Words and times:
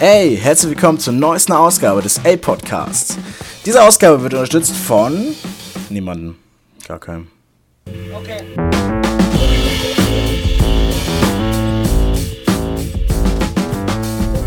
Hey, 0.00 0.36
herzlich 0.36 0.70
willkommen 0.70 0.98
zur 0.98 1.12
neuesten 1.14 1.52
Ausgabe 1.52 2.02
des 2.02 2.18
A-Podcasts. 2.24 3.16
Diese 3.64 3.82
Ausgabe 3.82 4.22
wird 4.22 4.34
unterstützt 4.34 4.74
von 4.74 5.34
niemandem. 5.88 6.36
Gar 6.86 6.98
keinem. 6.98 7.28
Okay. 8.12 8.42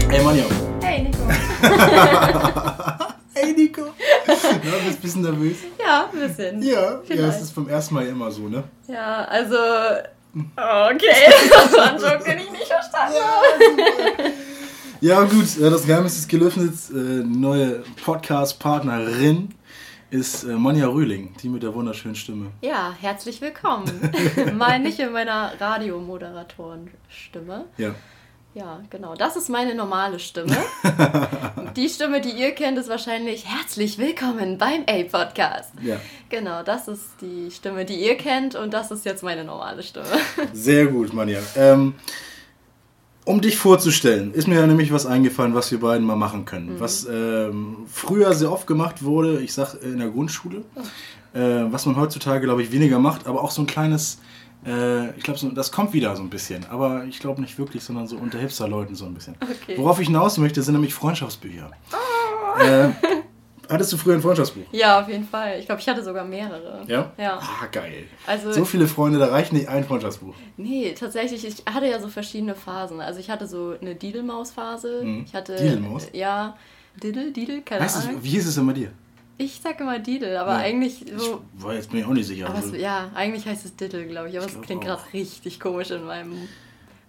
Hey 0.09 0.23
Manjo. 0.23 0.45
Hey 0.81 1.03
Nico. 1.03 1.19
hey 3.33 3.53
Nico. 3.53 3.81
Na, 4.27 4.33
bist 4.33 4.43
du 4.43 4.89
ein 4.89 4.95
bisschen 5.01 5.21
nervös? 5.21 5.57
Ja, 5.79 6.09
ein 6.11 6.19
bisschen. 6.27 6.61
Ja, 6.61 6.99
ja, 7.07 7.27
es 7.27 7.41
ist 7.41 7.55
beim 7.55 7.69
ersten 7.69 7.95
Mal 7.95 8.07
immer 8.07 8.29
so, 8.31 8.47
ne? 8.49 8.63
Ja, 8.87 9.23
also. 9.25 9.55
Okay, 10.35 10.55
das 11.49 11.73
war 11.73 11.93
ein 11.93 11.99
Joke, 11.99 12.23
den 12.25 12.39
ich 12.39 12.51
nicht 12.51 12.67
verstanden 12.67 13.15
habe. 13.23 14.21
Ja, 14.21 14.29
gut, 15.25 15.45
das 15.59 15.85
Geheimnis 15.85 16.17
ist 16.17 16.29
gelöffnet. 16.29 16.73
Äh, 16.89 17.23
neue 17.23 17.83
Podcast-Partnerin 18.03 19.53
ist 20.09 20.43
äh, 20.43 20.53
Monja 20.53 20.87
Rühling, 20.87 21.35
die 21.41 21.49
mit 21.49 21.61
der 21.63 21.75
wunderschönen 21.75 22.15
Stimme. 22.15 22.47
Ja, 22.61 22.95
herzlich 22.99 23.41
willkommen. 23.41 23.85
Mal 24.57 24.79
nicht 24.79 24.99
in 24.99 25.11
meiner 25.11 25.51
Radiomoderatoren-Stimme. 25.59 27.65
Ja. 27.77 27.93
Ja, 28.55 28.79
genau. 28.89 29.13
Das 29.13 29.35
ist 29.35 29.49
meine 29.49 29.75
normale 29.75 30.17
Stimme. 30.17 30.57
die 31.75 31.89
Stimme, 31.89 32.21
die 32.21 32.31
ihr 32.31 32.55
kennt, 32.55 32.79
ist 32.79 32.89
wahrscheinlich 32.89 33.45
herzlich 33.45 33.99
willkommen 33.99 34.57
beim 34.57 34.83
A-Podcast. 34.89 35.73
Ja. 35.83 35.97
Genau, 36.29 36.63
das 36.63 36.87
ist 36.87 37.21
die 37.21 37.51
Stimme, 37.51 37.85
die 37.85 38.03
ihr 38.03 38.17
kennt 38.17 38.55
und 38.55 38.73
das 38.73 38.89
ist 38.89 39.05
jetzt 39.05 39.21
meine 39.21 39.43
normale 39.43 39.83
Stimme. 39.83 40.07
Sehr 40.53 40.87
gut, 40.87 41.13
Manja. 41.13 41.39
Ähm, 41.55 41.93
um 43.27 43.41
dich 43.41 43.57
vorzustellen, 43.57 44.33
ist 44.33 44.47
mir 44.47 44.55
ja 44.55 44.65
nämlich 44.65 44.91
was 44.93 45.05
eingefallen, 45.05 45.53
was 45.53 45.71
wir 45.71 45.79
beiden 45.79 46.05
mal 46.05 46.15
machen 46.15 46.45
können. 46.45 46.75
Mhm. 46.75 46.79
Was 46.79 47.05
ähm, 47.11 47.77
früher 47.91 48.33
sehr 48.33 48.51
oft 48.51 48.67
gemacht 48.67 49.03
wurde, 49.03 49.41
ich 49.41 49.53
sag 49.53 49.75
in 49.83 49.99
der 49.99 50.09
Grundschule, 50.09 50.63
oh. 50.75 51.37
äh, 51.37 51.71
was 51.71 51.85
man 51.85 51.97
heutzutage, 51.97 52.45
glaube 52.45 52.63
ich, 52.63 52.71
weniger 52.71 52.99
macht, 52.99 53.27
aber 53.27 53.43
auch 53.43 53.51
so 53.51 53.61
ein 53.61 53.67
kleines 53.67 54.19
äh, 54.65 55.11
ich 55.17 55.23
glaube, 55.23 55.39
so, 55.39 55.49
das 55.49 55.71
kommt 55.71 55.93
wieder 55.93 56.15
so 56.15 56.23
ein 56.23 56.29
bisschen. 56.29 56.65
Aber 56.69 57.05
ich 57.05 57.19
glaube 57.19 57.41
nicht 57.41 57.57
wirklich, 57.59 57.83
sondern 57.83 58.07
so 58.07 58.17
unter 58.17 58.39
Hipster-Leuten 58.39 58.95
so 58.95 59.05
ein 59.05 59.13
bisschen. 59.13 59.35
Okay. 59.41 59.77
Worauf 59.77 59.99
ich 59.99 60.07
hinaus 60.07 60.37
möchte, 60.37 60.61
sind 60.61 60.73
nämlich 60.73 60.93
Freundschaftsbücher. 60.93 61.71
Oh. 61.93 62.63
Äh, 62.63 62.89
hattest 63.69 63.93
du 63.93 63.97
früher 63.97 64.15
ein 64.15 64.21
Freundschaftsbuch? 64.21 64.63
Ja, 64.71 65.01
auf 65.01 65.09
jeden 65.09 65.27
Fall. 65.27 65.59
Ich 65.59 65.65
glaube, 65.65 65.81
ich 65.81 65.87
hatte 65.87 66.03
sogar 66.03 66.25
mehrere. 66.25 66.83
Ja? 66.87 67.11
Ja. 67.17 67.39
Ah, 67.39 67.67
geil. 67.71 68.05
Also, 68.25 68.51
so 68.51 68.65
viele 68.65 68.87
Freunde, 68.87 69.19
da 69.19 69.27
reicht 69.27 69.53
nicht 69.53 69.67
ein 69.67 69.83
Freundschaftsbuch. 69.83 70.33
Nee, 70.57 70.93
tatsächlich, 70.97 71.45
ich 71.45 71.63
hatte 71.71 71.87
ja 71.87 71.99
so 71.99 72.07
verschiedene 72.07 72.55
Phasen. 72.55 72.99
Also 73.01 73.19
ich 73.19 73.29
hatte 73.29 73.47
so 73.47 73.75
eine 73.79 73.95
Didelmaus-Phase. 73.95 75.03
Mhm. 75.03 75.25
Ich 75.25 75.33
hatte, 75.33 75.55
Didelmaus? 75.55 76.07
Ja, 76.13 76.57
Diddle, 77.01 77.31
Diddle, 77.31 77.61
keine 77.61 77.83
heißt 77.83 78.03
Ahnung. 78.03 78.17
Es, 78.17 78.23
wie 78.23 78.29
hieß 78.29 78.47
es 78.47 78.55
denn 78.55 78.67
bei 78.67 78.73
dir? 78.73 78.91
Ich 79.39 79.59
sag 79.61 79.79
immer 79.79 79.99
Diddle, 79.99 80.39
aber 80.39 80.53
ja. 80.53 80.57
eigentlich 80.57 81.05
so. 81.15 81.41
Ich 81.57 81.63
war 81.63 81.73
jetzt 81.75 81.91
bin 81.91 81.99
ich 81.99 82.05
auch 82.05 82.13
nicht 82.13 82.25
sicher. 82.25 82.49
Also. 82.49 82.73
Es, 82.73 82.81
ja, 82.81 83.11
eigentlich 83.13 83.45
heißt 83.45 83.65
es 83.65 83.75
Diddle, 83.75 84.07
glaube 84.07 84.29
ich, 84.29 84.37
aber 84.37 84.47
es 84.47 84.59
klingt 84.61 84.83
gerade 84.83 85.01
richtig 85.13 85.59
komisch 85.59 85.91
in 85.91 86.03
meinem 86.05 86.47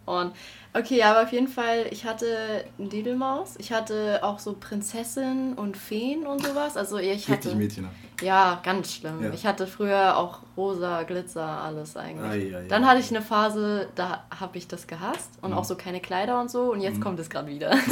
Ohren. 0.05 0.33
Okay, 0.74 1.02
aber 1.02 1.22
auf 1.22 1.33
jeden 1.33 1.48
Fall, 1.48 1.86
ich 1.91 2.05
hatte 2.05 2.64
eine 2.78 2.88
Diddlemaus. 2.88 3.55
Ich 3.58 3.72
hatte 3.72 4.20
auch 4.22 4.38
so 4.38 4.55
Prinzessin 4.58 5.55
und 5.55 5.77
Feen 5.77 6.27
und 6.27 6.44
sowas. 6.44 6.77
Also 6.77 6.98
ich 6.98 7.28
hatte. 7.28 7.48
Richtig 7.48 7.56
Mädchen. 7.56 7.88
Ja, 8.20 8.60
ganz 8.64 8.94
schlimm. 8.94 9.22
Ja. 9.22 9.30
Ich 9.33 9.47
hatte 9.47 9.66
früher 9.66 10.16
auch 10.16 10.41
rosa, 10.56 11.05
Glitzer, 11.05 11.47
alles 11.47 11.97
eigentlich. 11.97 12.52
Ai, 12.55 12.58
ai, 12.58 12.66
Dann 12.69 12.86
hatte 12.86 13.00
ich 13.00 13.10
eine 13.10 13.22
Phase, 13.22 13.88
da 13.94 14.25
habe 14.38 14.58
ich 14.58 14.66
das 14.66 14.88
gehasst 14.88 15.30
und 15.41 15.52
mhm. 15.52 15.56
auch 15.56 15.64
so 15.64 15.77
keine 15.77 16.00
Kleider 16.00 16.41
und 16.41 16.50
so. 16.50 16.72
Und 16.72 16.80
jetzt 16.80 16.97
mhm. 16.98 17.03
kommt 17.03 17.20
es 17.20 17.30
gerade 17.30 17.47
wieder. 17.47 17.75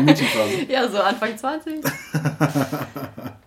Mädchenphase. 0.00 0.66
ja, 0.68 0.88
so 0.88 1.00
Anfang 1.00 1.36
20. 1.36 1.80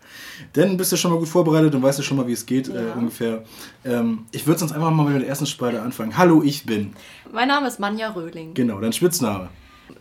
Dann 0.54 0.78
bist 0.78 0.92
du 0.92 0.98
schon 0.98 1.12
mal 1.12 1.18
gut 1.18 1.28
vorbereitet 1.28 1.76
und 1.76 1.84
weißt 1.84 2.00
du 2.00 2.04
schon 2.04 2.18
mal, 2.18 2.28
wie 2.28 2.34
es 2.34 2.46
geht, 2.46 2.70
äh, 2.70 2.76
ja. 2.76 2.82
äh, 2.82 2.98
ungefähr. 2.98 3.44
Ähm, 3.84 4.26
ich 4.32 4.46
würde 4.48 4.60
sonst 4.60 4.72
einfach 4.72 4.92
mal 4.92 5.10
mit 5.10 5.22
der 5.22 5.28
ersten 5.28 5.46
Spalte 5.46 5.82
anfangen. 5.82 6.18
Hallo, 6.18 6.42
ich 6.44 6.66
bin. 6.66 6.94
Mein 7.32 7.48
Name 7.48 7.68
ist 7.68 7.80
Manja 7.80 8.10
Röhling. 8.10 8.54
Genau, 8.54 8.80
dein 8.80 8.94
Spitzname. 8.94 9.50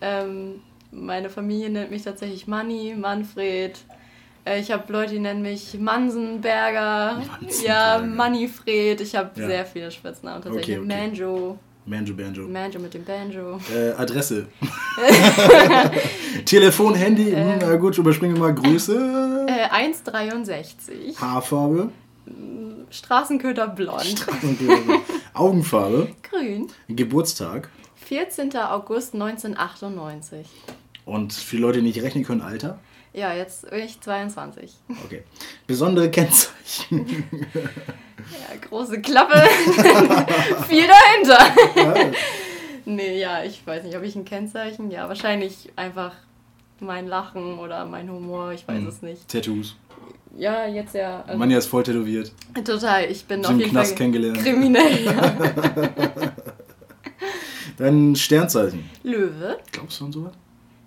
Ähm, 0.00 0.60
meine 0.90 1.30
Familie 1.30 1.70
nennt 1.70 1.90
mich 1.90 2.02
tatsächlich 2.02 2.46
Manni, 2.46 2.94
Manfred. 2.98 3.78
Äh, 4.44 4.60
ich 4.60 4.70
habe 4.70 4.92
Leute, 4.92 5.14
die 5.14 5.20
nennen 5.20 5.42
mich 5.42 5.78
Mansenberger. 5.78 7.16
Mansenberger. 7.16 7.66
Ja, 7.66 8.02
Manifred. 8.04 9.00
Ich 9.00 9.14
habe 9.14 9.40
ja. 9.40 9.46
sehr 9.46 9.66
viele 9.66 9.90
Spitznamen 9.90 10.42
tatsächlich. 10.42 10.78
Okay, 10.78 10.86
okay. 10.86 11.08
Manjo. 11.08 11.58
Manjo 11.86 12.14
Banjo. 12.14 12.46
Manjo 12.48 12.78
mit 12.78 12.94
dem 12.94 13.04
Banjo. 13.04 13.60
Äh, 13.74 13.90
Adresse. 13.92 14.46
Telefon, 16.46 16.94
Handy, 16.94 17.30
äh, 17.30 17.56
na 17.58 17.76
gut, 17.76 17.98
überspringen 17.98 18.36
wir 18.36 18.42
mal 18.42 18.54
Größe. 18.54 19.46
Äh, 19.48 19.68
1,63. 19.68 21.20
Haarfarbe. 21.20 21.90
Straßenköder 22.90 23.68
blond. 23.68 24.02
Straßenköder 24.18 24.76
blond. 24.78 25.02
Augenfarbe. 25.34 26.08
Grün. 26.22 26.68
Geburtstag. 26.88 27.68
14. 27.96 28.56
August 28.56 29.14
1998. 29.14 30.46
Und 31.04 31.32
für 31.32 31.56
Leute, 31.56 31.78
die 31.78 31.84
nicht 31.84 32.02
rechnen 32.02 32.24
können, 32.24 32.40
Alter? 32.40 32.78
Ja, 33.12 33.32
jetzt 33.32 33.70
bin 33.70 33.80
ich 33.80 34.00
22. 34.00 34.72
Okay. 35.04 35.22
Besondere 35.66 36.10
Kennzeichen. 36.10 37.24
ja, 37.42 38.68
große 38.68 39.00
Klappe. 39.00 39.34
Viel 40.68 40.84
dahinter. 40.88 41.38
Ja. 41.76 42.10
nee, 42.84 43.20
ja, 43.20 43.44
ich 43.44 43.64
weiß 43.64 43.84
nicht, 43.84 43.96
ob 43.96 44.02
ich 44.02 44.16
ein 44.16 44.24
Kennzeichen. 44.24 44.90
Ja, 44.90 45.08
wahrscheinlich 45.08 45.70
einfach 45.76 46.12
mein 46.80 47.06
Lachen 47.06 47.58
oder 47.58 47.84
mein 47.84 48.10
Humor, 48.10 48.52
ich 48.52 48.66
weiß 48.66 48.80
hm. 48.80 48.88
es 48.88 49.02
nicht. 49.02 49.28
Tattoos. 49.28 49.76
Ja, 50.36 50.66
jetzt 50.66 50.94
ja. 50.94 51.22
Also 51.26 51.38
Manja 51.38 51.58
ist 51.58 51.66
voll 51.66 51.84
tätowiert. 51.84 52.32
Total, 52.64 53.08
ich 53.08 53.24
bin 53.24 53.44
auf 53.46 53.56
jeden 53.56 53.70
Knast 53.70 53.90
Fall 53.90 53.98
kennengelernt. 53.98 54.38
kriminell. 54.38 55.04
Ja. 55.04 55.36
Dein 57.76 58.16
Sternzeichen? 58.16 58.88
Löwe. 59.02 59.58
Glaubst 59.70 60.00
du 60.00 60.06
an 60.06 60.12
sowas? 60.12 60.32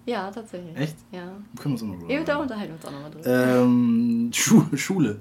Ja, 0.07 0.31
tatsächlich. 0.31 0.75
Echt? 0.77 0.95
Ja. 1.11 1.19
Können 1.19 1.43
wir 1.65 1.71
uns 1.71 1.83
auch 1.83 1.87
mal 1.87 1.99
drüber 1.99 2.23
Da 2.23 2.37
unterhalten 2.37 2.69
wir 2.69 2.75
uns 2.75 2.85
auch 2.85 2.91
nochmal 2.91 3.11
drüber. 3.11 3.61
Ähm, 3.61 4.31
Schu 4.33 4.63
Schule. 4.77 5.19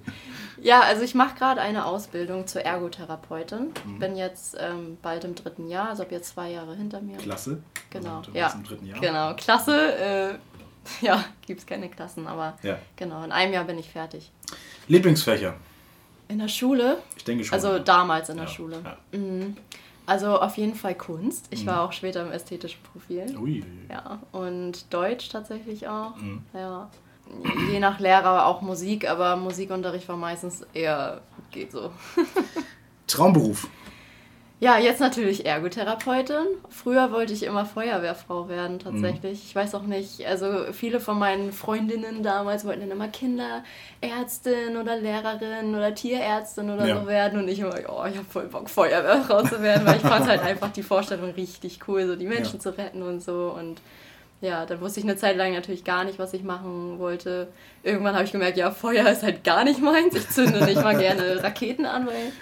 Ja, 0.63 0.81
also 0.81 1.03
ich 1.03 1.17
mache 1.17 1.35
gerade 1.35 1.61
eine 1.61 1.85
Ausbildung 1.85 2.47
zur 2.47 2.63
Ergotherapeutin. 2.63 3.73
Mhm. 3.85 3.99
Bin 3.99 4.17
jetzt 4.17 4.57
ähm, 4.61 4.97
bald 5.03 5.25
im 5.25 5.35
dritten 5.35 5.67
Jahr, 5.69 5.89
also 5.89 6.05
habe 6.05 6.15
jetzt 6.15 6.29
zwei 6.31 6.53
Jahre 6.53 6.77
hinter 6.77 7.01
mir. 7.01 7.17
Klasse. 7.17 7.61
Genau. 7.91 8.19
Also, 8.19 8.31
ja. 8.33 8.49
Im 8.53 8.63
dritten 8.63 8.87
Jahr. 8.87 9.01
Genau, 9.01 9.35
Klasse. 9.35 9.97
Äh, 9.97 10.35
ja, 11.05 11.25
gibt 11.45 11.61
es 11.61 11.67
keine 11.67 11.89
Klassen, 11.89 12.29
aber 12.29 12.57
ja. 12.63 12.79
genau, 12.95 13.25
in 13.25 13.33
einem 13.33 13.53
Jahr 13.53 13.65
bin 13.65 13.79
ich 13.81 13.91
fertig. 13.91 14.31
Lieblingsfächer? 14.87 15.55
In 16.29 16.39
der 16.39 16.49
Schule? 16.49 16.99
Ich 17.17 17.25
denke 17.25 17.43
schon. 17.43 17.55
Also 17.55 17.81
damals 17.81 18.29
in 18.29 18.37
der 18.37 18.47
ja. 18.47 18.53
Schule. 18.53 18.81
Ja. 18.85 19.19
Mhm. 19.19 19.57
Also 20.07 20.41
auf 20.41 20.57
jeden 20.57 20.75
Fall 20.75 20.95
Kunst. 20.95 21.49
Ich 21.51 21.65
mhm. 21.65 21.69
war 21.69 21.83
auch 21.83 21.93
später 21.93 22.23
im 22.23 22.31
ästhetischen 22.31 22.81
Profil. 22.83 23.37
Ui. 23.39 23.65
Ja, 23.91 24.21
und 24.33 24.93
Deutsch 24.95 25.29
tatsächlich 25.29 25.89
auch. 25.89 26.17
Mhm. 26.17 26.43
Ja. 26.55 26.89
Je 27.73 27.81
nach 27.81 27.99
Lehrer 27.99 28.47
auch 28.47 28.63
Musik, 28.63 29.11
aber 29.11 29.35
Musikunterricht 29.35 30.09
war 30.09 30.17
meistens 30.17 30.65
eher 30.73 31.23
geht 31.51 31.73
so. 31.73 31.91
Traumberuf. 33.09 33.69
Ja, 34.59 34.79
jetzt 34.79 35.01
natürlich 35.01 35.45
Ergotherapeutin. 35.45 36.47
Früher 36.71 37.13
wollte 37.13 37.35
ich 37.35 37.43
immer 37.43 37.67
Feuerwehrfrau 37.67 38.49
werden, 38.49 38.79
tatsächlich. 38.79 39.39
Mhm. 39.39 39.45
Ich 39.49 39.55
weiß 39.55 39.75
auch 39.75 39.83
nicht, 39.83 40.27
also 40.27 40.73
viele 40.73 40.99
von 40.99 41.19
meinen 41.19 41.53
Freundinnen 41.53 42.23
damals 42.23 42.65
wollten 42.65 42.81
dann 42.81 42.91
immer 42.91 43.09
Kinderärztin 43.09 44.79
oder 44.81 44.97
Lehrerin 44.97 45.75
oder 45.75 45.95
Tierärztin 45.95 46.71
oder 46.71 46.87
ja. 46.87 47.01
so 47.01 47.07
werden. 47.07 47.39
Und 47.39 47.49
ich 47.49 47.59
immer, 47.59 47.75
oh, 47.89 48.07
ich 48.07 48.17
habe 48.17 48.27
voll 48.31 48.47
Bock, 48.47 48.71
Feuerwehrfrau 48.71 49.43
zu 49.43 49.61
werden, 49.61 49.87
weil 49.87 49.97
ich 49.97 50.03
fand 50.03 50.27
halt 50.27 50.41
einfach 50.41 50.73
die 50.73 50.83
Vorstellung 50.83 51.33
richtig 51.33 51.81
cool, 51.87 52.07
so 52.07 52.17
die 52.17 52.27
Menschen 52.27 52.55
ja. 52.55 52.61
zu 52.61 52.79
retten 52.79 53.03
und 53.03 53.23
so. 53.23 53.55
Und 53.55 53.83
ja, 54.41 54.65
dann 54.65 54.81
wusste 54.81 55.01
ich 55.01 55.07
eine 55.07 55.17
Zeit 55.17 55.37
lang 55.37 55.53
natürlich 55.53 55.85
gar 55.85 56.05
nicht, 56.05 56.19
was 56.19 56.33
ich 56.33 56.43
machen 56.43 56.99
wollte. 56.99 57.49
Irgendwann 57.83 58.15
habe 58.15 58.25
ich 58.25 58.33
gemerkt, 58.33 58.57
ja, 58.57 58.71
Feuer 58.71 59.07
ist 59.09 59.23
halt 59.23 59.45
gar 59.45 59.65
nicht 59.65 59.83
meins. 59.83 60.15
Ich 60.15 60.31
zünde 60.31 60.65
nicht 60.65 60.83
mal 60.83 60.97
gerne 60.97 61.43
Raketen 61.43 61.85
an, 61.85 62.07
weil 62.07 62.33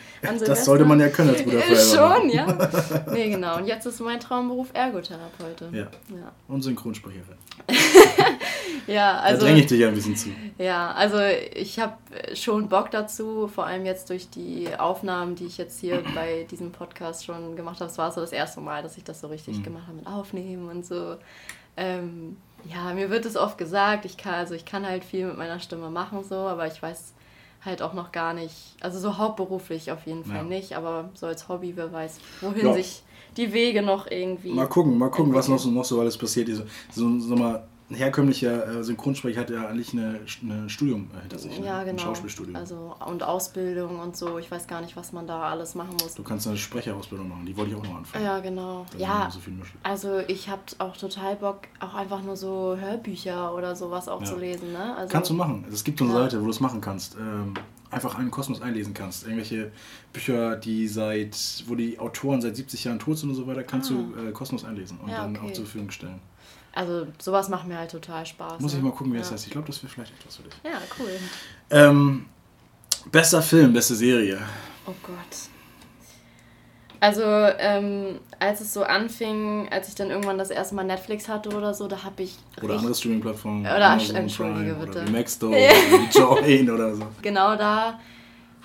das 0.47 0.65
sollte 0.65 0.85
man 0.85 1.01
ja 1.01 1.09
können 1.09 1.31
als 1.31 1.45
guter 1.45 1.61
Feuerwehrmann. 1.61 2.21
Schon, 2.21 2.31
ja. 2.31 3.05
Nee, 3.13 3.31
genau. 3.31 3.59
Und 3.59 3.67
jetzt 3.67 3.87
ist 3.87 4.01
mein 4.01 4.21
Traumberuf 4.21 4.69
Ergotherapeutin. 4.73 5.73
Ja. 5.73 5.83
ja. 5.83 6.33
Und 6.49 6.63
Synchronsprecherin. 6.63 7.37
ja, 8.87 9.19
also. 9.19 9.41
Da 9.41 9.47
dränge 9.47 9.61
ich 9.61 9.67
dich 9.67 9.81
ja 9.81 9.89
ein 9.89 9.95
bisschen 9.95 10.17
zu. 10.17 10.31
Ja, 10.59 10.93
also 10.93 11.19
ich 11.55 11.79
habe 11.79 11.97
schon 12.35 12.69
Bock 12.69 12.91
dazu, 12.91 13.49
vor 13.49 13.67
allem 13.67 13.87
jetzt 13.87 14.11
durch 14.11 14.31
die 14.31 14.69
Aufnahmen, 14.77 15.35
die 15.37 15.47
ich 15.47 15.59
jetzt 15.59 15.81
hier 15.81 16.03
bei 16.15 16.47
diesem 16.51 16.73
Podcast 16.73 17.25
schon 17.25 17.57
gemacht 17.57 17.81
habe. 17.81 17.91
Es 17.91 17.99
war 17.99 18.13
so 18.13 18.21
das 18.21 18.33
erste 18.33 18.61
Mal, 18.61 18.83
dass 18.83 18.97
ich 18.97 19.05
das 19.05 19.21
so 19.21 19.29
richtig 19.29 19.59
mhm. 19.59 19.63
gemacht 19.63 19.85
habe 19.87 19.99
mit 19.99 20.07
Aufnehmen 20.07 20.69
und 20.69 20.85
so. 20.85 21.17
Ähm, 21.77 22.37
ja, 22.73 22.95
mir 22.95 23.11
wird 23.11 23.27
es 23.27 23.37
oft 23.37 23.59
gesagt, 23.59 24.05
ich 24.05 24.17
kann, 24.17 24.35
also 24.35 24.55
ich 24.55 24.65
kann 24.65 24.87
halt 24.87 25.05
viel 25.05 25.27
mit 25.27 25.37
meiner 25.37 25.61
Stimme 25.61 25.91
machen, 25.91 26.25
so, 26.25 26.37
aber 26.37 26.67
ich 26.67 26.81
weiß 26.83 27.15
halt 27.65 27.83
auch 27.83 27.95
noch 27.95 28.13
gar 28.13 28.35
nicht, 28.35 28.55
also 28.81 28.99
so 28.99 29.17
hauptberuflich 29.19 29.91
auf 29.91 30.07
jeden 30.07 30.25
Fall 30.25 30.37
ja. 30.37 30.43
nicht, 30.43 30.77
aber 30.77 31.11
so 31.15 31.27
als 31.27 31.49
Hobby, 31.49 31.73
wer 31.77 31.93
weiß, 31.93 32.19
wohin 32.41 32.67
ja. 32.67 32.75
sich 32.75 33.03
die 33.37 33.53
Wege 33.53 33.83
noch 33.83 34.11
irgendwie. 34.11 34.53
Mal 34.53 34.69
gucken, 34.69 34.99
mal 34.99 35.11
gucken, 35.11 35.35
was 35.35 35.49
noch 35.49 35.59
so, 35.59 35.71
noch 35.71 35.85
so 35.85 36.01
alles 36.01 36.17
passiert 36.17 36.49
ist. 36.49 36.63
So, 36.93 37.19
so 37.19 37.37
mal, 37.37 37.65
herkömmlicher 37.95 38.67
äh, 38.81 38.85
Synchronsprecher 38.85 39.41
hat 39.41 39.51
ja 39.51 39.67
eigentlich 39.69 39.93
eine, 39.93 40.21
ein 40.43 40.69
Studium 40.69 41.11
äh, 41.17 41.21
hinter 41.23 41.39
sich. 41.39 41.59
Ne? 41.59 41.67
Ja, 41.67 41.83
genau. 41.85 41.93
Ein 41.93 41.99
Schauspielstudium. 41.99 42.57
Also, 42.57 42.95
und 43.07 43.23
Ausbildung 43.23 43.99
und 44.01 44.17
so. 44.17 44.39
Ich 44.39 44.51
weiß 44.51 44.67
gar 44.67 44.81
nicht, 44.81 44.97
was 44.97 45.13
man 45.13 45.27
da 45.27 45.43
alles 45.43 45.75
machen 45.75 45.97
muss. 46.03 46.15
Du 46.15 46.23
kannst 46.23 46.47
eine 46.47 46.57
Sprecherausbildung 46.57 47.29
machen, 47.29 47.47
die 47.47 47.57
wollte 47.57 47.71
ich 47.73 47.77
auch 47.77 47.83
noch 47.85 47.97
anfangen. 47.97 48.25
Ja, 48.25 48.41
genau. 48.41 48.87
Da 48.93 48.99
ja, 48.99 49.31
so 49.31 49.41
also 49.83 50.19
ich 50.29 50.49
habe 50.49 50.63
auch 50.79 50.97
total 50.97 51.37
Bock, 51.37 51.61
auch 51.81 51.95
einfach 51.95 52.23
nur 52.23 52.37
so 52.37 52.77
Hörbücher 52.79 53.55
oder 53.55 53.75
sowas 53.77 54.09
auch 54.09 54.21
Ja. 54.21 54.27
zu 54.27 54.39
lesen. 54.39 54.73
Ne? 54.73 54.97
Also, 54.97 55.13
Kannst 55.13 55.31
du 55.31 55.35
machen. 55.35 55.65
Es 55.73 55.85
gibt 55.85 55.99
so 55.99 56.05
eine 56.05 56.15
Ja. 56.15 56.21
Seite, 56.21 56.41
wo 56.41 56.45
du 56.45 56.51
es 56.51 56.61
machen 56.61 56.81
kannst. 56.81 57.17
Ähm, 57.17 57.55
einfach 57.91 58.17
einen 58.17 58.31
Kosmos 58.31 58.61
einlesen 58.61 58.93
kannst. 58.93 59.23
Irgendwelche 59.25 59.71
Bücher, 60.13 60.57
die 60.57 60.89
seit, 60.89 61.37
wo 61.67 61.75
die 61.75 61.99
Autoren 61.99 62.41
seit 62.43 62.57
70 62.57 62.85
Jahren 62.85 62.99
tot 62.99 63.19
sind 63.19 63.31
und 63.31 63.37
so 63.37 63.47
weiter, 63.47 63.63
kannst 63.63 63.91
du 63.91 64.13
äh, 64.19 64.33
Kosmos 64.33 64.65
einlesen 64.65 64.99
und 64.99 65.11
Ah. 65.11 65.13
Ja, 65.13 65.23
dann 65.23 65.37
okay. 65.37 65.47
auch 65.47 65.53
zur 65.53 65.65
Verfügung 65.65 65.91
stellen. 65.91 66.21
Also 66.75 67.07
sowas 67.19 67.49
macht 67.49 67.67
mir 67.67 67.79
halt 67.79 67.91
total 67.91 68.27
Spaß. 68.27 68.61
Muss 68.61 68.73
ne? 68.73 68.79
ich 68.79 68.85
mal 68.85 68.91
gucken, 68.91 69.13
wie 69.13 69.17
ja. 69.17 69.23
das 69.23 69.33
heißt. 69.33 69.47
Ich 69.47 69.53
glaube, 69.53 69.67
das 69.67 69.83
wäre 69.83 69.93
vielleicht 69.93 70.13
etwas 70.19 70.37
für 70.37 70.43
dich. 70.43 70.55
Ja, 70.65 70.81
cool. 70.99 71.11
Ähm, 71.71 72.27
bester 73.13 73.43
Film, 73.43 73.73
beste 73.73 73.95
Serie. 73.95 74.41
Oh 74.87 74.95
Gott. 75.03 75.51
Also, 77.01 77.23
ähm, 77.23 78.19
als 78.39 78.61
es 78.63 78.73
so 78.73 78.83
anfing, 78.83 79.69
als 79.71 79.89
ich 79.89 79.95
dann 79.95 80.11
irgendwann 80.11 80.39
das 80.39 80.51
erste 80.51 80.75
Mal 80.75 80.85
Netflix 80.85 81.29
hatte 81.29 81.51
oder 81.51 81.75
so, 81.75 81.87
da 81.87 82.03
habe 82.03 82.23
ich 82.23 82.39
Oder 82.63 82.79
andere 82.79 82.95
Streaming-Plattformen. 82.95 83.61
Oder, 83.61 83.91
Amazon 83.91 84.17
entschuldige 84.17 84.73
Prime 84.73 84.87
bitte. 84.87 84.99
Oder 85.01 85.13
wie 85.59 86.19
Join 86.19 86.71
oder 86.71 86.95
so. 86.95 87.07
genau 87.21 87.57
da 87.57 88.01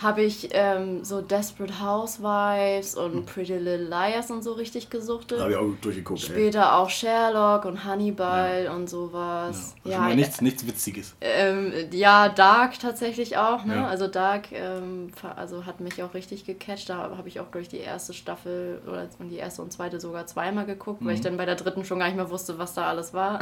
habe 0.02 0.22
ich 0.22 0.50
ähm, 0.54 1.04
so 1.04 1.22
Desperate 1.22 1.82
Housewives 1.84 2.96
und 2.96 3.14
Hm. 3.14 3.26
Pretty 3.26 3.58
Little 3.58 3.88
Liars 3.90 4.32
und 4.32 4.44
so 4.44 4.54
richtig 4.54 4.90
gesuchtet. 4.90 5.40
Da 5.40 5.44
habe 5.44 5.52
ich 5.52 5.58
auch 5.58 5.68
durchgeguckt. 5.82 6.22
ey. 6.24 6.26
Später 6.28 6.76
auch 6.78 6.90
Sherlock 6.90 7.66
und 7.66 7.84
Hannibal 7.84 8.70
und 8.74 8.82
Ja. 8.84 8.88
sowas. 8.88 9.76
Ja, 9.84 9.94
schon 9.96 10.02
mal 10.06 10.16
nichts, 10.16 10.42
nichts 10.42 10.66
Witziges. 10.66 11.16
Ähm, 11.20 11.74
ja, 11.92 12.30
Dark 12.30 12.80
tatsächlich 12.80 13.38
auch, 13.38 13.66
ne? 13.66 13.76
Ja. 13.76 13.88
Also 13.88 14.08
Dark 14.08 14.52
ähm, 14.52 15.12
also 15.36 15.66
hat 15.66 15.82
mich 15.82 16.02
auch 16.02 16.14
richtig 16.14 16.46
gecatcht. 16.46 16.90
Da 16.90 16.96
habe 17.18 17.28
ich 17.28 17.40
auch, 17.40 17.52
glaube 17.52 17.62
ich, 17.64 17.70
die 17.70 17.78
erste 17.80 18.14
Staffel 18.14 18.82
oder 18.88 19.08
und 19.20 19.30
die 19.30 19.38
erste 19.38 19.62
und 19.62 19.74
zweite 19.74 20.00
sogar 20.00 20.26
zweimal 20.28 20.66
geguckt, 20.66 21.04
weil 21.04 21.16
ich 21.16 21.22
dann 21.22 21.36
bei 21.38 21.46
der 21.46 21.56
dritten 21.56 21.84
schon 21.84 22.00
gar 22.00 22.06
nicht 22.08 22.16
mehr 22.16 22.30
wusste, 22.30 22.58
was 22.58 22.74
da 22.74 22.88
alles 22.88 23.14
war. 23.14 23.40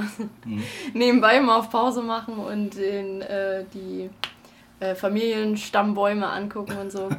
Nebenbei 0.93 1.39
mal 1.39 1.57
auf 1.59 1.69
Pause 1.69 2.01
machen 2.01 2.35
und 2.39 2.75
den, 2.75 3.21
äh, 3.21 3.63
die 3.73 4.09
äh, 4.79 4.95
Familienstammbäume 4.95 6.27
angucken 6.27 6.77
und 6.77 6.91
so. 6.91 7.09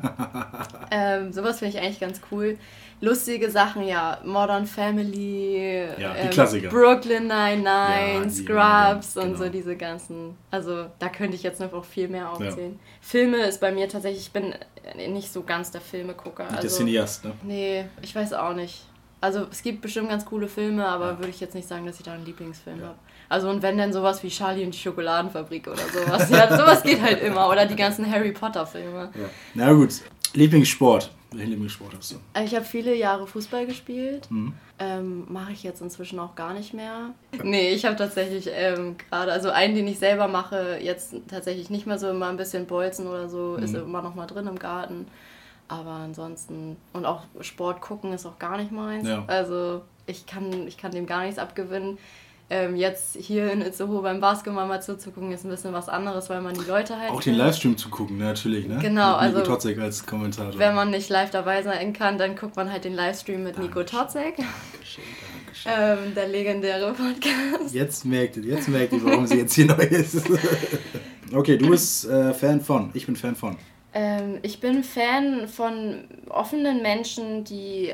ähm, 0.90 1.32
sowas 1.32 1.58
finde 1.58 1.76
ich 1.76 1.82
eigentlich 1.82 2.00
ganz 2.00 2.20
cool. 2.30 2.58
Lustige 3.00 3.48
Sachen, 3.50 3.84
ja, 3.86 4.18
Modern 4.24 4.66
Family, 4.66 5.84
Ja, 5.98 6.14
ähm, 6.16 6.30
Klassiker. 6.30 6.68
Brooklyn 6.68 7.28
Nine-Nine, 7.28 8.24
Ja, 8.24 8.30
Scrubs 8.30 9.14
ja, 9.14 9.22
und 9.22 9.28
genau. 9.34 9.44
so 9.44 9.48
diese 9.48 9.76
ganzen. 9.76 10.36
Also 10.50 10.86
da 10.98 11.08
könnte 11.08 11.36
ich 11.36 11.44
jetzt 11.44 11.60
noch 11.60 11.84
viel 11.84 12.08
mehr 12.08 12.30
aufzählen. 12.30 12.78
Filme 13.00 13.38
ist 13.46 13.60
bei 13.60 13.70
mir 13.70 13.88
tatsächlich, 13.88 14.22
ich 14.22 14.32
bin 14.32 14.52
nicht 14.96 15.32
so 15.32 15.42
ganz 15.44 15.70
der 15.70 15.80
Filmegucker. 15.80 16.44
Nicht 16.44 16.54
der 16.56 16.62
Also, 16.64 16.76
Cineast, 16.78 17.24
ne? 17.24 17.32
nee, 17.42 17.84
ich 18.02 18.14
weiß 18.16 18.32
auch 18.32 18.54
nicht. 18.54 18.84
Also 19.20 19.46
es 19.50 19.62
gibt 19.62 19.80
bestimmt 19.80 20.08
ganz 20.10 20.24
coole 20.24 20.48
Filme, 20.48 20.86
aber 20.86 21.18
würde 21.18 21.30
ich 21.30 21.40
jetzt 21.40 21.54
nicht 21.54 21.66
sagen, 21.68 21.86
dass 21.86 21.98
ich 21.98 22.04
da 22.04 22.12
einen 22.14 22.24
Lieblingsfilm 22.24 22.80
habe. 22.82 22.94
Also 23.28 23.48
und 23.50 23.62
wenn 23.62 23.76
dann 23.78 23.92
sowas 23.92 24.22
wie 24.22 24.28
Charlie 24.28 24.64
und 24.64 24.72
die 24.74 24.78
Schokoladenfabrik 24.78 25.66
oder 25.68 25.82
sowas. 25.92 26.30
ja, 26.30 26.48
sowas 26.56 26.82
geht 26.82 27.00
halt 27.02 27.22
immer. 27.22 27.48
Oder 27.48 27.66
die 27.66 27.76
ganzen 27.76 28.10
Harry 28.10 28.32
Potter 28.32 28.66
Filme. 28.66 29.10
Ja. 29.14 29.28
Na 29.54 29.72
gut. 29.72 29.90
Lieblingssport. 30.34 31.10
Welchen 31.32 31.50
Lieblingssport 31.50 31.92
hast 31.98 32.12
du? 32.12 32.16
Also 32.32 32.46
Ich 32.48 32.54
habe 32.54 32.64
viele 32.64 32.94
Jahre 32.94 33.26
Fußball 33.26 33.66
gespielt. 33.66 34.30
Mhm. 34.30 34.54
Ähm, 34.78 35.24
Mache 35.28 35.52
ich 35.52 35.62
jetzt 35.62 35.82
inzwischen 35.82 36.18
auch 36.20 36.34
gar 36.34 36.54
nicht 36.54 36.72
mehr. 36.72 37.10
Nee, 37.42 37.70
ich 37.70 37.84
habe 37.84 37.96
tatsächlich 37.96 38.48
ähm, 38.50 38.96
gerade, 39.10 39.32
also 39.32 39.50
einen, 39.50 39.74
den 39.74 39.86
ich 39.88 39.98
selber 39.98 40.26
mache, 40.28 40.78
jetzt 40.80 41.14
tatsächlich 41.28 41.68
nicht 41.68 41.86
mehr 41.86 41.98
so 41.98 42.08
immer 42.08 42.28
ein 42.28 42.36
bisschen 42.38 42.66
Bolzen 42.66 43.06
oder 43.08 43.28
so, 43.28 43.56
ist 43.56 43.72
Mhm. 43.72 43.80
immer 43.80 44.00
noch 44.02 44.14
mal 44.14 44.26
drin 44.26 44.46
im 44.46 44.58
Garten. 44.58 45.06
Aber 45.66 45.90
ansonsten, 45.90 46.76
und 46.94 47.04
auch 47.04 47.24
Sport 47.42 47.82
gucken 47.82 48.14
ist 48.14 48.24
auch 48.24 48.38
gar 48.38 48.56
nicht 48.56 48.72
meins. 48.72 49.06
Ja. 49.06 49.24
Also 49.26 49.82
ich 50.06 50.24
kann, 50.24 50.66
ich 50.66 50.78
kann 50.78 50.92
dem 50.92 51.04
gar 51.04 51.24
nichts 51.24 51.38
abgewinnen. 51.38 51.98
Ähm, 52.50 52.76
jetzt 52.76 53.14
hier 53.14 53.52
in 53.52 53.60
Itzehoe 53.60 54.00
beim 54.00 54.20
Basketball 54.20 54.66
mal 54.66 54.80
zuzugucken, 54.80 55.32
ist 55.32 55.44
ein 55.44 55.50
bisschen 55.50 55.74
was 55.74 55.90
anderes, 55.90 56.30
weil 56.30 56.40
man 56.40 56.54
die 56.54 56.64
Leute 56.64 56.98
halt. 56.98 57.10
Auch 57.10 57.20
den. 57.22 57.34
Livestream 57.34 57.76
zu 57.76 57.90
gucken, 57.90 58.16
ne? 58.16 58.24
natürlich, 58.24 58.66
ne? 58.66 58.78
Genau, 58.80 59.20
Mit 59.20 59.26
Nico 59.28 59.40
also- 59.40 59.52
Totzek 59.52 59.78
als 59.78 60.06
Kommentator. 60.06 60.58
Wenn 60.58 60.74
man 60.74 60.90
nicht 60.90 61.10
live 61.10 61.28
dabei 61.30 61.62
sein 61.62 61.92
kann, 61.92 62.16
dann 62.16 62.36
guckt 62.36 62.56
man 62.56 62.72
halt 62.72 62.84
den 62.84 62.94
Livestream 62.94 63.42
mit 63.44 63.58
Nico 63.58 63.82
Dankeschön. 63.82 64.00
Totzek, 64.00 64.36
Dankeschön, 64.36 65.04
Dankeschön. 65.44 65.72
ähm, 66.08 66.14
der 66.14 66.28
legendäre 66.28 66.94
Podcast. 66.94 67.74
Jetzt 67.74 68.06
merkt 68.06 68.38
ihr, 68.38 68.44
jetzt 68.44 68.68
merkt 68.68 68.94
ihr, 68.94 69.04
warum 69.04 69.26
sie 69.26 69.36
jetzt 69.36 69.52
hier 69.52 69.66
neu 69.66 69.82
ist. 69.82 70.22
okay, 71.34 71.58
du 71.58 71.68
bist 71.68 72.08
äh, 72.08 72.32
Fan 72.32 72.62
von. 72.62 72.88
Ich 72.94 73.04
bin 73.04 73.14
Fan 73.14 73.36
von. 73.36 73.58
Ähm, 73.92 74.38
ich 74.40 74.58
bin 74.60 74.84
Fan 74.84 75.48
von 75.48 76.04
offenen 76.30 76.80
Menschen, 76.80 77.44
die 77.44 77.92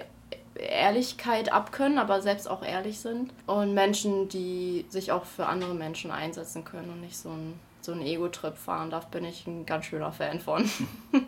Ehrlichkeit 0.56 1.52
abkönnen, 1.52 1.98
aber 1.98 2.22
selbst 2.22 2.48
auch 2.48 2.62
ehrlich 2.62 3.00
sind. 3.00 3.32
Und 3.46 3.74
Menschen, 3.74 4.28
die 4.28 4.84
sich 4.88 5.12
auch 5.12 5.24
für 5.24 5.46
andere 5.46 5.74
Menschen 5.74 6.10
einsetzen 6.10 6.64
können 6.64 6.90
und 6.90 7.00
nicht 7.00 7.16
so 7.16 7.30
ein 7.30 7.58
so 7.84 7.92
einen 7.92 8.02
Ego-Trip 8.02 8.56
fahren. 8.56 8.90
Da 8.90 9.00
bin 9.00 9.24
ich 9.24 9.46
ein 9.46 9.66
ganz 9.66 9.86
schöner 9.86 10.12
Fan 10.12 10.40
von. 10.40 10.68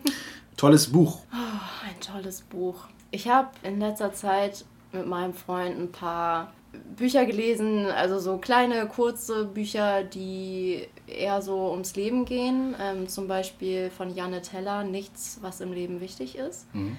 Tolles 0.57 0.91
Buch. 0.91 1.19
Ein 1.31 1.99
tolles 2.01 2.41
Buch. 2.41 2.85
Ich 3.11 3.29
habe 3.29 3.49
in 3.63 3.79
letzter 3.79 4.11
Zeit 4.13 4.65
mit 4.91 5.05
meinem 5.05 5.33
Freund 5.33 5.79
ein 5.79 5.91
paar 5.91 6.51
Bücher 6.95 7.25
gelesen, 7.25 7.85
also 7.85 8.19
so 8.19 8.37
kleine, 8.37 8.87
kurze 8.87 9.45
Bücher, 9.45 10.03
die 10.03 10.87
eher 11.07 11.41
so 11.41 11.71
ums 11.71 11.95
Leben 11.95 12.25
gehen. 12.25 12.75
Ähm, 12.79 13.07
zum 13.07 13.27
Beispiel 13.27 13.89
von 13.89 14.13
Janne 14.13 14.41
Teller, 14.41 14.83
Nichts, 14.83 15.39
was 15.41 15.61
im 15.61 15.71
Leben 15.73 16.01
wichtig 16.01 16.37
ist. 16.37 16.73
Mhm. 16.73 16.97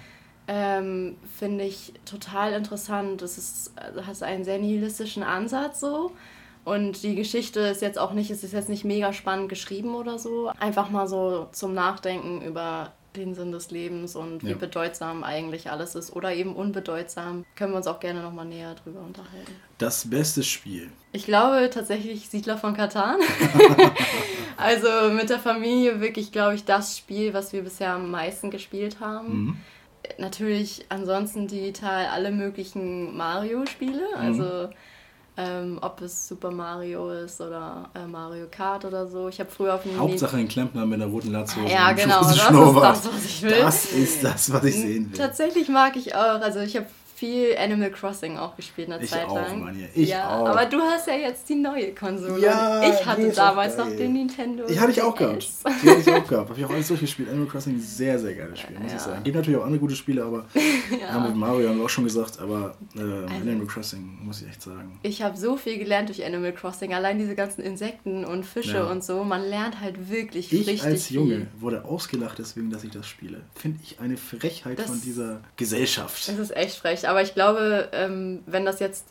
Ähm, 0.49 1.17
Finde 1.39 1.65
ich 1.65 1.93
total 2.05 2.55
interessant. 2.55 3.23
Es 3.23 3.37
ist, 3.39 3.73
also 3.77 4.07
hat 4.07 4.23
einen 4.23 4.45
sehr 4.45 4.59
nihilistischen 4.59 5.23
Ansatz 5.23 5.81
so. 5.81 6.13
Und 6.65 7.03
die 7.03 7.15
Geschichte 7.15 7.61
ist 7.61 7.81
jetzt 7.83 7.99
auch 7.99 8.13
nicht, 8.13 8.31
es 8.31 8.43
ist 8.43 8.53
jetzt 8.53 8.69
nicht 8.69 8.85
mega 8.85 9.13
spannend 9.13 9.49
geschrieben 9.49 9.95
oder 9.95 10.19
so. 10.19 10.51
Einfach 10.59 10.91
mal 10.91 11.07
so 11.07 11.49
zum 11.53 11.73
Nachdenken 11.75 12.43
über 12.43 12.93
den 13.17 13.35
Sinn 13.35 13.53
des 13.53 13.71
Lebens 13.71 14.15
und 14.17 14.45
wie 14.45 14.51
Ja. 14.51 14.57
bedeutsam 14.57 15.25
eigentlich 15.25 15.71
alles 15.71 15.95
ist 15.95 16.15
oder 16.15 16.35
eben 16.35 16.55
unbedeutsam. 16.55 17.45
Können 17.57 17.73
wir 17.73 17.79
uns 17.79 17.87
auch 17.87 18.01
gerne 18.01 18.23
nochmal 18.23 18.45
näher 18.45 18.75
drüber 18.75 19.01
unterhalten. 19.01 19.53
Das 19.79 20.09
beste 20.09 20.43
Spiel. 20.43 20.91
Ich 21.13 21.25
glaube 21.25 21.71
tatsächlich 21.73 22.29
Siedler 22.29 22.59
von 22.59 22.75
Katan. 22.75 23.17
also 24.57 24.89
mit 25.13 25.31
der 25.31 25.39
Familie 25.39 26.01
wirklich, 26.01 26.33
glaube 26.33 26.55
ich, 26.55 26.65
das 26.65 26.97
Spiel, 26.97 27.35
was 27.35 27.53
wir 27.53 27.63
bisher 27.63 27.93
am 27.95 28.11
meisten 28.11 28.51
gespielt 28.51 29.01
haben. 29.01 29.29
Mhm. 29.45 29.57
Natürlich 30.19 30.87
ansonsten 30.89 31.47
digital 31.47 32.07
alle 32.07 32.31
möglichen 32.31 33.17
Mario-Spiele. 33.17 34.03
Mhm. 34.17 34.21
Also 34.21 34.69
ähm, 35.39 35.79
ob 35.81 36.01
es 36.01 36.27
Super 36.27 36.51
Mario 36.51 37.11
ist 37.11 37.41
oder 37.41 37.89
äh, 37.95 38.07
Mario 38.07 38.47
Kart 38.51 38.85
oder 38.85 39.07
so. 39.07 39.29
Ich 39.29 39.39
habe 39.39 39.49
früher 39.49 39.77
auf 39.77 39.85
dem 39.85 39.97
Hauptsache 39.97 40.37
ein 40.37 40.49
Klempner 40.49 40.85
mit 40.85 41.01
einer 41.01 41.11
roten 41.11 41.31
Latzhose. 41.31 41.73
Ja, 41.73 41.93
genau, 41.93 42.23
das 42.23 42.33
ist 42.33 42.51
das, 42.51 43.07
was 43.07 43.25
ich 43.25 43.43
will. 43.43 43.61
Das 43.61 43.85
ist 43.93 44.25
das, 44.25 44.53
was 44.53 44.65
ich 44.65 44.75
sehen 44.75 45.13
will. 45.13 45.19
Tatsächlich 45.19 45.69
mag 45.69 45.95
ich 45.95 46.15
auch, 46.17 46.41
also 46.41 46.59
ich 46.59 46.77
habe 46.77 46.87
viel 47.19 47.57
Animal 47.59 47.91
Crossing 47.91 48.37
auch 48.37 48.55
gespielt 48.57 48.91
eine 48.91 49.03
Ich 49.03 49.11
Zeit 49.11 49.27
auch, 49.27 49.35
lang. 49.35 49.61
Mann, 49.65 49.79
ja. 49.81 49.87
Ich 49.95 50.09
ja, 50.11 50.39
auch. 50.39 50.49
aber 50.49 50.67
du 50.67 50.81
hast 50.81 51.07
ja 51.09 51.15
jetzt 51.15 51.49
die 51.49 51.57
neue 51.57 51.93
Konsole. 51.95 52.41
Ja, 52.41 52.83
ich 52.89 53.05
hatte 53.05 53.29
damals 53.31 53.77
noch 53.77 53.89
den 53.89 54.13
Nintendo. 54.13 54.65
Die 54.67 54.79
hatte 54.79 54.93
ich 54.93 55.03
auch 55.03 55.17
gehabt. 55.17 55.43
DS. 55.43 55.63
Die 55.83 55.91
hatte 55.91 56.01
ich 56.01 56.09
auch 56.13 56.27
gehabt. 56.29 56.51
Habe 56.51 56.61
ich 56.61 56.65
auch 56.65 56.71
alles 56.71 56.89
durchgespielt. 56.89 57.29
Animal 57.29 57.49
Crossing, 57.49 57.81
sehr, 57.81 58.19
sehr 58.19 58.35
geiles 58.35 58.61
Spiel, 58.61 58.79
muss 58.79 58.91
Ja. 58.93 58.97
ich 58.97 59.03
sagen. 59.03 59.25
Gibt 59.25 59.37
natürlich 59.37 59.59
auch 59.59 59.65
andere 59.65 59.81
gute 59.81 59.97
Spiele, 59.97 60.23
aber 60.25 60.45
Ja. 61.01 61.09
haben 61.13 61.25
mit 61.25 61.37
Mario 61.37 61.69
haben 61.69 61.79
wir 61.79 61.85
auch 61.85 61.89
schon 61.91 62.05
gesagt, 62.05 62.39
aber 62.39 62.75
äh, 62.97 63.01
Animal 63.01 63.67
Crossing, 63.67 64.19
muss 64.23 64.43
ich 64.43 64.49
echt 64.49 64.63
sagen. 64.63 64.99
Ich 65.03 65.21
habe 65.23 65.37
so 65.37 65.57
viel 65.57 65.79
gelernt 65.79 66.09
durch 66.09 66.25
Animal 66.25 66.53
Crossing. 66.53 66.95
Allein 66.95 67.19
diese 67.19 67.35
ganzen 67.35 67.63
Insekten 67.63 68.25
und 68.25 68.45
Fische 68.47 68.77
Ja. 68.79 68.91
und 68.91 69.03
so. 69.03 69.25
Man 69.25 69.43
lernt 69.43 69.81
halt 69.81 70.09
wirklich 70.11 70.53
Ich 70.53 70.61
richtig 70.69 70.85
als 70.85 71.11
Junge 71.11 71.35
viel. 71.37 71.47
wurde 71.59 71.85
ausgelacht 71.85 72.39
deswegen, 72.39 72.71
dass 72.71 72.85
ich 72.85 72.91
das 72.91 73.07
spiele. 73.09 73.41
Finde 73.55 73.81
ich 73.83 73.99
eine 74.01 74.17
Frechheit 74.17 74.79
Das- 74.79 74.87
von 74.87 75.01
dieser 75.01 75.41
Gesellschaft. 75.57 76.29
Das 76.29 76.39
ist 76.39 76.57
echt 76.57 76.77
frech. 76.77 77.08
Aber 77.09 77.23
ich 77.23 77.35
glaube, 77.35 77.89
ähm, 77.93 78.43
wenn 78.47 78.65
das 78.65 78.81
jetzt 78.81 79.07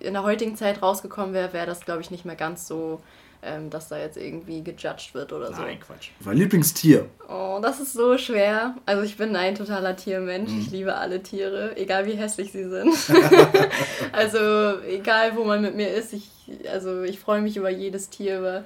in 0.00 0.14
der 0.14 0.22
heutigen 0.24 0.56
Zeit 0.56 0.82
rausgekommen 0.82 1.32
wäre, 1.34 1.52
wäre 1.52 1.66
das, 1.66 1.80
glaube 1.80 2.00
ich, 2.00 2.10
nicht 2.10 2.24
mehr 2.24 2.34
ganz 2.36 2.66
so, 2.66 3.00
ähm, 3.42 3.70
dass 3.70 3.88
da 3.88 3.96
jetzt 3.98 4.16
irgendwie 4.18 4.62
gejudged 4.62 5.14
wird 5.14 5.32
oder 5.32 5.54
so. 5.54 5.62
Nein, 5.62 5.78
Quatsch. 5.80 6.10
Mein 6.24 6.36
Lieblingstier. 6.36 7.06
Oh, 7.28 7.58
das 7.62 7.78
ist 7.80 7.92
so 7.94 8.18
schwer. 8.18 8.74
Also 8.84 9.02
ich 9.02 9.16
bin 9.16 9.34
ein 9.36 9.54
totaler 9.54 9.96
Tiermensch. 9.96 10.50
Mhm. 10.50 10.60
Ich 10.60 10.70
liebe 10.70 10.94
alle 10.96 11.22
Tiere, 11.22 11.76
egal 11.76 12.04
wie 12.06 12.14
hässlich 12.16 12.52
sie 12.52 12.68
sind. 12.68 12.92
also 14.12 14.80
egal, 14.88 15.36
wo 15.36 15.44
man 15.44 15.62
mit 15.62 15.74
mir 15.76 15.88
ist. 15.90 16.12
Ich, 16.12 16.28
also 16.70 17.02
ich 17.02 17.18
freue 17.20 17.40
mich 17.40 17.56
über 17.56 17.70
jedes 17.70 18.10
Tier, 18.10 18.38
über 18.40 18.64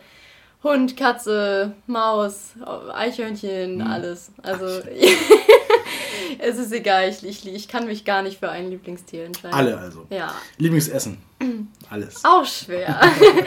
Hund, 0.64 0.96
Katze, 0.96 1.72
Maus, 1.86 2.54
Eichhörnchen, 2.94 3.76
Mhm. 3.76 3.86
alles. 3.86 4.32
Also 4.42 4.66
es 6.38 6.58
ist 6.58 6.72
egal, 6.72 7.08
ich, 7.08 7.24
ich, 7.24 7.46
ich 7.46 7.68
kann 7.68 7.86
mich 7.86 8.04
gar 8.04 8.22
nicht 8.22 8.38
für 8.38 8.50
ein 8.50 8.70
Lieblingstier 8.70 9.24
entscheiden. 9.24 9.54
Alle 9.54 9.78
also. 9.78 10.06
Ja. 10.10 10.34
Lieblingsessen. 10.58 11.18
Alles. 11.90 12.24
Auch 12.24 12.44
schwer. 12.44 13.00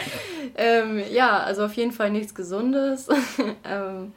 ähm, 0.56 1.02
ja, 1.10 1.38
also 1.38 1.64
auf 1.64 1.74
jeden 1.74 1.92
Fall 1.92 2.10
nichts 2.10 2.34
Gesundes. 2.34 3.08
ähm, 3.64 4.12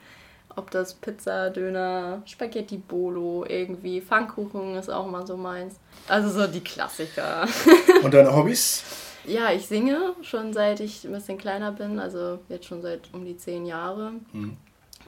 ob 0.56 0.70
das 0.72 0.94
Pizza, 0.94 1.50
Döner, 1.50 2.22
Spaghetti 2.25 2.77
Bolo, 2.77 3.46
irgendwie, 3.48 4.01
Pfannkuchen 4.01 4.75
ist 4.75 4.89
auch 4.89 5.08
mal 5.08 5.25
so 5.25 5.38
meins. 5.38 5.75
Also 6.08 6.30
so 6.30 6.46
die 6.48 6.62
Klassiker. 6.62 7.48
Und 8.03 8.13
deine 8.13 8.36
Hobbys? 8.36 8.84
Ja, 9.25 9.51
ich 9.51 9.68
singe 9.68 10.15
schon 10.24 10.51
seit 10.51 10.80
ich 10.80 11.06
ein 11.06 11.13
bisschen 11.13 11.38
kleiner 11.38 11.72
bin, 11.72 12.00
also 12.00 12.39
jetzt 12.50 12.65
schon 12.65 12.82
seit 12.82 13.01
um 13.13 13.24
die 13.24 13.38
zehn 13.38 13.65
Jahre. 13.65 14.13
Mhm. 14.34 14.58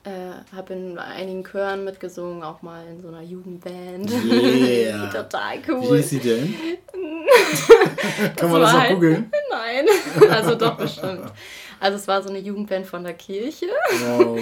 Äh, 0.05 0.53
habe 0.53 0.73
in 0.73 0.97
einigen 0.97 1.45
Chören 1.45 1.85
mitgesungen, 1.85 2.43
auch 2.43 2.61
mal 2.61 2.85
in 2.87 3.01
so 3.01 3.07
einer 3.07 3.21
Jugendband. 3.21 4.11
Yeah. 4.11 5.07
Total 5.13 5.59
cool. 5.69 5.95
Wie 5.95 5.99
ist 5.99 6.09
sie 6.09 6.19
denn? 6.19 6.53
Kann 8.35 8.51
man 8.51 8.59
das 8.59 8.73
auch 8.73 8.79
halt, 8.79 8.93
googeln? 8.95 9.31
Nein, 9.49 9.85
also 10.29 10.55
doch 10.55 10.75
bestimmt. 10.75 11.31
Also 11.79 11.97
es 11.97 12.05
war 12.05 12.21
so 12.21 12.27
eine 12.27 12.39
Jugendband 12.39 12.85
von 12.85 13.01
der 13.01 13.13
Kirche. 13.13 13.67
Oh, 14.05 14.23
oh, 14.23 14.37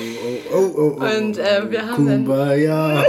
oh, 0.51 0.57
oh, 0.57 0.97
oh. 0.99 1.17
Und 1.17 1.37
äh, 1.37 1.69
wir 1.69 1.85
haben 1.85 2.07
Kumbaya. 2.07 3.03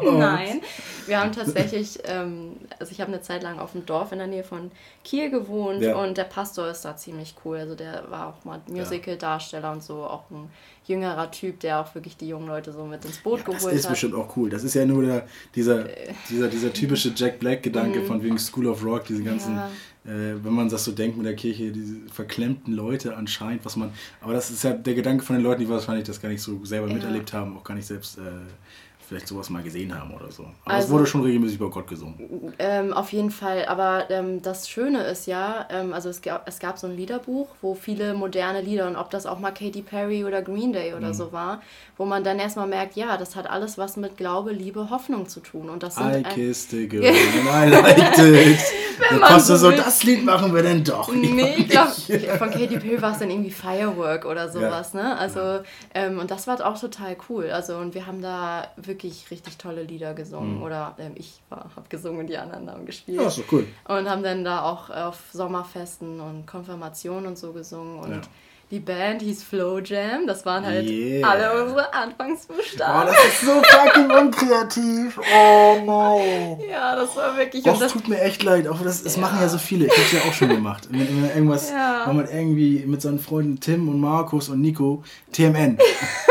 dann... 0.00 0.18
Nein, 0.18 0.62
wir 1.06 1.20
haben 1.20 1.32
tatsächlich, 1.32 1.98
ähm, 2.04 2.56
also 2.78 2.92
ich 2.92 3.00
habe 3.00 3.12
eine 3.12 3.22
Zeit 3.22 3.42
lang 3.42 3.58
auf 3.58 3.72
dem 3.72 3.86
Dorf 3.86 4.12
in 4.12 4.18
der 4.18 4.26
Nähe 4.26 4.44
von 4.44 4.70
Kiel 5.04 5.30
gewohnt 5.30 5.82
ja. 5.82 5.96
und 5.96 6.16
der 6.16 6.24
Pastor 6.24 6.68
ist 6.68 6.84
da 6.84 6.96
ziemlich 6.96 7.34
cool. 7.44 7.58
Also 7.58 7.74
der 7.74 8.10
war 8.10 8.28
auch 8.28 8.44
mal 8.44 8.60
Musical-Darsteller 8.68 9.72
und 9.72 9.82
so, 9.82 10.04
auch 10.04 10.30
ein 10.30 10.50
jüngerer 10.86 11.30
Typ, 11.30 11.60
der 11.60 11.80
auch 11.80 11.94
wirklich 11.94 12.16
die 12.16 12.28
jungen 12.28 12.46
Leute 12.46 12.72
so 12.72 12.84
mit 12.84 13.04
ins 13.04 13.18
Boot 13.18 13.40
ja, 13.40 13.44
geholt 13.44 13.62
hat. 13.62 13.72
Das 13.72 13.80
ist 13.80 13.88
bestimmt 13.88 14.14
auch 14.14 14.36
cool. 14.36 14.50
Das 14.50 14.64
ist 14.64 14.74
ja 14.74 14.86
nur 14.86 15.02
der, 15.04 15.26
dieser, 15.54 15.88
äh. 15.88 16.12
dieser, 16.30 16.48
dieser 16.48 16.72
typische 16.72 17.12
Jack 17.14 17.38
Black-Gedanke 17.40 18.00
mhm. 18.00 18.06
von 18.06 18.22
wegen 18.22 18.38
School 18.38 18.66
of 18.66 18.84
Rock, 18.84 19.04
diese 19.06 19.22
ganzen, 19.22 19.56
ja. 19.56 19.68
äh, 20.04 20.44
wenn 20.44 20.52
man 20.52 20.68
das 20.68 20.84
so 20.84 20.92
denkt 20.92 21.16
mit 21.16 21.26
der 21.26 21.34
Kirche, 21.34 21.72
diese 21.72 21.96
verklemmten 22.12 22.72
Leute 22.72 23.16
anscheinend, 23.16 23.64
was 23.64 23.76
man, 23.76 23.92
aber 24.20 24.32
das 24.32 24.50
ist 24.50 24.62
ja 24.62 24.72
der 24.72 24.94
Gedanke 24.94 25.24
von 25.24 25.36
den 25.36 25.42
Leuten, 25.42 25.62
die 25.62 25.68
wahrscheinlich 25.68 26.06
das 26.06 26.20
gar 26.20 26.28
nicht 26.28 26.42
so 26.42 26.64
selber 26.64 26.86
miterlebt 26.86 27.32
haben, 27.32 27.56
auch 27.56 27.64
gar 27.64 27.74
nicht 27.74 27.86
selbst 27.86 28.18
äh, 28.18 28.22
vielleicht 29.06 29.28
sowas 29.28 29.50
mal 29.50 29.62
gesehen 29.62 29.94
haben 29.98 30.12
oder 30.12 30.32
so. 30.32 30.44
Aber 30.64 30.74
also, 30.74 30.86
es 30.86 30.92
wurde 30.92 31.06
schon 31.06 31.22
regelmäßig 31.22 31.56
über 31.56 31.70
Gott 31.70 31.86
gesungen. 31.86 32.52
Ähm, 32.58 32.92
auf 32.92 33.12
jeden 33.12 33.30
Fall. 33.30 33.64
Aber 33.66 34.10
ähm, 34.10 34.42
das 34.42 34.68
Schöne 34.68 35.04
ist 35.04 35.26
ja, 35.26 35.66
ähm, 35.70 35.92
also 35.92 36.08
es 36.08 36.22
gab, 36.22 36.48
es 36.48 36.58
gab 36.58 36.78
so 36.78 36.88
ein 36.88 36.96
Liederbuch, 36.96 37.48
wo 37.62 37.74
viele 37.74 38.14
moderne 38.14 38.60
Lieder 38.60 38.88
und 38.88 38.96
ob 38.96 39.10
das 39.10 39.26
auch 39.26 39.38
mal 39.38 39.52
Katy 39.52 39.82
Perry 39.82 40.24
oder 40.24 40.42
Green 40.42 40.72
Day 40.72 40.94
oder 40.94 41.08
mhm. 41.08 41.14
so 41.14 41.32
war, 41.32 41.62
wo 41.96 42.04
man 42.04 42.24
dann 42.24 42.40
erstmal 42.40 42.66
merkt, 42.66 42.96
ja, 42.96 43.16
das 43.16 43.36
hat 43.36 43.48
alles 43.48 43.78
was 43.78 43.96
mit 43.96 44.16
Glaube, 44.16 44.50
Liebe, 44.50 44.90
Hoffnung 44.90 45.28
zu 45.28 45.40
tun. 45.40 45.70
Und 45.70 45.84
das 45.84 45.94
sind 45.94 46.12
I 46.12 46.22
kissed 46.22 46.74
a 46.74 46.86
girl 46.86 47.06
and 47.06 47.16
I 47.46 47.70
liked 47.70 48.18
it. 48.18 48.58
Wenn 49.08 49.20
man 49.20 49.38
so, 49.40 49.56
so 49.56 49.70
das 49.70 50.02
Lied 50.02 50.24
machen 50.24 50.52
wir 50.54 50.62
denn 50.62 50.82
doch. 50.82 51.12
Nee, 51.12 51.54
ich 51.58 51.68
glaube, 51.68 51.92
von 52.38 52.50
Katy 52.50 52.78
Perry 52.78 53.00
war 53.00 53.12
es 53.12 53.18
dann 53.18 53.30
irgendwie 53.30 53.50
Firework 53.50 54.24
oder 54.24 54.50
sowas, 54.50 54.94
ja. 54.94 55.02
ne? 55.02 55.18
Also, 55.18 55.60
ähm, 55.94 56.18
und 56.18 56.30
das 56.30 56.46
war 56.46 56.64
auch 56.66 56.80
total 56.80 57.16
cool. 57.28 57.50
Also, 57.50 57.76
und 57.76 57.94
wir 57.94 58.06
haben 58.06 58.22
da 58.22 58.68
wirklich 58.76 58.95
richtig 59.04 59.58
tolle 59.58 59.82
Lieder 59.82 60.14
gesungen. 60.14 60.56
Mhm. 60.56 60.62
Oder 60.62 60.94
ähm, 60.98 61.12
ich 61.14 61.40
habe 61.50 61.88
gesungen 61.88 62.20
und 62.20 62.26
die 62.28 62.38
anderen 62.38 62.70
haben 62.70 62.86
gespielt. 62.86 63.20
Ja, 63.20 63.30
so 63.30 63.42
cool. 63.52 63.66
Und 63.88 64.08
haben 64.08 64.22
dann 64.22 64.44
da 64.44 64.62
auch 64.62 64.90
auf 64.90 65.22
Sommerfesten 65.32 66.20
und 66.20 66.46
Konfirmationen 66.46 67.26
und 67.26 67.38
so 67.38 67.52
gesungen. 67.52 67.98
Und 67.98 68.10
ja 68.10 68.20
die 68.70 68.80
Band 68.80 69.22
hieß 69.22 69.44
Flow 69.44 69.78
Jam. 69.78 70.26
Das 70.26 70.44
waren 70.44 70.64
halt 70.66 70.88
yeah. 70.88 71.28
alle 71.28 71.62
unsere 71.62 71.94
Anfangsbuchstaben. 71.94 73.08
Oh, 73.08 73.12
das 73.12 73.24
ist 73.24 73.40
so 73.42 73.62
fucking 73.62 74.10
unkreativ. 74.10 75.20
Oh 75.32 75.76
no. 75.84 76.58
Ja, 76.68 76.96
das 76.96 77.14
war 77.14 77.36
wirklich. 77.36 77.62
Das, 77.62 77.78
das 77.78 77.92
tut 77.92 78.08
mir 78.08 78.20
echt 78.20 78.42
leid. 78.42 78.66
Auch 78.66 78.80
das, 78.82 79.04
das 79.04 79.14
ja. 79.14 79.22
machen 79.22 79.38
ja 79.40 79.48
so 79.48 79.58
viele. 79.58 79.86
Ich 79.86 79.92
hab's 79.92 80.12
ja 80.12 80.20
auch 80.28 80.32
schon 80.32 80.48
gemacht. 80.48 80.88
Wenn 80.90 81.28
irgendwas, 81.28 81.70
ja. 81.70 82.10
man 82.12 82.28
irgendwie 82.28 82.84
mit 82.86 83.00
seinen 83.02 83.20
Freunden 83.20 83.60
Tim 83.60 83.88
und 83.88 84.00
Markus 84.00 84.48
und 84.48 84.60
Nico 84.60 85.04
TMN. 85.32 85.78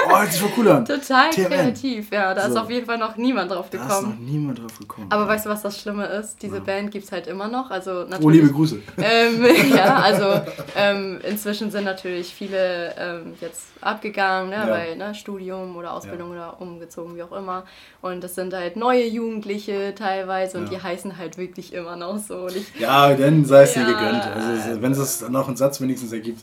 Oh, 0.07 0.17
hört 0.17 0.31
sich 0.31 0.41
voll 0.41 0.51
cool 0.57 0.69
an. 0.69 0.85
Total 0.85 1.29
TMN. 1.29 1.47
kreativ. 1.47 2.11
Ja, 2.11 2.33
da 2.33 2.43
so. 2.43 2.49
ist 2.49 2.57
auf 2.57 2.69
jeden 2.69 2.85
Fall 2.85 2.97
noch 2.97 3.15
niemand 3.17 3.51
drauf 3.51 3.69
gekommen. 3.69 3.89
Da 3.89 3.99
ist 3.99 4.03
noch 4.05 4.19
niemand 4.19 4.59
drauf 4.59 4.77
gekommen. 4.77 5.07
Aber 5.09 5.23
ja. 5.23 5.29
weißt 5.29 5.45
du, 5.45 5.49
was 5.49 5.61
das 5.61 5.79
Schlimme 5.79 6.05
ist? 6.05 6.41
Diese 6.41 6.57
ja. 6.57 6.61
Band 6.61 6.91
gibt's 6.91 7.11
halt 7.11 7.27
immer 7.27 7.47
noch. 7.47 7.71
Also 7.71 8.01
natürlich. 8.01 8.23
Oh, 8.23 8.29
liebe 8.29 8.51
Grüße. 8.51 8.79
Ähm, 8.97 9.45
ja, 9.75 9.97
also 9.97 10.41
ähm, 10.75 11.19
inzwischen 11.27 11.69
sind 11.69 11.83
natürlich 11.83 12.33
viele 12.33 12.95
ähm, 12.97 13.33
jetzt 13.39 13.67
abgegangen, 13.81 14.49
ne, 14.49 14.55
ja. 14.55 14.69
weil 14.69 14.95
ne, 14.95 15.13
Studium 15.13 15.75
oder 15.75 15.93
Ausbildung 15.93 16.31
oder 16.31 16.59
umgezogen, 16.59 17.15
wie 17.15 17.23
auch 17.23 17.31
immer. 17.31 17.65
Und 18.01 18.23
das 18.23 18.35
sind 18.35 18.53
halt 18.53 18.75
neue 18.75 19.05
Jugendliche 19.05 19.93
teilweise 19.95 20.57
und 20.57 20.71
die 20.71 20.81
heißen 20.81 21.17
halt 21.17 21.37
wirklich 21.37 21.73
immer 21.73 21.95
noch 21.95 22.17
so. 22.17 22.47
Ich, 22.47 22.79
ja, 22.79 23.13
dann 23.13 23.45
sei 23.45 23.63
es 23.63 23.73
dir 23.73 23.85
gegönnt. 23.85 24.23
Also, 24.25 24.81
wenn 24.81 24.91
es 24.91 25.29
noch 25.29 25.47
einen 25.47 25.57
Satz 25.57 25.81
wenigstens 25.81 26.11
ergibt, 26.11 26.41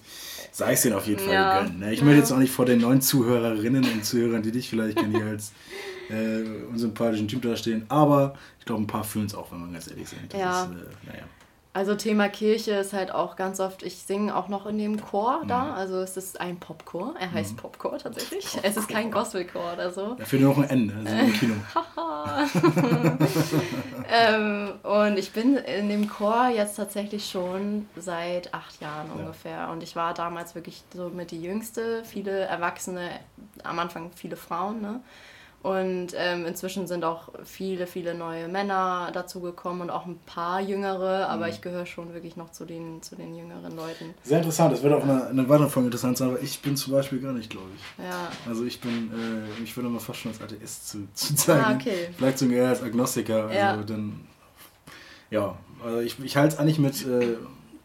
sei 0.53 0.75
es 0.75 0.83
dir 0.83 0.97
auf 0.97 1.07
jeden 1.07 1.19
Fall 1.19 1.61
gegönnt. 1.61 1.81
Ne? 1.81 1.93
Ich 1.93 2.03
möchte 2.03 2.21
jetzt 2.21 2.31
auch 2.31 2.39
nicht 2.39 2.53
vor 2.53 2.67
den 2.67 2.81
neuen 2.81 3.01
Zuhörerinnen 3.01 3.83
und 3.83 4.05
Zuhörern, 4.05 4.43
die 4.43 4.53
dich 4.53 4.69
vielleicht 4.69 4.99
kennen, 4.99 5.17
hier 5.17 5.27
als 5.27 5.53
äh, 6.11 6.45
unsympathischen 6.71 7.27
Typ 7.27 7.43
dastehen, 7.43 7.85
aber 7.89 8.35
ich 8.59 8.67
glaube, 8.67 8.83
ein 8.83 8.87
paar 8.87 9.03
fühlen 9.03 9.27
es 9.27 9.35
auch, 9.35 9.51
wenn 9.51 9.61
man 9.61 9.73
ganz 9.73 9.89
ehrlich 9.89 10.09
sind. 10.09 10.33
Das 10.33 10.41
ja. 10.41 10.65
Ist, 10.65 10.71
äh, 10.71 11.07
naja. 11.07 11.25
Also 11.75 11.95
Thema 11.95 12.29
Kirche 12.29 12.73
ist 12.73 12.93
halt 12.93 13.13
auch 13.13 13.35
ganz 13.35 13.59
oft, 13.59 13.83
ich 13.83 14.03
singe 14.03 14.37
auch 14.37 14.49
noch 14.49 14.67
in 14.67 14.77
dem 14.77 15.01
Chor 15.01 15.43
mhm. 15.43 15.49
da. 15.49 15.73
Also 15.73 16.01
es 16.01 16.19
ist 16.19 16.39
ein 16.39 16.61
Popchor. 16.61 17.15
Er 17.19 17.33
heißt 17.33 17.53
mhm. 17.53 17.57
Popchor 17.57 17.97
tatsächlich. 17.97 18.45
Popchor. 18.45 18.71
Es 18.71 18.77
ist 18.77 18.89
kein 18.89 19.11
Gospelchor 19.11 19.73
oder 19.73 19.91
so. 19.91 20.15
Da 20.15 20.25
fehlt 20.27 20.43
nur 20.43 20.55
noch 20.55 20.63
ein 20.63 20.69
Ende, 20.69 20.95
also 20.95 21.25
im 21.25 21.33
Kino. 21.39 21.55
ähm, 24.13 24.73
und 24.83 25.19
ich 25.19 25.33
bin 25.33 25.57
in 25.57 25.89
dem 25.89 26.11
Chor 26.11 26.49
jetzt 26.49 26.77
tatsächlich 26.77 27.31
schon 27.31 27.89
seit 27.97 28.53
acht 28.53 28.79
Jahren 28.83 29.09
ja. 29.09 29.15
ungefähr. 29.15 29.71
Und 29.71 29.83
ich 29.83 29.97
war 29.97 30.13
damals 30.13 30.55
wirklich 30.55 30.83
so 30.95 31.09
mit 31.09 31.31
die 31.31 31.41
Jüngste. 31.41 32.05
Viele 32.05 32.41
Erwachsene, 32.41 33.09
am 33.65 33.79
Anfang 33.79 34.11
viele 34.15 34.37
Frauen, 34.37 34.83
ne? 34.83 35.01
Und 35.63 36.09
ähm, 36.17 36.45
inzwischen 36.45 36.89
sind 36.89 37.05
auch 37.05 37.29
viele, 37.45 37.87
viele 37.87 38.15
neue 38.15 38.49
Männer 38.49 39.11
dazugekommen 39.13 39.83
und 39.83 39.91
auch 39.91 40.07
ein 40.07 40.19
paar 40.27 40.61
jüngere, 40.61 41.29
aber 41.29 41.47
mhm. 41.47 41.53
ich 41.53 41.61
gehöre 41.61 41.87
schon 41.87 42.13
wirklich 42.15 42.37
noch 42.37 42.51
zu 42.51 42.65
den, 42.65 43.01
zu 43.01 43.15
den 43.15 43.37
jüngeren 43.37 43.77
Leuten. 43.77 44.13
Sehr 44.25 44.39
interessant, 44.39 44.73
das 44.73 44.83
wird 44.83 44.93
auch 44.93 45.05
eine, 45.05 45.29
eine 45.29 45.49
weitere 45.49 45.69
Folge 45.69 45.87
interessant 45.87 46.19
sein, 46.19 46.31
aber 46.31 46.43
ich 46.43 46.61
bin 46.61 46.77
zum 46.77 46.93
Beispiel 46.93 47.21
gar 47.21 47.33
nicht, 47.33 47.49
glaube 47.49 47.69
ich. 47.77 48.05
Ja. 48.05 48.29
Also 48.49 48.65
ich 48.65 48.81
bin, 48.81 49.13
äh, 49.13 49.63
ich 49.63 49.77
würde 49.77 49.89
mal 49.89 50.01
fast 50.01 50.19
schon 50.19 50.33
als 50.33 50.43
Atheist 50.43 50.89
zu, 50.89 51.07
zu 51.15 51.37
zeigen. 51.37 51.65
Ah, 51.65 51.75
okay. 51.75 52.09
Vielleicht 52.17 52.39
sogar 52.39 52.57
eher 52.57 52.69
als 52.71 52.83
Agnostiker. 52.83 53.45
Also 53.45 53.55
ja. 53.55 53.77
dann, 53.77 54.21
ja, 55.31 55.57
also 55.85 56.01
ich, 56.01 56.19
ich 56.19 56.37
halte 56.37 56.55
es 56.55 56.61
eigentlich 56.61 56.81
mit, 56.81 57.07
äh, 57.07 57.37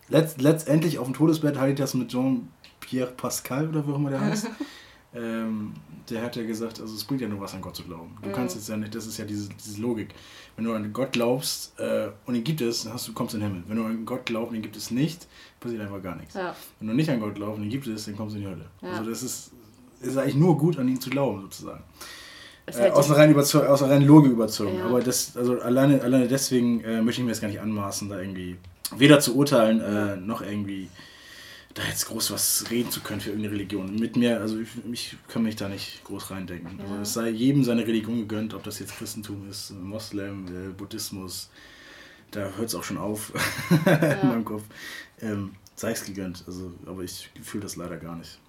letzt, 0.10 0.42
letztendlich 0.42 0.98
auf 0.98 1.06
dem 1.06 1.14
Todesbett 1.14 1.60
halte 1.60 1.74
ich 1.74 1.80
das 1.80 1.94
mit 1.94 2.10
Jean-Pierre 2.10 3.12
Pascal 3.12 3.68
oder 3.70 3.88
wie 3.88 3.92
auch 3.92 3.98
immer 3.98 4.10
der 4.10 4.22
heißt. 4.22 4.48
ähm, 5.16 5.74
der 6.10 6.24
hat 6.24 6.36
ja 6.36 6.44
gesagt, 6.44 6.80
also 6.80 6.94
es 6.96 7.04
bringt 7.04 7.22
ja 7.22 7.28
nur 7.28 7.42
was 7.42 7.54
an 7.54 7.62
Gott 7.62 7.76
zu 7.76 7.84
glauben. 7.84 8.18
Du 8.22 8.30
mhm. 8.30 8.34
kannst 8.34 8.56
jetzt 8.56 8.70
ja 8.70 8.78
nicht, 8.78 8.96
das 8.96 9.06
ist 9.06 9.18
ja 9.18 9.26
diese, 9.26 9.50
diese 9.50 9.82
Logik. 9.82 10.14
Wenn 10.56 10.66
du 10.66 10.74
an 10.74 10.94
Gott 10.94 11.12
glaubst 11.12 11.80
äh, 11.80 12.10
und 12.26 12.36
ihn 12.36 12.44
gibt 12.44 12.62
es, 12.62 12.84
dann 12.84 12.94
hast 12.94 13.08
du, 13.08 13.14
kommst 13.14 13.34
in 13.36 13.42
den 13.42 13.50
Himmel. 13.50 13.64
Wenn 13.68 13.78
du 13.78 13.84
an 13.84 14.06
Gott 14.06 14.26
glaubst 14.26 14.50
und 14.50 14.56
ihn 14.56 14.62
gibt 14.62 14.76
es 14.76 14.92
nicht, 14.92 15.28
passiert 15.60 15.82
einfach 15.82 16.02
gar 16.02 16.16
nichts. 16.16 16.36
Ja. 16.36 16.56
Wenn 16.80 16.88
du 16.88 16.94
nicht 16.94 17.10
an 17.10 17.20
Gott 17.20 17.36
glaubst 17.36 17.58
und 17.58 17.66
ihn 17.66 17.70
gibt 17.70 17.88
es, 17.88 18.06
dann 18.06 18.16
kommst 18.16 18.36
du 18.36 18.40
in 18.40 18.46
die 18.46 18.50
Hölle. 18.50 18.66
Ja. 18.82 18.92
Also 18.92 19.10
das 19.10 19.24
ist, 19.24 19.52
ist 20.02 20.18
eigentlich 20.18 20.36
nur 20.36 20.58
gut, 20.58 20.78
an 20.80 20.88
ihn 20.88 21.00
zu 21.00 21.10
glauben, 21.10 21.42
sozusagen. 21.42 21.84
Äh, 22.68 22.90
aus, 22.90 23.10
einer 23.10 23.18
reinen 23.18 23.36
aus 23.38 23.56
einer 23.56 23.92
reinen 23.92 24.08
Logik 24.08 24.32
überzogen. 24.32 24.78
Ja. 24.78 24.86
Aber 24.86 25.00
das, 25.00 25.38
also 25.38 25.60
alleine, 25.60 26.02
alleine 26.02 26.28
deswegen 26.28 26.82
äh, 26.82 27.02
möchte 27.02 27.22
ich 27.22 27.26
mir 27.26 27.32
das 27.32 27.42
gar 27.42 27.48
nicht 27.48 27.62
anmaßen, 27.62 28.10
da 28.10 28.20
irgendwie 28.20 28.58
weder 28.96 29.20
zu 29.20 29.36
urteilen, 29.36 29.80
äh, 29.80 30.18
noch 30.18 30.42
irgendwie 30.42 30.90
da 31.78 31.84
jetzt 31.84 32.08
groß 32.08 32.32
was 32.32 32.66
reden 32.72 32.90
zu 32.90 33.02
können 33.02 33.22
für 33.22 33.30
irgendeine 33.30 33.54
Religion. 33.54 33.96
Mit 33.96 34.16
mir, 34.16 34.42
also 34.42 34.60
ich, 34.60 34.70
ich 34.92 35.16
kann 35.28 35.44
mich 35.44 35.56
da 35.56 35.70
nicht 35.70 36.04
groß 36.06 36.32
reindenken. 36.32 36.80
Ja. 36.80 36.84
Also 36.86 36.96
es 37.02 37.14
sei 37.14 37.30
jedem 37.30 37.64
seine 37.64 37.86
Religion 37.86 38.18
gegönnt, 38.22 38.56
ob 38.56 38.64
das 38.64 38.80
jetzt 38.80 38.98
Christentum 38.98 39.48
ist, 39.48 39.72
Moslem, 39.72 40.48
äh, 40.48 40.74
Buddhismus, 40.74 41.50
da 42.32 42.52
hört 42.58 42.70
es 42.70 42.76
auch 42.76 42.84
schon 42.84 42.98
auf 42.98 43.32
ja. 43.86 43.94
in 43.94 44.28
meinem 44.28 44.46
Kopf. 44.46 44.64
Ähm, 45.22 45.54
sei 45.76 45.92
es 45.92 46.04
gegönnt, 46.04 46.44
also, 46.48 46.74
aber 46.88 47.04
ich 47.04 47.30
fühle 47.44 47.64
das 47.64 47.76
leider 47.76 47.98
gar 47.98 48.16
nicht. 48.16 48.40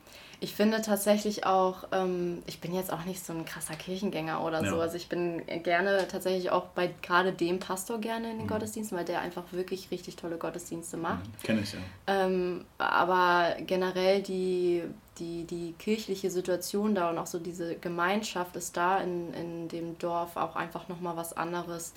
Ich 0.41 0.55
finde 0.55 0.81
tatsächlich 0.83 1.47
auch, 1.47 1.85
ähm, 1.91 2.43
ich 2.47 2.61
bin 2.61 2.73
jetzt 2.73 2.93
auch 2.93 3.05
nicht 3.05 3.25
so 3.25 3.33
ein 3.33 3.45
krasser 3.45 3.75
Kirchengänger 3.75 4.45
oder 4.45 4.63
ja. 4.63 4.71
so. 4.71 4.81
Also 4.81 4.97
ich 4.97 5.09
bin 5.09 5.43
gerne 5.65 6.07
tatsächlich 6.09 6.51
auch 6.51 6.67
bei 6.67 6.95
gerade 7.03 7.33
dem 7.33 7.59
Pastor 7.59 7.99
gerne 8.01 8.31
in 8.31 8.39
den 8.39 8.47
mhm. 8.47 8.51
Gottesdiensten, 8.51 8.97
weil 8.97 9.05
der 9.05 9.21
einfach 9.21 9.45
wirklich 9.53 9.91
richtig 9.91 10.17
tolle 10.17 10.39
Gottesdienste 10.39 10.97
macht. 10.97 11.27
Mhm. 11.27 11.43
Kenne 11.43 11.61
ich 11.63 11.73
ja. 11.73 11.79
Ähm, 12.07 12.65
aber 12.79 13.57
generell 13.67 14.23
die, 14.23 14.85
die, 15.19 15.45
die 15.45 15.75
kirchliche 15.79 16.31
Situation 16.31 16.95
da 16.95 17.11
und 17.11 17.19
auch 17.19 17.27
so 17.27 17.41
diese 17.41 17.75
Gemeinschaft 17.75 18.55
ist 18.55 18.77
da 18.77 18.99
in, 18.99 19.35
in 19.35 19.69
dem 19.69 19.99
Dorf 19.99 20.37
auch 20.37 20.55
einfach 20.55 20.89
nochmal 20.89 21.17
was 21.17 21.37
anderes 21.37 21.95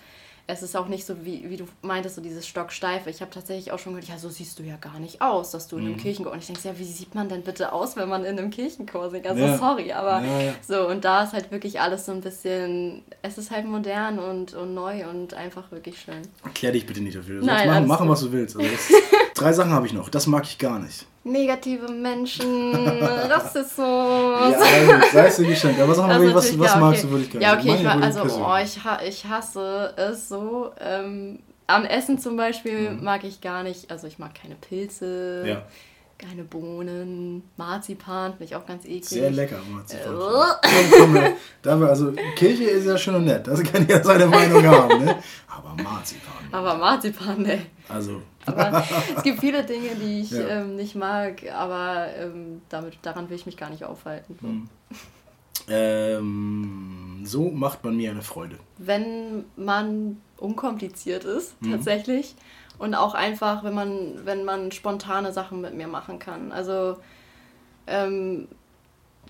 es 0.52 0.62
ist 0.62 0.76
auch 0.76 0.88
nicht 0.88 1.06
so, 1.06 1.26
wie, 1.26 1.50
wie 1.50 1.56
du 1.56 1.66
meintest, 1.82 2.16
so 2.16 2.22
dieses 2.22 2.46
Stocksteife. 2.46 3.10
Ich 3.10 3.22
habe 3.22 3.32
tatsächlich 3.32 3.72
auch 3.72 3.80
schon 3.80 3.94
gehört, 3.94 4.10
ja, 4.10 4.18
so 4.18 4.28
siehst 4.28 4.60
du 4.60 4.64
ja 4.64 4.76
gar 4.76 5.00
nicht 5.00 5.22
aus, 5.22 5.52
dass 5.52 5.68
du 5.68 5.78
in 5.78 5.86
einem 5.86 5.94
mhm. 5.94 5.98
Kirchenchor. 5.98 6.34
Und 6.34 6.40
ich 6.40 6.48
denke, 6.48 6.62
ja, 6.68 6.78
wie 6.78 6.84
sieht 6.84 7.16
man 7.16 7.30
denn 7.30 7.42
bitte 7.42 7.72
aus, 7.72 7.96
wenn 7.96 8.10
man 8.10 8.26
in 8.26 8.38
einem 8.38 8.50
Kirchenchor 8.50 9.10
singt? 9.10 9.28
Also 9.28 9.44
ja. 9.44 9.58
sorry, 9.58 9.94
aber 9.94 10.22
ja, 10.26 10.42
ja. 10.42 10.54
so, 10.68 10.88
und 10.88 11.06
da 11.06 11.24
ist 11.24 11.34
halt 11.34 11.52
wirklich 11.52 11.80
alles 11.80 12.06
so 12.06 12.12
ein 12.12 12.22
bisschen, 12.22 13.04
es 13.22 13.38
ist 13.38 13.50
halt 13.52 13.66
modern 13.66 14.20
und, 14.20 14.54
und 14.54 14.74
neu 14.74 15.08
und 15.10 15.34
einfach 15.34 15.72
wirklich 15.72 16.00
schön. 16.00 16.22
Erklär 16.44 16.74
dich 16.74 16.86
bitte 16.86 17.02
nicht 17.02 17.18
dafür. 17.18 17.42
Nein, 17.42 17.70
machen, 17.70 17.88
machen 17.88 18.10
was 18.10 18.20
du 18.20 18.32
willst. 18.32 18.58
Also 18.58 18.70
das, 18.70 18.90
drei 19.36 19.54
Sachen 19.54 19.72
habe 19.72 19.86
ich 19.88 19.94
noch, 19.94 20.10
das 20.10 20.28
mag 20.28 20.44
ich 20.44 20.58
gar 20.58 20.80
nicht 20.80 21.06
negative 21.24 21.92
Menschen, 21.92 22.74
Rassismus. 23.02 23.78
Ja, 23.78 25.02
sei 25.12 25.28
es 25.28 25.36
dir 25.36 25.48
geschenkt. 25.48 25.80
Aber 25.80 25.94
sag 25.94 26.08
mal, 26.08 26.20
also 26.20 26.34
was, 26.34 26.60
was 26.60 26.68
ja, 26.68 26.72
okay. 26.72 26.80
magst 26.80 27.04
du 27.04 27.12
wirklich 27.12 27.32
gerne? 27.32 27.46
Ja, 27.46 27.54
okay, 27.54 27.76
ich, 27.80 27.88
also 27.88 28.22
oh, 28.44 28.56
ich, 28.58 28.80
ich 29.08 29.26
hasse 29.26 29.94
es 29.98 30.30
so. 30.30 30.72
Ähm, 30.80 31.40
am 31.68 31.86
Essen 31.86 32.18
zum 32.18 32.36
Beispiel 32.36 32.92
mhm. 32.92 33.04
mag 33.04 33.24
ich 33.24 33.40
gar 33.40 33.64
nicht, 33.64 33.92
also 33.92 34.08
ich 34.08 34.20
mag 34.20 34.32
keine 34.34 34.56
Pilze. 34.56 35.44
Ja 35.46 35.64
keine 36.22 36.44
Bohnen, 36.44 37.44
Marzipan, 37.58 38.32
finde 38.32 38.46
ich 38.46 38.56
auch 38.56 38.66
ganz 38.66 38.86
eklig. 38.86 39.08
Sehr 39.08 39.32
lecker, 39.32 39.58
Marzipan. 39.72 41.16
Äh. 41.16 41.32
da 41.62 41.80
also 41.82 42.14
Kirche 42.36 42.66
ist 42.66 42.86
ja 42.86 42.98
schön 42.98 43.16
und 43.16 43.26
nett, 43.26 43.48
das 43.48 43.64
kann 43.64 43.88
ja 43.88 44.04
seine 44.04 44.28
Meinung 44.28 44.66
haben, 44.66 45.04
ne? 45.04 45.18
Aber 45.48 45.82
Marzipan. 45.82 46.34
Aber 46.52 46.76
Marzipan, 46.76 47.42
ne. 47.42 47.62
Also. 47.90 48.22
Aber 48.46 48.84
es 49.16 49.24
gibt 49.24 49.40
viele 49.40 49.64
Dinge, 49.64 49.90
die 49.96 50.22
ich 50.22 50.32
ja. 50.32 50.48
ähm, 50.48 50.76
nicht 50.76 50.96
mag, 50.96 51.44
aber 51.54 52.08
ähm, 52.18 52.62
damit, 52.70 52.98
daran 53.02 53.30
will 53.30 53.36
ich 53.36 53.46
mich 53.46 53.58
gar 53.58 53.70
nicht 53.70 53.84
aufhalten. 53.84 54.38
So. 54.42 54.48
Hm. 54.48 54.70
Ähm, 55.68 57.22
so 57.24 57.50
macht 57.50 57.84
man 57.84 57.96
mir 57.96 58.12
eine 58.12 58.24
Freude. 58.24 58.58
Wenn 58.78 59.46
man 59.56 60.18
unkompliziert 60.38 61.24
ist, 61.24 61.62
mhm. 61.62 61.72
tatsächlich 61.72 62.36
und 62.82 62.96
auch 62.96 63.14
einfach, 63.14 63.64
wenn 63.64 63.76
man, 63.76 64.26
wenn 64.26 64.44
man 64.44 64.72
spontane 64.72 65.32
Sachen 65.32 65.62
mit 65.62 65.76
mir 65.76 65.88
machen 65.88 66.18
kann. 66.18 66.52
Also 66.52 66.98
ähm, 67.86 68.48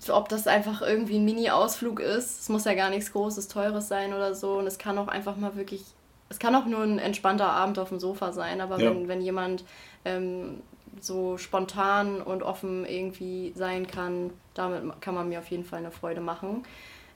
ob 0.08 0.30
das 0.30 0.46
einfach 0.46 0.80
irgendwie 0.80 1.16
ein 1.16 1.24
Mini-Ausflug 1.26 2.00
ist, 2.00 2.40
es 2.40 2.48
muss 2.48 2.64
ja 2.64 2.72
gar 2.72 2.88
nichts 2.88 3.12
Großes, 3.12 3.48
Teures 3.48 3.88
sein 3.88 4.14
oder 4.14 4.34
so. 4.34 4.54
Und 4.54 4.66
es 4.66 4.78
kann 4.78 4.96
auch 4.96 5.08
einfach 5.08 5.36
mal 5.36 5.54
wirklich, 5.54 5.84
es 6.30 6.38
kann 6.38 6.54
auch 6.54 6.64
nur 6.64 6.80
ein 6.80 6.98
entspannter 6.98 7.50
Abend 7.50 7.78
auf 7.78 7.90
dem 7.90 8.00
Sofa 8.00 8.32
sein, 8.32 8.62
aber 8.62 8.80
ja. 8.80 8.88
wenn, 8.88 9.06
wenn 9.06 9.20
jemand 9.20 9.64
ähm, 10.06 10.62
so 10.98 11.36
spontan 11.36 12.22
und 12.22 12.42
offen 12.42 12.86
irgendwie 12.86 13.52
sein 13.54 13.86
kann, 13.86 14.30
damit 14.54 15.02
kann 15.02 15.14
man 15.14 15.28
mir 15.28 15.40
auf 15.40 15.50
jeden 15.50 15.64
Fall 15.64 15.80
eine 15.80 15.90
Freude 15.90 16.22
machen. 16.22 16.64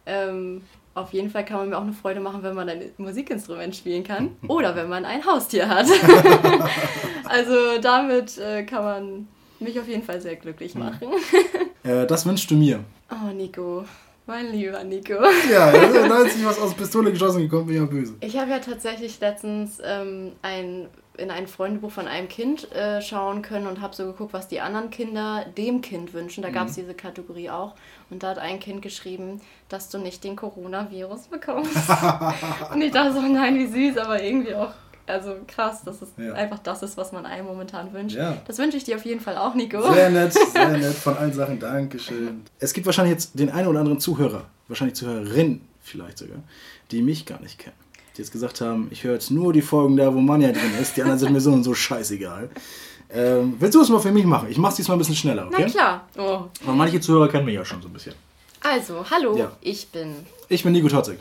Ähm, 0.06 0.62
auf 0.94 1.12
jeden 1.12 1.28
Fall 1.28 1.44
kann 1.44 1.58
man 1.58 1.68
mir 1.68 1.76
auch 1.76 1.82
eine 1.82 1.92
Freude 1.92 2.20
machen, 2.20 2.42
wenn 2.42 2.54
man 2.54 2.68
ein 2.68 2.90
Musikinstrument 2.96 3.76
spielen 3.76 4.02
kann 4.02 4.36
oder 4.48 4.74
wenn 4.74 4.88
man 4.88 5.04
ein 5.04 5.24
Haustier 5.26 5.68
hat. 5.68 5.86
also 7.24 7.78
damit 7.82 8.38
äh, 8.38 8.64
kann 8.64 8.82
man 8.82 9.28
mich 9.60 9.78
auf 9.78 9.86
jeden 9.88 10.02
Fall 10.02 10.20
sehr 10.20 10.36
glücklich 10.36 10.74
machen. 10.74 11.08
äh, 11.82 12.06
das 12.06 12.24
wünschst 12.24 12.50
du 12.50 12.54
mir. 12.54 12.82
Oh, 13.10 13.30
Nico. 13.32 13.84
Mein 14.28 14.50
lieber 14.50 14.82
Nico. 14.82 15.14
Ja, 15.52 15.70
da 15.70 16.22
ist 16.22 16.36
nicht 16.36 16.46
was 16.46 16.58
aus 16.58 16.74
Pistole 16.74 17.12
geschossen 17.12 17.42
gekommen, 17.42 17.66
bin 17.66 17.76
ja 17.76 17.84
böse. 17.84 18.14
Ich 18.20 18.36
habe 18.36 18.50
ja 18.50 18.58
tatsächlich 18.58 19.20
letztens 19.20 19.78
ähm, 19.84 20.32
ein 20.42 20.88
in 21.18 21.30
ein 21.30 21.46
Freundebuch 21.46 21.90
von 21.90 22.08
einem 22.08 22.28
Kind 22.28 22.70
äh, 22.72 23.00
schauen 23.00 23.42
können 23.42 23.66
und 23.66 23.80
habe 23.80 23.94
so 23.94 24.06
geguckt, 24.06 24.32
was 24.32 24.48
die 24.48 24.60
anderen 24.60 24.90
Kinder 24.90 25.44
dem 25.56 25.80
Kind 25.80 26.12
wünschen. 26.12 26.42
Da 26.42 26.50
gab 26.50 26.68
es 26.68 26.76
mhm. 26.76 26.82
diese 26.82 26.94
Kategorie 26.94 27.50
auch. 27.50 27.74
Und 28.10 28.22
da 28.22 28.30
hat 28.30 28.38
ein 28.38 28.60
Kind 28.60 28.82
geschrieben, 28.82 29.40
dass 29.68 29.88
du 29.88 29.98
nicht 29.98 30.22
den 30.24 30.36
Coronavirus 30.36 31.28
bekommst. 31.28 31.76
und 32.72 32.82
ich 32.82 32.92
dachte 32.92 33.12
so, 33.12 33.20
nein, 33.20 33.56
wie 33.58 33.66
süß, 33.66 33.98
aber 33.98 34.22
irgendwie 34.22 34.54
auch 34.54 34.72
also 35.08 35.36
krass, 35.46 35.84
dass 35.84 36.02
es 36.02 36.08
ja. 36.16 36.32
einfach 36.32 36.58
das 36.58 36.82
ist, 36.82 36.96
was 36.96 37.12
man 37.12 37.26
einem 37.26 37.46
momentan 37.46 37.92
wünscht. 37.92 38.16
Ja. 38.16 38.38
Das 38.46 38.58
wünsche 38.58 38.76
ich 38.76 38.84
dir 38.84 38.96
auf 38.96 39.04
jeden 39.04 39.20
Fall 39.20 39.36
auch, 39.36 39.54
Nico. 39.54 39.80
Sehr 39.92 40.10
nett, 40.10 40.32
sehr 40.52 40.68
nett 40.68 40.94
von 40.94 41.16
allen 41.16 41.32
Sachen. 41.32 41.60
Dankeschön. 41.60 42.42
Es 42.58 42.72
gibt 42.72 42.86
wahrscheinlich 42.86 43.12
jetzt 43.12 43.38
den 43.38 43.50
einen 43.50 43.68
oder 43.68 43.80
anderen 43.80 44.00
Zuhörer, 44.00 44.46
wahrscheinlich 44.66 44.96
Zuhörerin 44.96 45.60
vielleicht 45.80 46.18
sogar, 46.18 46.38
die 46.90 47.02
mich 47.02 47.24
gar 47.24 47.40
nicht 47.40 47.58
kennen 47.58 47.85
die 48.16 48.22
jetzt 48.22 48.32
gesagt 48.32 48.60
haben, 48.60 48.88
ich 48.90 49.04
höre 49.04 49.14
jetzt 49.14 49.30
nur 49.30 49.52
die 49.52 49.62
Folgen 49.62 49.96
da, 49.96 50.12
wo 50.14 50.20
Manja 50.20 50.52
drin 50.52 50.72
ist, 50.80 50.96
die 50.96 51.02
anderen 51.02 51.18
sind 51.18 51.32
mir 51.32 51.40
so 51.40 51.52
und 51.52 51.64
so 51.64 51.74
scheißegal. 51.74 52.48
Ähm, 53.10 53.54
willst 53.58 53.74
du 53.74 53.82
es 53.82 53.88
mal 53.88 54.00
für 54.00 54.10
mich 54.10 54.24
machen? 54.24 54.48
Ich 54.50 54.58
mach's 54.58 54.76
diesmal 54.76 54.96
ein 54.96 54.98
bisschen 54.98 55.14
schneller, 55.14 55.46
okay? 55.46 55.64
Na 55.66 55.70
klar. 55.70 56.08
Oh. 56.18 56.44
Aber 56.64 56.74
manche 56.74 57.00
Zuhörer 57.00 57.28
kennen 57.28 57.44
mich 57.44 57.54
ja 57.54 57.64
schon 57.64 57.80
so 57.80 57.88
ein 57.88 57.92
bisschen. 57.92 58.14
Also, 58.62 59.04
hallo, 59.10 59.36
ja. 59.36 59.52
ich 59.60 59.88
bin... 59.88 60.14
Ich 60.48 60.64
bin 60.64 60.72
Nico 60.72 60.88
Totzig. 60.88 61.18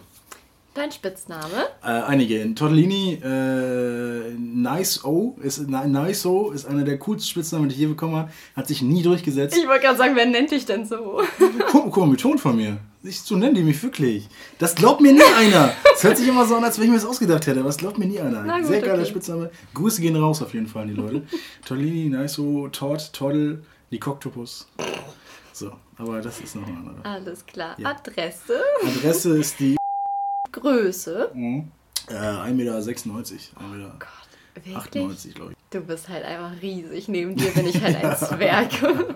Dein 0.73 0.91
Spitzname? 0.91 1.67
Äh, 1.83 1.87
einige. 1.87 2.53
Tortellini, 2.53 3.13
äh, 3.23 4.33
Nice 4.37 5.05
O 5.05 5.37
ist, 5.41 5.69
nice 5.69 6.25
o 6.25 6.51
ist 6.51 6.65
einer 6.65 6.83
der 6.83 6.97
coolsten 6.99 7.29
Spitznamen, 7.29 7.69
die 7.69 7.75
ich 7.75 7.79
je 7.79 7.87
bekommen 7.87 8.15
habe. 8.15 8.31
Hat 8.57 8.67
sich 8.67 8.81
nie 8.81 9.01
durchgesetzt. 9.01 9.57
Ich 9.57 9.67
wollte 9.67 9.85
gerade 9.85 9.97
sagen, 9.97 10.15
wer 10.15 10.25
nennt 10.25 10.51
dich 10.51 10.65
denn 10.65 10.85
so? 10.85 11.21
Guck, 11.71 11.91
guck 11.91 11.97
mal, 11.97 12.07
mit 12.07 12.19
Ton 12.19 12.37
von 12.37 12.57
mir. 12.57 12.77
Ich, 13.07 13.21
so 13.21 13.35
nennen 13.35 13.53
die 13.55 13.61
mich 13.63 13.81
wirklich. 13.83 14.27
Das 14.57 14.73
glaubt 14.73 14.99
mir 14.99 15.13
nie 15.13 15.21
einer. 15.37 15.73
Das 15.91 16.03
hört 16.03 16.17
sich 16.17 16.27
immer 16.27 16.45
so 16.45 16.55
an, 16.55 16.63
als 16.63 16.77
wenn 16.77 16.85
ich 16.85 16.89
mir 16.91 16.97
das 16.97 17.05
ausgedacht 17.05 17.45
hätte, 17.45 17.59
aber 17.59 17.69
das 17.69 17.77
glaubt 17.77 17.97
mir 17.97 18.05
nie 18.05 18.19
einer. 18.19 18.43
Gut, 18.43 18.67
Sehr 18.67 18.81
geiler 18.81 19.01
okay. 19.01 19.09
Spitzname. 19.09 19.51
Grüße 19.73 20.01
gehen 20.01 20.15
raus 20.15 20.41
auf 20.41 20.53
jeden 20.53 20.67
Fall 20.67 20.87
die 20.87 20.93
Leute. 20.93 21.23
Tortellini, 21.65 22.09
Nice 22.09 22.39
O, 22.39 22.67
Todd, 22.69 23.13
Toddle, 23.13 23.63
die 23.91 23.99
Koktopus. 23.99 24.67
So, 25.53 25.71
aber 25.97 26.21
das 26.21 26.39
ist 26.41 26.55
noch 26.55 26.67
eine 26.67 26.77
andere. 26.77 27.05
Alles 27.05 27.45
klar. 27.45 27.75
Ja. 27.77 27.91
Adresse? 27.91 28.59
Adresse 28.83 29.37
ist 29.37 29.59
die 29.59 29.77
Größe? 30.51 31.31
Mhm. 31.33 31.71
Äh, 32.09 32.13
1,96 32.13 32.53
Meter. 32.53 32.77
1,98 32.77 33.33
Meter. 33.71 33.91
Oh 33.95 33.99
Gott, 33.99 34.75
98, 34.75 35.35
glaube 35.35 35.51
ich. 35.51 35.57
Du 35.69 35.81
bist 35.81 36.09
halt 36.09 36.23
einfach 36.23 36.61
riesig. 36.61 37.07
Neben 37.07 37.35
dir 37.35 37.51
bin 37.51 37.67
ich 37.67 37.81
halt 37.81 38.03
ein 38.03 38.17
Zwerg. 38.17 38.69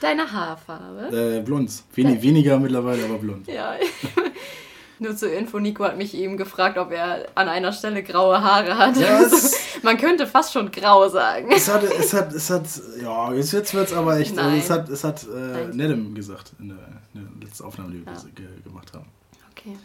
Deine 0.00 0.32
Haarfarbe? 0.32 1.38
Äh, 1.38 1.42
blond. 1.42 1.70
Wen 1.94 2.22
weniger 2.22 2.58
mittlerweile, 2.58 3.04
aber 3.04 3.18
blond. 3.18 3.46
Ja. 3.46 3.74
Nur 4.98 5.16
zur 5.16 5.32
Info, 5.32 5.58
Nico 5.58 5.84
hat 5.84 5.96
mich 5.96 6.14
eben 6.14 6.36
gefragt, 6.36 6.76
ob 6.76 6.92
er 6.92 7.26
an 7.34 7.48
einer 7.48 7.72
Stelle 7.72 8.02
graue 8.02 8.42
Haare 8.42 8.76
hat. 8.76 8.98
Also, 9.02 9.56
man 9.82 9.96
könnte 9.96 10.26
fast 10.26 10.52
schon 10.52 10.70
grau 10.70 11.08
sagen. 11.08 11.50
Es 11.50 11.72
hat, 11.72 11.82
es 11.84 12.12
hat, 12.12 12.34
es 12.34 12.50
hat, 12.50 12.64
ja, 13.02 13.32
jetzt 13.32 13.72
wird 13.72 13.88
es 13.88 13.92
aber 13.94 14.18
echt, 14.18 14.38
also 14.38 14.56
es 14.56 14.68
hat, 14.68 14.88
es 14.90 15.02
hat 15.02 15.26
äh, 15.26 15.74
Nedem 15.74 16.14
gesagt 16.14 16.52
in 16.58 16.68
der, 16.68 16.78
in 17.14 17.38
der 17.38 17.48
letzten 17.48 17.64
Aufnahme, 17.64 17.92
die 17.92 18.04
wir 18.04 18.12
ja. 18.12 18.62
gemacht 18.62 18.92
haben. 18.92 19.06
Okay. 19.52 19.76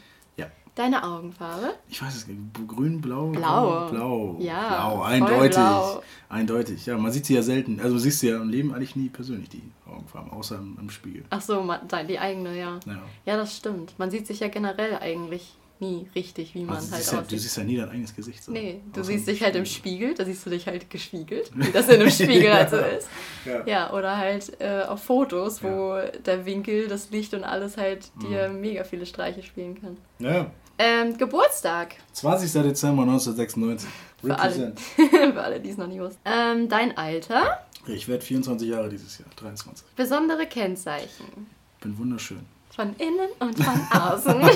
Deine 0.76 1.06
Augenfarbe? 1.06 1.74
Ich 1.88 2.02
weiß 2.02 2.14
es 2.14 2.28
nicht. 2.28 2.38
Grün, 2.68 3.00
blau? 3.00 3.30
Blau. 3.30 3.90
Blau. 3.90 4.38
Ja. 4.40 4.68
Blau, 4.68 5.04
eindeutig. 5.04 5.56
Blau. 5.56 6.04
Eindeutig. 6.28 6.86
Ja, 6.86 6.98
man 6.98 7.14
sieht 7.14 7.26
sie 7.26 7.34
ja 7.34 7.42
selten. 7.42 7.80
Also 7.80 7.98
siehst 7.98 8.22
du 8.22 8.28
ja 8.28 8.42
im 8.42 8.50
Leben 8.50 8.74
eigentlich 8.74 8.98
nie 8.98 9.08
persönlich 9.08 9.48
die 9.48 9.64
Augenfarben, 9.88 10.32
außer 10.32 10.58
im, 10.58 10.78
im 10.80 10.90
Spiegel. 10.90 11.24
Ach 11.30 11.40
so, 11.40 11.66
die 12.10 12.20
eigene, 12.20 12.60
ja. 12.60 12.80
ja. 12.86 13.02
Ja, 13.26 13.38
das 13.38 13.56
stimmt. 13.56 13.98
Man 13.98 14.12
sieht 14.12 14.28
sich 14.28 14.42
ja 14.42 14.50
generell 14.50 14.98
eigentlich 14.98 15.56
nie 15.80 16.08
richtig, 16.16 16.56
wie 16.56 16.64
man 16.64 16.78
also 16.78 16.92
halt 16.92 17.02
aussieht. 17.02 17.14
Ja, 17.14 17.22
du 17.22 17.38
siehst 17.38 17.58
ja 17.58 17.64
nie 17.64 17.78
dein 17.78 17.90
eigenes 17.90 18.16
Gesicht. 18.16 18.44
So. 18.44 18.52
Nee, 18.52 18.82
du 18.94 19.04
siehst 19.04 19.28
dich 19.28 19.42
halt 19.42 19.56
im 19.56 19.66
Spiegel, 19.66 20.14
da 20.14 20.26
siehst 20.26 20.46
du 20.46 20.50
dich 20.50 20.68
halt 20.68 20.90
gespiegelt, 20.90 21.52
wie 21.56 21.72
das 21.72 21.88
in 21.88 21.96
einem 22.02 22.10
Spiegel 22.10 22.54
halt 22.54 22.70
so 22.70 22.78
ist. 22.78 23.08
Ja. 23.46 23.66
ja 23.66 23.94
oder 23.94 24.18
halt 24.18 24.60
äh, 24.60 24.84
auf 24.84 25.04
Fotos, 25.04 25.64
wo 25.64 26.00
der 26.26 26.46
Winkel, 26.46 26.88
das 26.88 27.12
Licht 27.12 27.34
und 27.34 27.44
alles 27.44 27.78
halt 27.78 28.12
dir 28.22 28.50
mhm. 28.50 28.62
mega 28.62 28.84
viele 28.84 29.06
Streiche 29.06 29.44
spielen 29.44 29.80
kann. 29.82 29.98
Ja, 30.20 30.52
ähm, 30.78 31.18
Geburtstag. 31.18 31.96
20. 32.14 32.52
Dezember 32.64 33.04
1996. 33.04 33.90
Für 34.22 34.40
alle, 34.40 34.74
für 35.34 35.42
alle, 35.42 35.60
die 35.60 35.70
es 35.70 35.78
noch 35.78 35.88
nicht 35.88 36.00
wussten. 36.00 36.20
Ähm, 36.26 36.70
dein 36.70 36.98
Alter? 36.98 37.66
Ich 37.88 38.08
werde 38.08 38.24
24 38.24 38.68
Jahre 38.68 38.90
dieses 38.90 39.20
Jahr, 39.20 39.28
23. 39.36 39.86
Besondere 39.96 40.48
Kennzeichen. 40.48 41.48
Bin 41.82 41.98
wunderschön. 41.98 42.40
Von 42.76 42.94
innen 42.98 43.30
und 43.40 43.58
von 43.64 44.02
außen. 44.02 44.42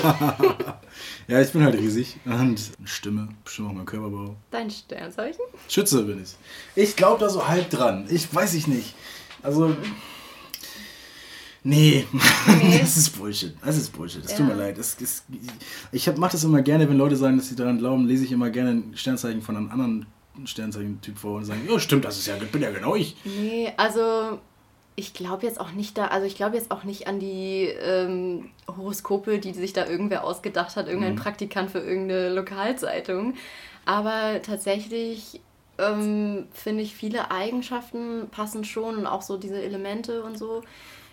ja, 1.28 1.40
ich 1.40 1.52
bin 1.52 1.64
halt 1.64 1.76
riesig. 1.76 2.18
Und 2.26 2.60
Stimme, 2.84 3.28
bestimmt 3.44 3.70
auch 3.70 3.72
mein 3.72 3.86
Körperbau. 3.86 4.36
Dein 4.50 4.70
Sternzeichen? 4.70 5.40
Schütze 5.68 6.02
bin 6.02 6.22
ich. 6.22 6.34
Ich 6.74 6.96
glaube 6.96 7.20
da 7.20 7.30
so 7.30 7.48
halb 7.48 7.70
dran. 7.70 8.06
Ich 8.10 8.34
weiß 8.34 8.54
ich 8.54 8.66
nicht. 8.66 8.94
Also. 9.42 9.74
Nee, 11.62 12.06
nee. 12.12 12.78
das 12.80 12.96
ist 12.96 13.18
Bullshit. 13.18 13.54
Das 13.64 13.76
ist 13.76 13.92
Bullshit. 13.92 14.24
Es 14.24 14.32
ja. 14.32 14.38
tut 14.38 14.46
mir 14.46 14.54
leid. 14.54 14.78
Das, 14.78 14.96
das, 14.96 15.24
ich 15.92 16.06
mache 16.16 16.32
das 16.32 16.44
immer 16.44 16.62
gerne, 16.62 16.88
wenn 16.88 16.96
Leute 16.96 17.16
sagen, 17.16 17.36
dass 17.36 17.48
sie 17.48 17.56
daran 17.56 17.78
glauben, 17.78 18.06
lese 18.06 18.24
ich 18.24 18.32
immer 18.32 18.50
gerne 18.50 18.70
ein 18.70 18.92
Sternzeichen 18.96 19.42
von 19.42 19.56
einem 19.56 19.70
anderen 19.70 20.06
Sternzeichen-Typ 20.44 21.18
vor 21.18 21.36
und 21.36 21.44
sagen, 21.44 21.66
ja, 21.68 21.78
stimmt, 21.78 22.04
das 22.04 22.18
ist 22.18 22.26
ja, 22.26 22.36
bin 22.36 22.62
ja 22.62 22.70
genau 22.70 22.94
ich. 22.94 23.16
Nee, 23.24 23.72
also 23.76 24.38
ich 24.96 25.12
glaube 25.12 25.46
jetzt 25.46 25.60
auch 25.60 25.72
nicht 25.72 25.98
da, 25.98 26.06
also 26.06 26.26
ich 26.26 26.36
glaube 26.36 26.56
jetzt 26.56 26.70
auch 26.70 26.84
nicht 26.84 27.06
an 27.06 27.20
die 27.20 27.64
ähm, 27.64 28.50
Horoskope, 28.66 29.38
die 29.38 29.52
sich 29.52 29.72
da 29.72 29.86
irgendwer 29.86 30.24
ausgedacht 30.24 30.76
hat, 30.76 30.86
irgendein 30.86 31.14
mhm. 31.14 31.18
Praktikant 31.18 31.70
für 31.70 31.80
irgendeine 31.80 32.30
Lokalzeitung. 32.30 33.34
Aber 33.84 34.40
tatsächlich 34.42 35.40
ähm, 35.80 36.46
finde 36.52 36.82
ich, 36.82 36.94
viele 36.94 37.30
Eigenschaften 37.30 38.28
passen 38.30 38.64
schon 38.64 38.96
und 38.96 39.06
auch 39.06 39.22
so 39.22 39.36
diese 39.36 39.60
Elemente 39.62 40.22
und 40.22 40.38
so 40.38 40.62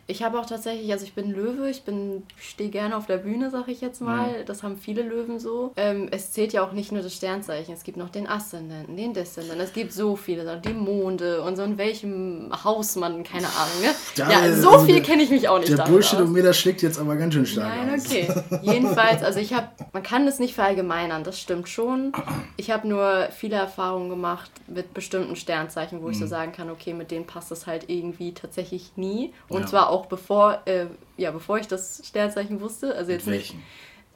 Ich 0.10 0.24
habe 0.24 0.40
auch 0.40 0.46
tatsächlich, 0.46 0.90
also 0.92 1.04
ich 1.04 1.14
bin 1.14 1.32
Löwe, 1.32 1.70
ich 1.70 1.84
bin 1.84 2.24
stehe 2.40 2.70
gerne 2.70 2.96
auf 2.96 3.08
der 3.08 3.18
Bühne, 3.18 3.50
sag 3.52 3.68
ich 3.68 3.82
jetzt 3.82 4.00
mal. 4.02 4.28
Mhm. 4.28 4.46
Das 4.46 4.64
haben 4.64 4.78
viele 4.78 5.02
Löwen 5.02 5.38
so. 5.38 5.74
Ähm, 5.76 6.08
es 6.12 6.32
zählt 6.32 6.54
ja 6.54 6.66
auch 6.66 6.72
nicht 6.72 6.94
nur 6.94 7.02
das 7.02 7.14
Sternzeichen, 7.14 7.74
es 7.74 7.84
gibt 7.84 7.98
noch 7.98 8.10
den 8.10 8.26
Aszendenten, 8.26 8.96
den 8.96 9.14
Deszendenten. 9.14 9.62
Es 9.62 9.74
gibt 9.74 9.92
so 9.92 10.16
viele, 10.16 10.62
die 10.64 10.74
Monde 10.74 11.42
und 11.42 11.58
so 11.58 11.64
in 11.64 11.78
welchem 11.78 12.52
Haus 12.64 12.96
man, 12.96 13.24
keine 13.24 13.48
Ahnung. 13.48 13.82
Ne? 13.82 13.90
Da, 14.16 14.32
ja, 14.32 14.56
so 14.56 14.70
also 14.70 14.86
viel 14.86 15.02
kenne 15.02 15.24
ich 15.24 15.30
mich 15.30 15.50
auch 15.50 15.60
nicht. 15.60 15.78
Der 15.78 15.84
Bullshit 15.84 16.22
um 16.22 16.32
mir, 16.32 16.44
das 16.44 16.58
schlägt 16.58 16.82
jetzt 16.82 17.00
aber 17.00 17.18
ganz 17.18 17.34
schön 17.34 17.46
stark. 17.46 17.68
Nein, 17.68 18.00
okay. 18.00 18.28
Jedenfalls, 18.62 19.24
also 19.24 19.40
ich 19.40 19.54
habe, 19.54 19.68
man 19.92 20.04
kann 20.04 20.26
das 20.26 20.40
nicht 20.40 20.56
verallgemeinern, 20.56 21.26
das 21.26 21.40
stimmt 21.40 21.68
schon. 21.70 22.14
Ich 22.60 22.72
habe 22.72 22.88
nur 22.88 23.30
viele 23.38 23.56
Erfahrungen 23.56 24.10
gemacht 24.10 24.50
mit 24.68 24.94
bestimmten 24.94 25.36
Sternzeichen, 25.36 26.02
wo 26.02 26.06
mhm. 26.06 26.12
ich 26.12 26.18
so 26.18 26.26
mhm. 26.26 26.30
sagen 26.30 26.52
kann, 26.54 26.70
okay, 26.70 26.94
mit 26.94 27.12
denen 27.12 27.26
passt 27.26 27.52
das 27.52 27.68
halt 27.68 27.86
irgendwie 27.88 28.34
tatsächlich 28.34 28.94
nie. 28.96 29.34
Und 29.48 29.62
ja. 29.62 29.68
zwar 29.68 29.90
auch 29.90 29.97
bevor, 30.06 30.62
äh, 30.66 30.86
ja, 31.18 31.32
bevor 31.32 31.58
ich 31.58 31.68
das 31.68 32.02
Sternzeichen 32.06 32.62
wusste. 32.62 32.96
Also 32.96 33.12
jetzt 33.12 33.28
nicht. 33.28 33.56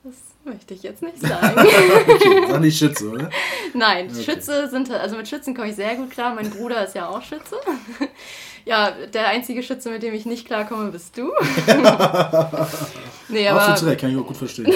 Das 0.04 0.16
möchte 0.44 0.74
ich 0.74 0.84
jetzt 0.84 1.04
nicht 1.04 1.20
sagen. 1.20 1.60
okay, 1.60 2.46
sag 2.48 2.62
nicht 2.62 2.78
Schütze, 2.78 3.10
oder? 3.10 3.30
Nein, 3.74 4.10
okay. 4.12 4.24
Schütze 4.24 4.70
sind, 4.70 4.90
also 4.92 5.16
mit 5.16 5.28
Schützen 5.28 5.56
komme 5.56 5.70
ich 5.70 5.76
sehr 5.76 5.96
gut 5.96 6.12
klar. 6.12 6.34
Mein 6.34 6.50
Bruder 6.50 6.84
ist 6.84 6.96
ja 6.96 7.08
auch 7.08 7.22
Schütze. 7.22 7.58
ja, 8.66 8.92
der 8.92 9.28
einzige 9.28 9.62
Schütze, 9.62 9.90
mit 9.90 10.02
dem 10.02 10.14
ich 10.14 10.26
nicht 10.26 10.46
klarkomme, 10.46 10.92
bist 10.92 11.18
du. 11.18 11.32
nee, 13.30 13.48
aber. 13.48 13.62
Absolut 13.62 13.98
kann 13.98 14.12
ich 14.12 14.18
auch 14.18 14.26
gut 14.26 14.38
verstehen. 14.38 14.74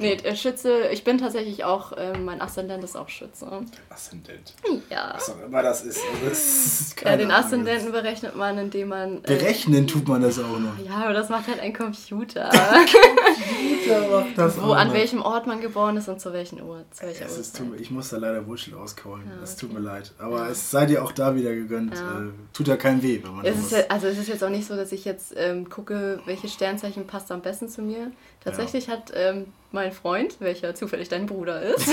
Nee, 0.00 0.36
Schütze, 0.36 0.88
ich 0.92 1.04
bin 1.04 1.18
tatsächlich 1.18 1.64
auch, 1.64 1.92
äh, 1.92 2.18
mein 2.18 2.40
Aszendent 2.40 2.82
ist 2.82 2.96
auch 2.96 3.08
Schütze. 3.08 3.46
Aszendent? 3.88 4.54
Ja. 4.88 5.12
Was 5.14 5.30
auch 5.30 5.42
immer 5.46 5.62
das 5.62 5.82
ist. 5.82 6.00
Das 6.24 6.38
ist 6.38 7.00
ja, 7.02 7.16
den 7.16 7.30
Aszendenten 7.30 7.92
berechnet 7.92 8.36
man, 8.36 8.58
indem 8.58 8.88
man. 8.88 9.18
Äh, 9.18 9.20
Berechnen 9.26 9.86
tut 9.86 10.08
man 10.08 10.22
das 10.22 10.38
auch 10.38 10.58
noch. 10.58 10.78
Ja, 10.84 11.04
aber 11.04 11.12
das 11.12 11.28
macht 11.28 11.48
halt 11.48 11.60
ein 11.60 11.72
Computer. 11.72 12.50
Computer 13.90 14.08
macht 14.08 14.38
das 14.38 14.60
Wo, 14.60 14.66
auch 14.66 14.76
an 14.76 14.88
noch. 14.88 14.94
welchem 14.94 15.22
Ort 15.22 15.46
man 15.46 15.60
geboren 15.60 15.96
ist 15.96 16.08
und 16.08 16.20
zu 16.20 16.32
welchen 16.32 16.62
Uhr. 16.62 16.84
Zu 16.90 17.06
welcher 17.06 17.26
es 17.26 17.38
ist, 17.38 17.62
ich 17.78 17.90
muss 17.90 18.10
da 18.10 18.16
leider 18.16 18.46
Wurschel 18.46 18.74
auskaulen. 18.74 19.24
Ja, 19.26 19.40
das 19.40 19.52
okay. 19.52 19.60
tut 19.60 19.72
mir 19.72 19.80
leid. 19.80 20.12
Aber 20.18 20.48
es 20.48 20.70
sei 20.70 20.86
dir 20.86 21.04
auch 21.04 21.12
da 21.12 21.34
wieder 21.34 21.54
gegönnt. 21.54 21.94
Ja. 21.94 22.20
Äh, 22.20 22.30
tut 22.52 22.68
ja 22.68 22.76
keinen 22.76 23.02
weh, 23.02 23.20
wenn 23.22 23.34
man 23.34 23.44
es 23.44 23.58
ist 23.58 23.72
ja, 23.72 23.78
Also 23.88 24.06
es 24.06 24.18
ist 24.18 24.28
jetzt 24.28 24.44
auch 24.44 24.50
nicht 24.50 24.66
so, 24.66 24.76
dass 24.76 24.92
ich 24.92 25.04
jetzt 25.04 25.34
ähm, 25.36 25.68
gucke, 25.68 26.20
welches 26.24 26.52
Sternzeichen 26.52 27.06
passt 27.06 27.30
am 27.32 27.42
besten 27.42 27.68
zu 27.68 27.82
mir. 27.82 28.10
Tatsächlich 28.42 28.88
hat 28.88 29.12
ähm, 29.14 29.46
mein 29.70 29.92
Freund, 29.92 30.36
welcher 30.40 30.74
zufällig 30.74 31.08
dein 31.08 31.26
Bruder 31.26 31.60
ist, 31.62 31.86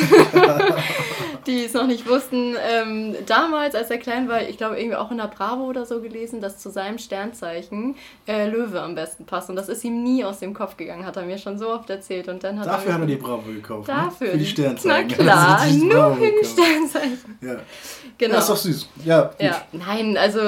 die 1.47 1.65
es 1.65 1.73
noch 1.73 1.85
nicht 1.85 2.07
wussten, 2.07 2.55
ähm, 2.71 3.15
damals, 3.25 3.75
als 3.75 3.91
er 3.91 3.97
klein 3.97 4.29
war, 4.29 4.41
ich 4.41 4.57
glaube 4.57 4.79
irgendwie 4.79 4.95
auch 4.95 5.11
in 5.11 5.17
der 5.17 5.27
Bravo 5.27 5.65
oder 5.65 5.85
so 5.85 6.01
gelesen, 6.01 6.39
dass 6.41 6.57
zu 6.57 6.71
seinem 6.71 6.97
Sternzeichen 6.97 7.95
äh, 8.27 8.47
Löwe 8.47 8.81
am 8.81 8.95
besten 8.95 9.25
passt. 9.25 9.49
Und 9.49 9.57
das 9.57 9.69
ist 9.69 9.83
ihm 9.83 10.03
nie 10.03 10.23
aus 10.23 10.39
dem 10.39 10.53
Kopf 10.53 10.77
gegangen, 10.77 11.05
hat 11.05 11.17
er 11.17 11.23
mir 11.23 11.37
schon 11.37 11.59
so 11.59 11.69
oft 11.69 11.89
erzählt. 11.89 12.29
Und 12.29 12.43
dann 12.43 12.59
hat 12.59 12.67
Dafür 12.67 12.91
er 12.91 12.93
hat 12.95 13.01
er 13.01 13.07
die 13.07 13.15
Bravo 13.17 13.43
gekauft. 13.51 13.89
Dafür. 13.89 14.27
Ne? 14.27 14.31
Für 14.33 14.37
die 14.39 14.45
Sternzeichen. 14.45 15.07
Na 15.09 15.15
klar, 15.15 15.65
nur 15.71 16.15
für 16.15 16.31
die 16.31 16.45
Sternzeichen. 16.45 17.37
Ja. 17.41 17.55
Genau. 18.17 18.35
Das 18.35 18.45
ist 18.45 18.49
doch 18.49 18.57
süß. 18.57 18.89
Ja, 19.05 19.31
ja. 19.39 19.65
Nein, 19.73 20.17
also 20.17 20.39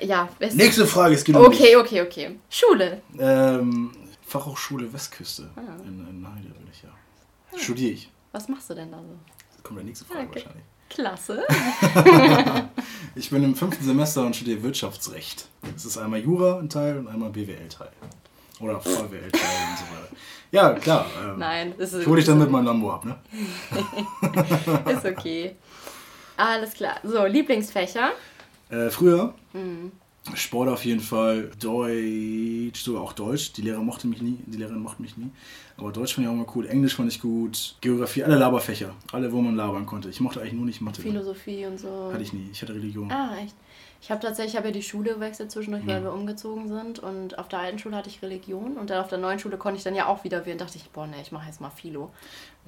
ja. 0.00 0.28
Nächste 0.54 0.86
Frage 0.86 1.14
ist 1.14 1.24
genug. 1.24 1.46
Okay, 1.46 1.76
okay, 1.76 2.02
okay. 2.02 2.38
Schule. 2.48 3.02
Ähm, 3.18 3.90
Fachhochschule 4.28 4.92
Westküste 4.92 5.48
ah. 5.56 5.60
in, 5.84 6.06
in 6.06 6.28
Heide 6.28 6.50
bin 6.50 6.68
ich 6.70 6.82
ja. 6.82 6.90
Ah. 7.50 7.58
Studiere 7.58 7.92
ich. 7.92 8.10
Was 8.32 8.46
machst 8.48 8.68
du 8.68 8.74
denn 8.74 8.92
da 8.92 8.98
so? 8.98 9.18
Das 9.54 9.62
kommt 9.62 9.78
der 9.78 9.86
nächste 9.86 10.04
Frage 10.04 10.28
okay. 10.28 10.34
wahrscheinlich. 10.34 10.64
Klasse. 10.90 11.46
ich 13.14 13.30
bin 13.30 13.42
im 13.42 13.54
fünften 13.54 13.84
Semester 13.84 14.24
und 14.26 14.36
studiere 14.36 14.62
Wirtschaftsrecht. 14.62 15.48
Es 15.74 15.86
ist 15.86 15.96
einmal 15.96 16.20
Jura 16.20 16.58
ein 16.58 16.68
Teil 16.68 16.98
und 16.98 17.08
einmal 17.08 17.30
BWL-Teil. 17.30 17.90
Oder 18.60 18.80
VWL-Teil 18.80 19.20
und 19.30 19.78
so 19.78 19.84
weiter. 19.94 20.16
Ja, 20.50 20.72
klar. 20.74 21.06
Ähm, 21.22 21.38
Nein, 21.38 21.72
ist 21.78 21.94
Ich 21.94 22.06
hole 22.06 22.16
dich 22.16 22.26
dann 22.26 22.38
mit 22.38 22.50
meinem 22.50 22.66
Lambo 22.66 22.92
ab, 22.92 23.04
ne? 23.06 23.16
ist 24.92 25.04
okay. 25.06 25.56
Alles 26.36 26.74
klar. 26.74 27.00
So, 27.02 27.24
Lieblingsfächer? 27.24 28.12
Äh, 28.68 28.90
früher? 28.90 29.34
Mhm. 29.54 29.92
Sport 30.34 30.68
auf 30.68 30.84
jeden 30.84 31.00
Fall, 31.00 31.50
Deutsch, 31.60 32.82
sogar 32.82 33.02
auch 33.02 33.12
Deutsch. 33.12 33.52
Die 33.52 33.62
Lehrer 33.62 33.80
mochte 33.80 34.06
mich 34.06 34.22
nie, 34.22 34.38
die 34.46 34.58
Lehrerin 34.58 34.80
mochte 34.80 35.02
mich 35.02 35.16
nie. 35.16 35.30
Aber 35.76 35.92
Deutsch 35.92 36.14
fand 36.14 36.26
ich 36.26 36.30
auch 36.32 36.36
mal 36.36 36.46
cool, 36.54 36.66
Englisch 36.66 36.96
fand 36.96 37.12
ich 37.12 37.20
gut, 37.20 37.76
Geografie, 37.80 38.24
alle 38.24 38.36
Laberfächer, 38.36 38.94
alle, 39.12 39.32
wo 39.32 39.40
man 39.40 39.54
labern 39.56 39.86
konnte. 39.86 40.08
Ich 40.08 40.20
mochte 40.20 40.40
eigentlich 40.40 40.54
nur 40.54 40.66
nicht 40.66 40.80
Mathe. 40.80 41.02
Philosophie 41.02 41.66
und 41.66 41.78
so. 41.78 42.10
Hatte 42.12 42.22
ich 42.22 42.32
nie, 42.32 42.48
ich 42.52 42.60
hatte 42.62 42.74
Religion. 42.74 43.10
Ah, 43.10 43.36
echt? 43.42 43.54
Ich 44.00 44.10
habe 44.10 44.20
tatsächlich, 44.20 44.52
ich 44.52 44.56
habe 44.56 44.68
ja 44.68 44.72
die 44.72 44.82
Schule 44.82 45.14
gewechselt 45.14 45.50
zwischendurch, 45.50 45.84
mhm. 45.84 45.88
weil 45.88 46.02
wir 46.04 46.12
umgezogen 46.12 46.68
sind. 46.68 47.00
Und 47.00 47.38
auf 47.38 47.48
der 47.48 47.58
alten 47.60 47.78
Schule 47.78 47.96
hatte 47.96 48.08
ich 48.08 48.22
Religion 48.22 48.76
und 48.76 48.90
dann 48.90 49.02
auf 49.02 49.08
der 49.08 49.18
neuen 49.18 49.38
Schule 49.38 49.58
konnte 49.58 49.78
ich 49.78 49.84
dann 49.84 49.94
ja 49.94 50.06
auch 50.06 50.22
wieder 50.24 50.46
wählen. 50.46 50.58
Dachte 50.58 50.78
ich, 50.78 50.88
boah, 50.90 51.06
ne, 51.06 51.16
ich 51.20 51.32
mache 51.32 51.46
jetzt 51.46 51.60
mal 51.60 51.70
Philo. 51.70 52.10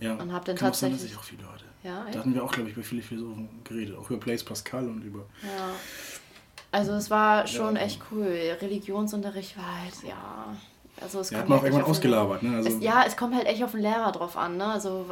Ja, 0.01 0.14
und 0.14 0.33
habe 0.33 0.44
dann 0.44 0.57
kann 0.57 0.68
tatsächlich. 0.68 1.01
Sein, 1.01 1.09
dass 1.09 1.12
ich 1.12 1.18
auch 1.18 1.23
Philo 1.23 1.49
hatte. 1.49 1.64
Ja, 1.85 2.05
echt? 2.05 2.14
Da 2.16 2.20
hatten 2.20 2.35
wir 2.35 2.42
auch, 2.42 2.53
glaube 2.53 2.70
ich, 2.70 2.75
bei 2.75 2.83
vielen 2.83 3.03
Philosophen 3.03 3.49
geredet, 3.62 3.96
auch 3.96 4.11
über 4.11 4.18
Blaise 4.18 4.44
Pascal 4.44 4.88
und 4.88 5.03
über. 5.03 5.20
Ja. 5.42 5.70
Also 6.72 6.92
es 6.92 7.11
war 7.11 7.46
schon 7.46 7.76
ja. 7.76 7.83
echt 7.83 8.00
cool. 8.11 8.56
Religionsunterricht 8.61 9.56
war 9.56 9.83
halt, 9.83 9.94
ja. 10.06 10.56
Also 11.02 11.20
es 11.20 11.30
ja, 11.30 11.38
hat 11.38 11.48
man 11.48 11.59
auch 11.59 11.64
irgendwann 11.64 11.87
ausgelabert, 11.87 12.42
ne? 12.42 12.56
Also 12.56 12.68
es, 12.68 12.83
ja, 12.83 13.04
es 13.06 13.16
kommt 13.16 13.35
halt 13.35 13.46
echt 13.46 13.62
auf 13.64 13.70
den 13.70 13.80
Lehrer 13.80 14.12
drauf 14.12 14.37
an, 14.37 14.59
ne? 14.59 14.66
Also 14.66 15.06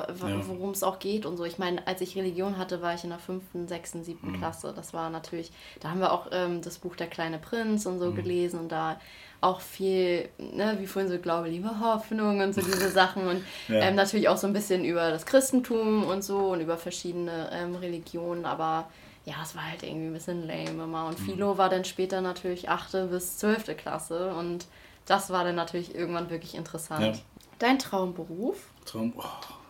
worum 0.47 0.71
es 0.71 0.83
auch 0.83 0.99
geht 0.99 1.25
und 1.25 1.37
so. 1.37 1.45
Ich 1.45 1.59
meine, 1.59 1.87
als 1.87 2.01
ich 2.01 2.15
Religion 2.15 2.59
hatte, 2.59 2.83
war 2.83 2.95
ich 2.95 3.05
in 3.05 3.11
der 3.11 3.19
fünften, 3.19 3.69
sechsten, 3.69 4.05
siebten 4.05 4.33
mhm. 4.33 4.39
Klasse. 4.39 4.73
Das 4.77 4.93
war 4.93 5.09
natürlich, 5.09 5.51
da 5.81 5.91
haben 5.91 6.01
wir 6.01 6.13
auch 6.13 6.27
ähm, 6.31 6.61
das 6.61 6.79
Buch 6.79 6.95
Der 6.95 7.07
kleine 7.07 7.39
Prinz 7.39 7.87
und 7.87 7.99
so 8.01 8.11
mhm. 8.11 8.17
gelesen 8.17 8.61
und 8.61 8.71
da 8.71 9.01
auch 9.41 9.61
viel, 9.61 10.29
ne, 10.39 10.77
wie 10.81 10.87
vorhin 10.87 11.11
so 11.11 11.19
Glaube, 11.19 11.49
Liebe, 11.49 11.81
Hoffnung 11.81 12.41
und 12.41 12.55
so 12.55 12.61
diese 12.61 12.91
Sachen 12.91 13.27
und 13.27 13.45
ja. 13.69 13.81
ähm, 13.81 13.95
natürlich 13.95 14.29
auch 14.29 14.37
so 14.37 14.47
ein 14.47 14.53
bisschen 14.53 14.85
über 14.85 15.11
das 15.11 15.27
Christentum 15.27 16.05
und 16.05 16.23
so 16.23 16.53
und 16.53 16.61
über 16.61 16.77
verschiedene 16.77 17.51
ähm, 17.53 17.77
Religionen, 17.77 18.45
aber 18.45 18.89
ja, 19.29 19.37
es 19.43 19.55
war 19.55 19.65
halt 19.65 19.83
irgendwie 19.83 20.07
ein 20.07 20.13
bisschen 20.15 20.47
lame 20.47 20.85
immer. 20.85 21.07
Und 21.07 21.21
mhm. 21.21 21.25
Philo 21.25 21.59
war 21.59 21.69
dann 21.69 21.85
später 21.85 22.21
natürlich 22.21 22.69
8. 22.69 23.11
bis 23.11 23.37
12. 23.39 23.77
Klasse 23.77 24.33
und 24.35 24.67
das 25.07 25.31
war 25.31 25.45
dann 25.45 25.55
natürlich 25.55 25.95
irgendwann 25.95 26.31
wirklich 26.31 26.55
interessant. 26.55 27.17
Ja. 27.17 27.23
Dein 27.59 27.79
Traumberuf? 27.79 28.59
Traum, 28.85 29.13
oh, 29.17 29.23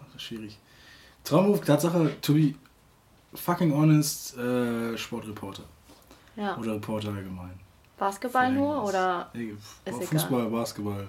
das 0.06 0.16
ist 0.16 0.22
schwierig. 0.22 0.58
Traumberuf, 1.24 1.64
Tatsache, 1.64 2.20
to 2.20 2.34
be 2.34 2.54
fucking 3.34 3.72
honest, 3.72 4.36
äh, 4.38 4.96
Sportreporter. 4.96 5.64
Ja. 6.36 6.56
Oder 6.56 6.74
Reporter 6.74 7.08
allgemein. 7.08 7.58
Basketball 7.98 8.52
nur 8.52 8.84
oder? 8.84 9.28
Nee, 9.34 9.54
Fußball, 9.84 10.42
egal. 10.42 10.50
Basketball, 10.50 11.08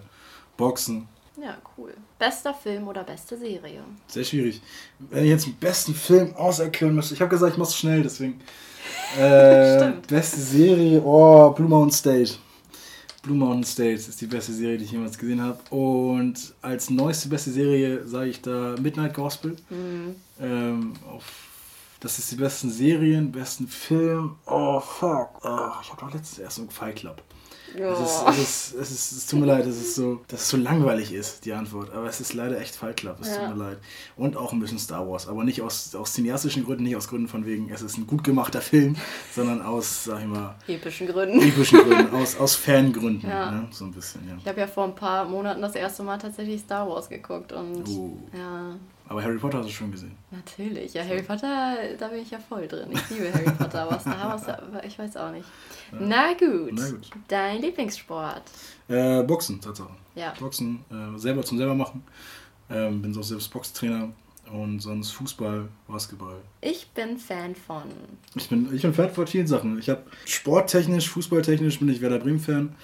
Boxen. 0.58 1.08
Ja, 1.41 1.58
cool. 1.78 1.93
Bester 2.17 2.54
Film 2.54 2.88
oder 2.88 3.04
beste 3.04 3.38
Serie? 3.38 3.84
Sehr 4.08 4.23
schwierig. 4.23 4.62
Wenn 4.99 5.23
ich 5.23 5.30
jetzt 5.30 5.45
einen 5.45 5.56
besten 5.56 5.93
Film 5.93 6.36
auserklären 6.36 6.95
müsste, 6.95 7.13
ich 7.13 7.21
habe 7.21 7.30
gesagt, 7.30 7.54
ich 7.54 7.58
mache 7.58 7.69
es 7.69 7.78
schnell, 7.78 8.04
deswegen. 8.04 8.39
Äh, 9.19 9.93
beste 10.08 10.39
Serie, 10.39 11.02
oh, 11.04 11.49
Blue 11.52 11.67
Mountain 11.67 11.91
State. 11.91 12.39
Blue 13.23 13.36
Mountain 13.36 13.63
State 13.63 13.93
ist 13.93 14.21
die 14.21 14.28
beste 14.28 14.54
Serie, 14.54 14.78
die 14.78 14.86
ich 14.86 14.91
jemals 14.91 15.17
gesehen 15.17 15.41
habe. 15.41 15.60
Und 15.75 16.54
als 16.62 16.89
neueste 16.89 17.28
beste 17.28 17.52
Serie 17.52 18.08
sage 18.08 18.30
ich 18.30 18.41
da 18.41 18.75
Midnight 18.80 19.13
Gospel. 19.13 19.56
Mhm. 19.69 20.15
Ähm, 20.39 20.93
auf, 21.12 21.23
das 21.99 22.19
ist 22.19 22.32
die 22.32 22.36
besten 22.36 22.69
Serien, 22.69 23.32
besten 23.32 23.67
Film. 23.67 24.36
Oh, 24.45 24.80
fuck. 24.80 25.30
Oh, 25.43 25.71
ich 25.82 25.89
habe 25.91 26.02
doch 26.02 26.13
letztens 26.13 26.39
erst 26.39 26.58
so 26.58 26.62
einen 26.62 26.71
Fight 26.71 26.97
Club. 26.97 27.21
Ja. 27.78 27.92
Es, 27.92 28.00
ist, 28.00 28.24
es, 28.28 28.40
ist, 28.40 28.76
es, 28.76 28.92
ist, 28.92 29.12
es 29.12 29.26
tut 29.28 29.40
mir 29.40 29.46
leid, 29.46 29.66
dass 29.66 29.76
es, 29.76 29.96
so, 29.96 30.22
dass 30.28 30.42
es 30.42 30.50
so 30.50 30.58
langweilig 30.58 31.14
ist, 31.14 31.46
die 31.46 31.54
Antwort. 31.54 31.94
Aber 31.94 32.08
es 32.08 32.20
ist 32.20 32.34
leider 32.34 32.60
echt 32.60 32.76
Fight 32.76 32.98
Club, 32.98 33.18
es 33.22 33.28
ja. 33.30 33.48
tut 33.48 33.58
mir 33.58 33.64
leid. 33.64 33.78
Und 34.16 34.38
auch 34.38 34.54
ein 34.54 34.60
bisschen 34.60 34.80
Star 34.80 35.10
Wars. 35.10 35.28
Aber 35.28 35.44
nicht 35.44 35.62
aus, 35.62 35.94
aus 35.96 36.14
cineastischen 36.14 36.66
Gründen, 36.66 36.84
nicht 36.84 36.96
aus 36.96 37.08
Gründen 37.08 37.28
von 37.28 37.46
wegen, 37.46 37.70
es 37.70 37.82
ist 37.82 37.98
ein 37.98 38.08
gut 38.08 38.24
gemachter 38.24 38.62
Film, 38.62 38.96
sondern 39.34 39.62
aus, 39.62 40.06
sag 40.06 40.22
ich 40.22 40.28
mal... 40.28 40.56
Epischen 40.68 41.08
Gründen. 41.08 41.42
Epischen 41.42 41.80
Gründen, 41.80 42.16
aus, 42.16 42.38
aus 42.38 42.56
Fangründen. 42.56 43.30
Ja. 43.30 43.52
Ne? 43.52 43.68
So 43.72 43.86
ein 43.86 43.92
bisschen, 43.92 44.28
ja. 44.28 44.36
Ich 44.38 44.48
habe 44.48 44.60
ja 44.60 44.68
vor 44.68 44.86
ein 44.86 44.96
paar 44.96 45.26
Monaten 45.26 45.62
das 45.62 45.76
erste 45.76 46.04
Mal 46.04 46.18
tatsächlich 46.18 46.62
Star 46.62 46.88
Wars 46.88 47.10
geguckt 47.10 47.52
und... 47.52 47.88
Uh. 47.88 48.18
Ja... 48.34 48.76
Aber 49.10 49.24
Harry 49.24 49.39
Potter 49.39 49.58
hast 49.58 49.69
du 49.69 49.74
schon 49.74 49.91
gesehen. 49.91 50.15
Natürlich, 50.30 50.93
ja, 50.93 51.04
Harry 51.04 51.24
Potter, 51.24 51.78
da 51.98 52.08
bin 52.10 52.22
ich 52.22 52.30
ja 52.30 52.38
voll 52.38 52.67
drin. 52.67 52.89
Ich 52.91 53.10
liebe 53.10 53.34
Harry 53.34 53.50
Potter, 53.58 53.82
aber 53.82 54.00
Star 54.00 54.30
Wars, 54.30 54.43
ich 54.86 55.00
weiß 55.00 55.17
auch 55.17 55.32
nicht. 55.32 55.48
Ja. 55.91 55.98
Na, 56.00 56.34
gut. 56.34 56.74
Na 56.74 56.89
gut. 56.91 57.10
Dein 57.28 57.60
Lieblingssport? 57.60 58.43
Äh, 58.88 59.24
Boxen, 59.24 59.60
tatsächlich. 59.60 59.95
Ja. 60.13 60.36
Boxen, 60.39 60.86
äh, 60.91 61.17
selber 61.17 61.41
zum 61.41 61.58
selber 61.58 61.74
machen. 61.74 62.04
Ähm, 62.69 63.02
bin 63.02 63.12
so 63.12 63.24
selbst 63.24 63.52
Boxtrainer 63.52 64.10
und 64.54 64.80
sonst 64.80 65.12
Fußball, 65.13 65.67
Basketball. 65.88 66.38
Ich 66.62 66.88
bin 66.91 67.17
Fan 67.17 67.56
von. 67.56 67.82
Ich 68.36 68.48
bin, 68.48 68.72
ich 68.72 68.84
bin 68.84 68.93
Fan 68.93 69.10
von 69.10 69.26
vielen 69.26 69.48
Sachen. 69.48 69.80
Ich 69.80 69.89
habe 69.89 70.04
sporttechnisch, 70.26 71.10
fußballtechnisch 71.10 71.80
bin 71.80 71.89
ich 71.89 72.00
Werder 72.00 72.19
Bremen 72.19 72.39
Fan 72.39 72.76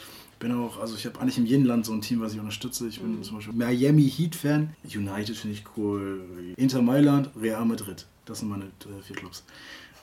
bin 0.46 0.56
auch, 0.60 0.80
also 0.80 0.96
ich 0.96 1.06
habe 1.08 1.20
eigentlich 1.20 1.40
in 1.40 1.48
jedem 1.48 1.66
Land 1.66 1.88
so 1.88 1.94
ein 1.94 2.02
Team, 2.02 2.22
was 2.22 2.34
ich 2.34 2.40
unterstütze. 2.40 2.88
Ich 2.88 3.00
bin 3.00 3.18
mhm. 3.18 3.24
zum 3.24 3.38
Beispiel 3.38 3.56
Miami 3.56 4.08
Heat 4.08 4.36
Fan, 4.36 4.76
United 4.84 5.36
finde 5.36 5.56
ich 5.56 5.64
cool, 5.76 6.22
Inter 6.56 6.84
Mailand, 6.84 7.32
Real 7.36 7.66
Madrid. 7.66 8.06
Das 8.26 8.40
sind 8.40 8.50
meine 8.50 8.66
äh, 8.66 9.02
vier 9.04 9.16
Clubs. 9.16 9.44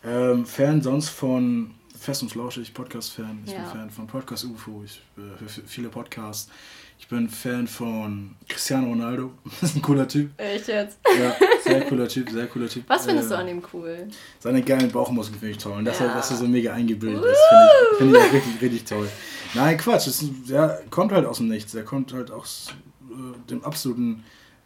Ähm, 0.05 0.45
Fan 0.45 0.83
sonst 0.83 1.11
von 1.11 1.71
fest 2.03 2.23
und 2.23 2.31
flauschig, 2.31 2.75
Podcast-Fan. 2.75 3.43
Ich 3.47 3.53
Ja. 3.53 3.59
bin 3.61 3.67
Fan 3.71 3.91
von 3.91 4.07
Podcast 4.07 4.45
UFO. 4.45 4.83
Ich 4.85 5.01
äh, 5.17 5.21
höre 5.21 5.49
viele 5.67 5.89
Podcasts. 5.89 6.51
Ich 6.99 7.09
bin 7.09 7.29
Fan 7.29 7.67
von 7.67 8.35
Cristiano 8.49 8.89
Ronaldo. 8.89 9.33
Das 9.61 9.71
ist 9.71 9.77
ein 9.77 9.83
cooler 9.83 10.07
Typ. 10.09 10.31
Echt 10.39 10.69
jetzt? 10.69 10.99
Ja, 11.19 11.35
sehr 11.65 11.83
cooler 11.87 12.09
Typ, 12.09 12.31
sehr 12.31 12.47
cooler 12.49 12.69
Typ. 12.69 12.85
Was 12.89 13.07
findest 13.07 13.31
du 13.31 13.35
Äh, 13.35 13.39
an 13.39 13.47
dem 13.47 13.63
cool? 13.73 14.09
Seine 14.41 14.63
geilen 14.63 14.91
Bauchmuskeln 14.91 15.39
finde 15.39 15.53
ich 15.57 15.63
toll. 15.63 15.79
Und 15.79 15.85
dass, 15.85 16.01
er, 16.01 16.07
Ja. 16.09 16.15
dass 16.15 16.31
er 16.31 16.37
so 16.39 16.47
mega 16.47 16.73
eingebildet 16.73 17.25
ist, 17.25 17.39
finde 17.49 17.67
ich, 17.93 17.99
finde 17.99 18.19
ich 18.19 18.25
auch 18.25 18.33
richtig, 18.33 18.61
richtig 18.63 18.85
toll. 18.85 19.09
Nein, 19.55 19.77
Quatsch. 19.79 20.07
Das 20.07 20.23
ist, 20.23 20.51
der 20.51 20.83
kommt 20.91 21.13
halt 21.13 21.27
aus 21.27 21.39
dem 21.39 21.49
Nichts. 21.49 21.73
Der 21.73 21.85
kommt 21.85 22.13
halt 22.13 22.31
aus 22.31 22.69
äh, 23.11 23.49
dem 23.51 23.63
absoluten 23.65 24.25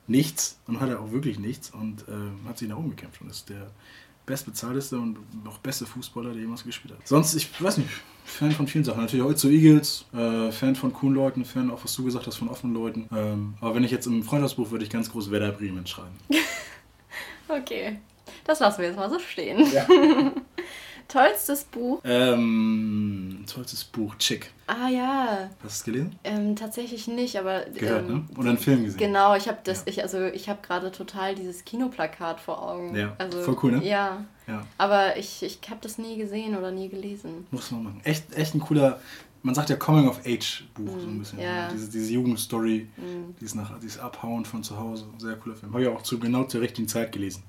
Nichts 0.08 0.58
und 0.66 0.80
hat 0.80 0.88
er 0.88 1.00
auch 1.00 1.10
wirklich 1.10 1.38
nichts 1.40 1.70
und 1.70 2.02
äh, 2.08 2.48
hat 2.48 2.56
sich 2.58 2.68
nach 2.68 2.76
oben 2.76 2.90
gekämpft 2.90 3.20
und 3.20 3.28
ist 3.30 3.48
der 3.48 3.70
bestbezahlteste 4.26 4.98
und 4.98 5.18
auch 5.46 5.58
beste 5.58 5.86
Fußballer, 5.86 6.32
der 6.32 6.42
jemals 6.42 6.64
gespielt 6.64 6.94
hat. 6.94 7.06
Sonst, 7.06 7.34
ich 7.34 7.48
weiß 7.62 7.78
nicht, 7.78 7.88
Fan 8.24 8.50
von 8.50 8.66
vielen 8.66 8.84
Sachen. 8.84 9.00
Natürlich 9.00 9.24
heute 9.24 9.36
zu 9.36 9.48
Eagles, 9.48 10.04
äh, 10.12 10.50
Fan 10.50 10.74
von 10.74 10.92
coolen 10.92 11.14
Leuten, 11.14 11.44
Fan 11.44 11.70
auch, 11.70 11.82
was 11.84 11.94
du 11.94 12.04
gesagt 12.04 12.26
hast, 12.26 12.36
von 12.36 12.48
offenen 12.48 12.74
Leuten. 12.74 13.08
Ähm, 13.14 13.54
aber 13.60 13.76
wenn 13.76 13.84
ich 13.84 13.92
jetzt 13.92 14.06
im 14.06 14.24
Freundschaftsbuch 14.24 14.72
würde 14.72 14.84
ich 14.84 14.90
ganz 14.90 15.10
groß 15.10 15.30
Werder 15.30 15.52
Bremen 15.52 15.86
schreiben. 15.86 16.16
Okay. 17.48 17.98
Das 18.44 18.60
lassen 18.60 18.80
wir 18.80 18.88
jetzt 18.88 18.96
mal 18.96 19.10
so 19.10 19.18
stehen. 19.18 19.64
Ja. 19.72 19.86
Tollstes 21.08 21.64
Buch. 21.64 22.00
ähm, 22.04 23.44
tollstes 23.52 23.84
Buch, 23.84 24.14
Chick. 24.16 24.50
Ah 24.66 24.88
ja. 24.88 25.50
Hast 25.50 25.62
du 25.62 25.66
es 25.68 25.84
gelesen? 25.84 26.16
Ähm, 26.24 26.56
tatsächlich 26.56 27.06
nicht, 27.06 27.36
aber. 27.38 27.64
Gehört, 27.66 28.08
ähm, 28.08 28.14
ne? 28.14 28.24
Oder 28.38 28.48
einen 28.50 28.58
Film 28.58 28.84
gesehen? 28.84 28.98
Genau, 28.98 29.36
ich 29.36 29.46
habe 29.48 29.58
das, 29.64 29.78
Ja. 29.80 29.84
ich, 29.86 30.02
also 30.02 30.24
ich 30.26 30.48
habe 30.48 30.58
gerade 30.62 30.90
total 30.90 31.34
dieses 31.34 31.64
Kinoplakat 31.64 32.40
vor 32.40 32.60
Augen. 32.62 32.94
Ja, 32.96 33.14
also, 33.18 33.40
voll 33.42 33.56
cool, 33.62 33.72
ne? 33.72 33.84
Ja, 33.86 34.24
Ja, 34.48 34.66
aber 34.78 35.16
ich, 35.16 35.42
ich 35.42 35.60
habe 35.70 35.80
das 35.80 35.98
nie 35.98 36.16
gesehen 36.16 36.56
oder 36.56 36.70
nie 36.72 36.88
gelesen. 36.88 37.46
muss 37.50 37.70
man 37.70 37.84
machen. 37.84 38.00
Echt, 38.04 38.34
echt 38.34 38.54
ein 38.54 38.60
cooler, 38.60 39.00
man 39.42 39.54
sagt 39.54 39.70
ja 39.70 39.76
Coming-of-Age-Buch 39.76 41.00
so 41.00 41.06
ein 41.06 41.18
bisschen. 41.20 41.38
Mm, 41.38 41.42
ja. 41.42 41.66
ne? 41.68 41.72
Diese, 41.72 41.88
diese 41.90 42.12
Jugendstory, 42.14 42.88
Mhm. 42.96 43.36
dieses, 43.40 43.54
nach, 43.54 43.78
dieses 43.78 43.98
Abhauen 44.00 44.44
von 44.44 44.64
zu 44.64 44.76
Hause. 44.76 45.04
Sehr 45.18 45.36
cooler 45.36 45.54
Film. 45.54 45.72
Habe 45.72 45.82
ich 45.82 45.88
auch 45.88 46.02
zu, 46.02 46.18
genau 46.18 46.44
zur 46.44 46.60
richtigen 46.62 46.88
Zeit 46.88 47.12
gelesen, 47.12 47.44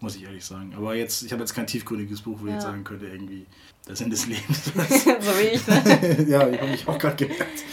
muss 0.00 0.16
ich 0.16 0.24
ehrlich 0.24 0.44
sagen. 0.44 0.74
Aber 0.76 0.94
jetzt, 0.94 1.22
ich 1.22 1.32
habe 1.32 1.42
jetzt 1.42 1.54
kein 1.54 1.66
tiefgründiges 1.66 2.22
Buch, 2.22 2.38
wo 2.40 2.46
ich 2.46 2.52
jetzt 2.52 2.62
sagen 2.62 2.84
könnte, 2.84 3.06
irgendwie 3.06 3.46
das 3.86 4.00
Ende 4.00 4.16
des 4.16 4.26
Lebens. 4.26 4.64
so 4.64 4.72
wie 4.80 5.54
ich, 5.54 5.66
ne? 5.66 6.24
ja, 6.28 6.48
ich 6.48 6.60
habe 6.60 6.70
mich 6.70 6.88
auch 6.88 6.98
gerade 6.98 7.16
gemerkt. 7.16 7.64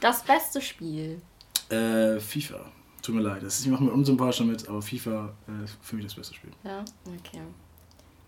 Das 0.00 0.22
beste 0.22 0.60
Spiel. 0.60 1.20
Äh, 1.70 2.20
FIFA. 2.20 2.72
Tut 3.02 3.14
mir 3.14 3.20
leid, 3.20 3.42
das 3.42 3.58
ist, 3.58 3.66
ich 3.66 3.70
mache 3.70 3.84
mir 3.84 3.92
unsympathisch 3.92 4.38
damit, 4.38 4.66
aber 4.68 4.80
FIFA 4.80 5.34
äh, 5.46 5.64
ist 5.64 5.76
für 5.82 5.96
mich 5.96 6.06
das 6.06 6.14
beste 6.14 6.34
Spiel. 6.34 6.50
Ja, 6.64 6.84
okay. 7.06 7.42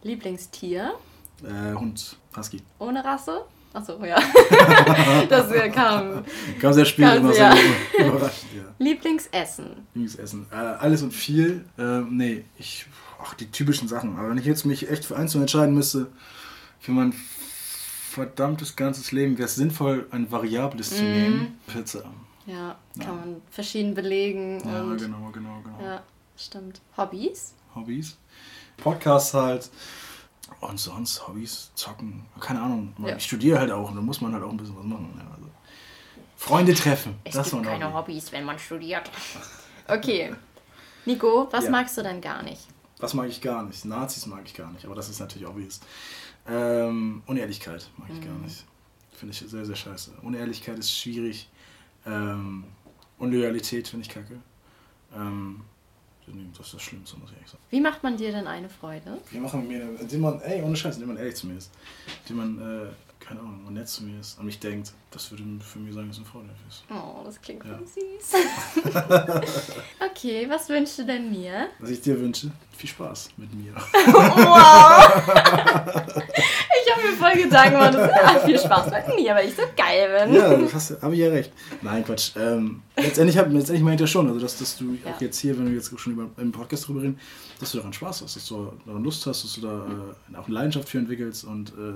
Lieblingstier? 0.03 0.95
Äh, 1.43 1.75
Hund, 1.75 2.19
Husky. 2.37 2.63
Ohne 2.79 3.03
Rasse? 3.03 3.47
Achso, 3.77 4.03
ja. 4.05 4.17
das 5.29 5.51
äh, 5.53 5.69
kam. 5.69 6.25
Kam 6.61 6.73
sehr 6.73 6.85
spät 6.87 7.05
Ganz, 7.05 7.21
immer 7.21 7.35
ja. 7.35 7.55
sehr 7.97 8.07
überraschend, 8.09 8.53
ja. 8.57 8.63
Lieblingsessen? 8.79 9.67
Lieblingsessen. 9.95 10.47
Äh, 10.51 10.55
alles 10.57 11.03
und 11.03 11.13
viel. 11.13 11.65
Äh, 11.79 12.01
nee, 12.09 12.45
ich. 12.59 12.87
Ach, 13.23 13.35
die 13.35 13.51
typischen 13.51 13.87
Sachen. 13.89 14.17
Aber 14.17 14.31
wenn 14.31 14.39
ich 14.39 14.47
jetzt 14.47 14.65
mich 14.65 14.89
echt 14.91 15.05
für 15.05 15.17
eins 15.17 15.33
zu 15.33 15.39
entscheiden 15.41 15.75
müsste, 15.75 16.07
für 16.81 16.93
mein 16.93 17.13
verdammtes 18.11 18.77
ganzes 18.77 19.13
Leben 19.13 19.37
wäre 19.37 19.47
es 19.47 19.57
sinnvoll, 19.57 20.07
ein 20.11 20.31
Variables 20.31 20.91
zu 20.97 21.03
Mhm. 21.03 21.11
nehmen. 21.13 21.59
Pizza. 21.67 22.03
Ja, 22.47 22.77
Ja. 22.95 23.05
kann 23.05 23.17
man 23.17 23.43
verschieden 23.51 23.95
belegen. 23.95 24.59
Ja, 24.65 24.83
genau, 24.95 25.31
genau, 25.33 25.61
genau. 25.63 25.79
Ja, 25.83 26.03
stimmt. 26.37 26.81
Hobbys? 26.97 27.53
Hobbys. 27.75 28.17
Podcasts 28.79 29.35
halt. 29.35 29.69
Und 30.61 30.79
sonst 30.81 31.27
Hobbys, 31.29 31.71
zocken. 31.75 32.25
Keine 32.41 32.61
Ahnung. 32.63 32.95
Ja. 32.99 33.17
Ich 33.17 33.25
studiere 33.25 33.59
halt 33.59 33.71
auch 33.71 33.91
und 33.91 33.97
da 33.97 34.01
muss 34.03 34.21
man 34.21 34.33
halt 34.33 34.43
auch 34.43 34.51
ein 34.51 34.57
bisschen 34.57 34.77
was 34.77 34.85
machen. 34.85 35.13
Ja, 35.19 35.31
also. 35.35 35.49
Freunde 36.37 36.75
treffen. 36.75 37.17
Es 37.25 37.35
das 37.35 37.51
gibt 37.51 37.63
keine 37.65 37.87
Hobby. 37.93 38.13
Hobbys, 38.13 38.33
wenn 38.33 38.45
man 38.45 38.59
studiert. 38.59 39.11
Okay. 39.89 40.35
Nico, 41.05 41.47
was 41.53 41.67
Ja. 41.67 41.71
magst 41.71 41.97
du 41.97 42.03
denn 42.03 42.21
gar 42.21 42.43
nicht? 42.43 42.63
Was 42.99 43.15
mag 43.15 43.29
ich 43.29 43.41
gar 43.41 43.63
nicht? 43.63 43.85
Nazis 43.85 44.27
mag 44.27 44.43
ich 44.45 44.53
gar 44.53 44.73
nicht, 44.73 44.85
aber 44.85 44.97
das 44.97 45.09
ist 45.09 45.21
natürlich 45.21 45.47
obvious. 45.47 45.79
Ähm, 46.49 47.23
Unehrlichkeit 47.27 47.89
mag 47.97 48.09
ich 48.13 48.21
gar 48.21 48.35
Mhm. 48.35 48.43
nicht. 48.43 48.65
Finde 49.13 49.33
ich 49.33 49.39
sehr, 49.49 49.65
sehr 49.65 49.77
scheiße. 49.77 50.11
Unehrlichkeit 50.23 50.77
ist 50.81 50.91
schwierig. 50.91 51.49
Ähm, 52.05 52.65
Unloyalität 53.19 53.87
finde 53.87 54.07
ich 54.07 54.13
kacke. 54.13 54.41
Ähm, 55.15 55.61
das 56.57 56.67
ist 56.67 56.75
das 56.75 56.83
Schlimmste, 56.83 57.17
muss 57.19 57.31
ich 57.31 57.37
ehrlich 57.37 57.51
sagen. 57.51 57.63
Wie 57.71 57.81
macht 57.81 58.03
man 58.03 58.17
dir 58.17 58.33
denn 58.33 58.47
eine 58.47 58.69
Freude? 58.69 59.19
Wir 59.31 59.41
machen 59.41 59.67
mir, 59.69 59.89
indem 60.01 60.21
man, 60.21 60.41
ey, 60.41 60.63
ohne 60.63 60.77
Scheiß, 60.77 60.95
indem 60.97 61.09
man 61.09 61.17
ehrlich 61.19 61.37
zu 61.37 61.47
mir 61.47 61.57
ist. 61.57 61.71
Indem 62.29 62.57
man, 62.57 62.59
äh, 62.59 62.87
keine 63.21 63.41
Ahnung, 63.41 63.65
und 63.67 63.75
nett 63.75 63.89
zu 63.89 64.05
mir 64.05 64.21
ist, 64.21 64.39
an 64.39 64.47
mich 64.47 64.59
denkt, 64.61 64.93
das 65.11 65.31
würde 65.31 65.43
für 65.61 65.79
mich 65.79 65.95
sagen, 65.95 66.09
dass 66.09 66.17
eine 66.19 66.27
Freundin 66.27 66.55
ist. 66.69 66.85
Oh, 66.91 67.23
das 67.25 67.41
klingt 67.41 67.65
Ja. 67.65 67.77
voll 67.77 67.87
süß. 67.87 68.35
okay, 70.11 70.47
was 70.49 70.69
wünschst 70.69 70.99
du 71.01 71.05
denn 71.07 71.31
mir? 71.31 71.69
Was 71.79 71.91
ich 71.91 72.01
dir 72.01 72.19
wünsche, 72.21 72.51
viel 72.77 72.91
Spaß 72.91 73.31
mit 73.37 73.53
mir. 73.55 73.75
Wow! 74.07 75.33
ich 76.87 76.93
habe 76.95 77.03
mir 77.07 77.13
voll 77.17 77.43
Gedanken 77.43 77.71
gemacht, 77.73 77.95
das 77.95 78.13
hat 78.13 78.45
viel 78.45 78.59
Spaß 78.59 78.91
mit 78.91 79.17
mir, 79.17 79.35
weil 79.35 79.49
ich 79.49 79.55
so 79.57 79.63
geil 79.77 80.27
bin. 80.27 80.35
Ja, 80.35 80.57
das 80.57 80.97
habe 81.03 81.15
ich 81.15 81.21
ja 81.21 81.29
recht. 81.29 81.53
Nein, 81.83 82.05
Quatsch. 82.05 82.33
Ähm, 82.37 82.83
letztendlich, 82.97 83.37
hab, 83.39 83.51
letztendlich 83.53 83.83
meint 83.85 84.01
er 84.01 84.07
schon, 84.07 84.29
also 84.29 84.41
dass, 84.41 84.59
dass 84.59 84.77
du 84.77 84.97
Ja. 85.05 85.13
auch 85.15 85.21
jetzt 85.21 85.39
hier, 85.39 85.57
wenn 85.59 85.67
wir 85.67 85.75
jetzt 85.75 85.91
schon 85.99 86.13
über 86.13 86.29
im 86.37 86.53
Podcast 86.53 86.87
drüber 86.89 87.03
reden, 87.03 87.19
dass 87.61 87.73
du 87.73 87.79
daran 87.79 87.93
Spaß 87.93 88.23
hast, 88.23 88.37
dass 88.37 88.47
du 88.47 88.73
daran 88.87 89.03
Lust 89.03 89.27
hast, 89.27 89.45
dass 89.45 89.55
du 89.55 89.61
da 89.63 89.87
äh, 90.33 90.37
auch 90.37 90.47
eine 90.47 90.55
Leidenschaft 90.55 90.89
für 90.89 90.99
entwickelst 90.99 91.45
und 91.45 91.71
äh, 91.71 91.95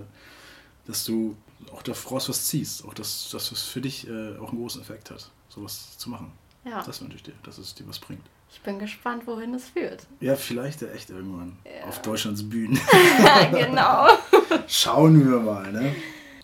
dass 0.87 1.05
du 1.05 1.37
auch 1.73 1.83
daraus 1.83 2.29
was 2.29 2.47
ziehst, 2.47 2.85
auch 2.85 2.95
dass, 2.95 3.29
dass 3.31 3.51
das 3.51 3.63
für 3.63 3.81
dich 3.81 4.09
äh, 4.09 4.37
auch 4.39 4.51
einen 4.51 4.59
großen 4.61 4.81
Effekt 4.81 5.11
hat, 5.11 5.31
sowas 5.49 5.97
zu 5.99 6.11
machen. 6.11 6.33
Ja, 6.65 6.83
Das 6.83 7.01
wünsche 7.01 7.17
ich 7.17 7.23
dir, 7.23 7.33
dass 7.43 7.59
es 7.59 7.75
dir 7.75 7.87
was 7.89 7.99
bringt. 7.99 8.23
Ich 8.53 8.61
bin 8.63 8.79
gespannt, 8.79 9.27
wohin 9.27 9.55
es 9.55 9.69
führt. 9.69 10.07
Ja, 10.21 10.37
vielleicht 10.37 10.83
ja 10.83 10.89
echt 10.89 11.11
irgendwann 11.11 11.57
Ja. 11.65 11.89
auf 11.89 12.03
Deutschlands 12.03 12.49
Bühnen. 12.49 12.79
genau. 13.53 14.07
Schauen 14.67 15.25
wir 15.29 15.39
mal, 15.41 15.73
ne? 15.73 15.95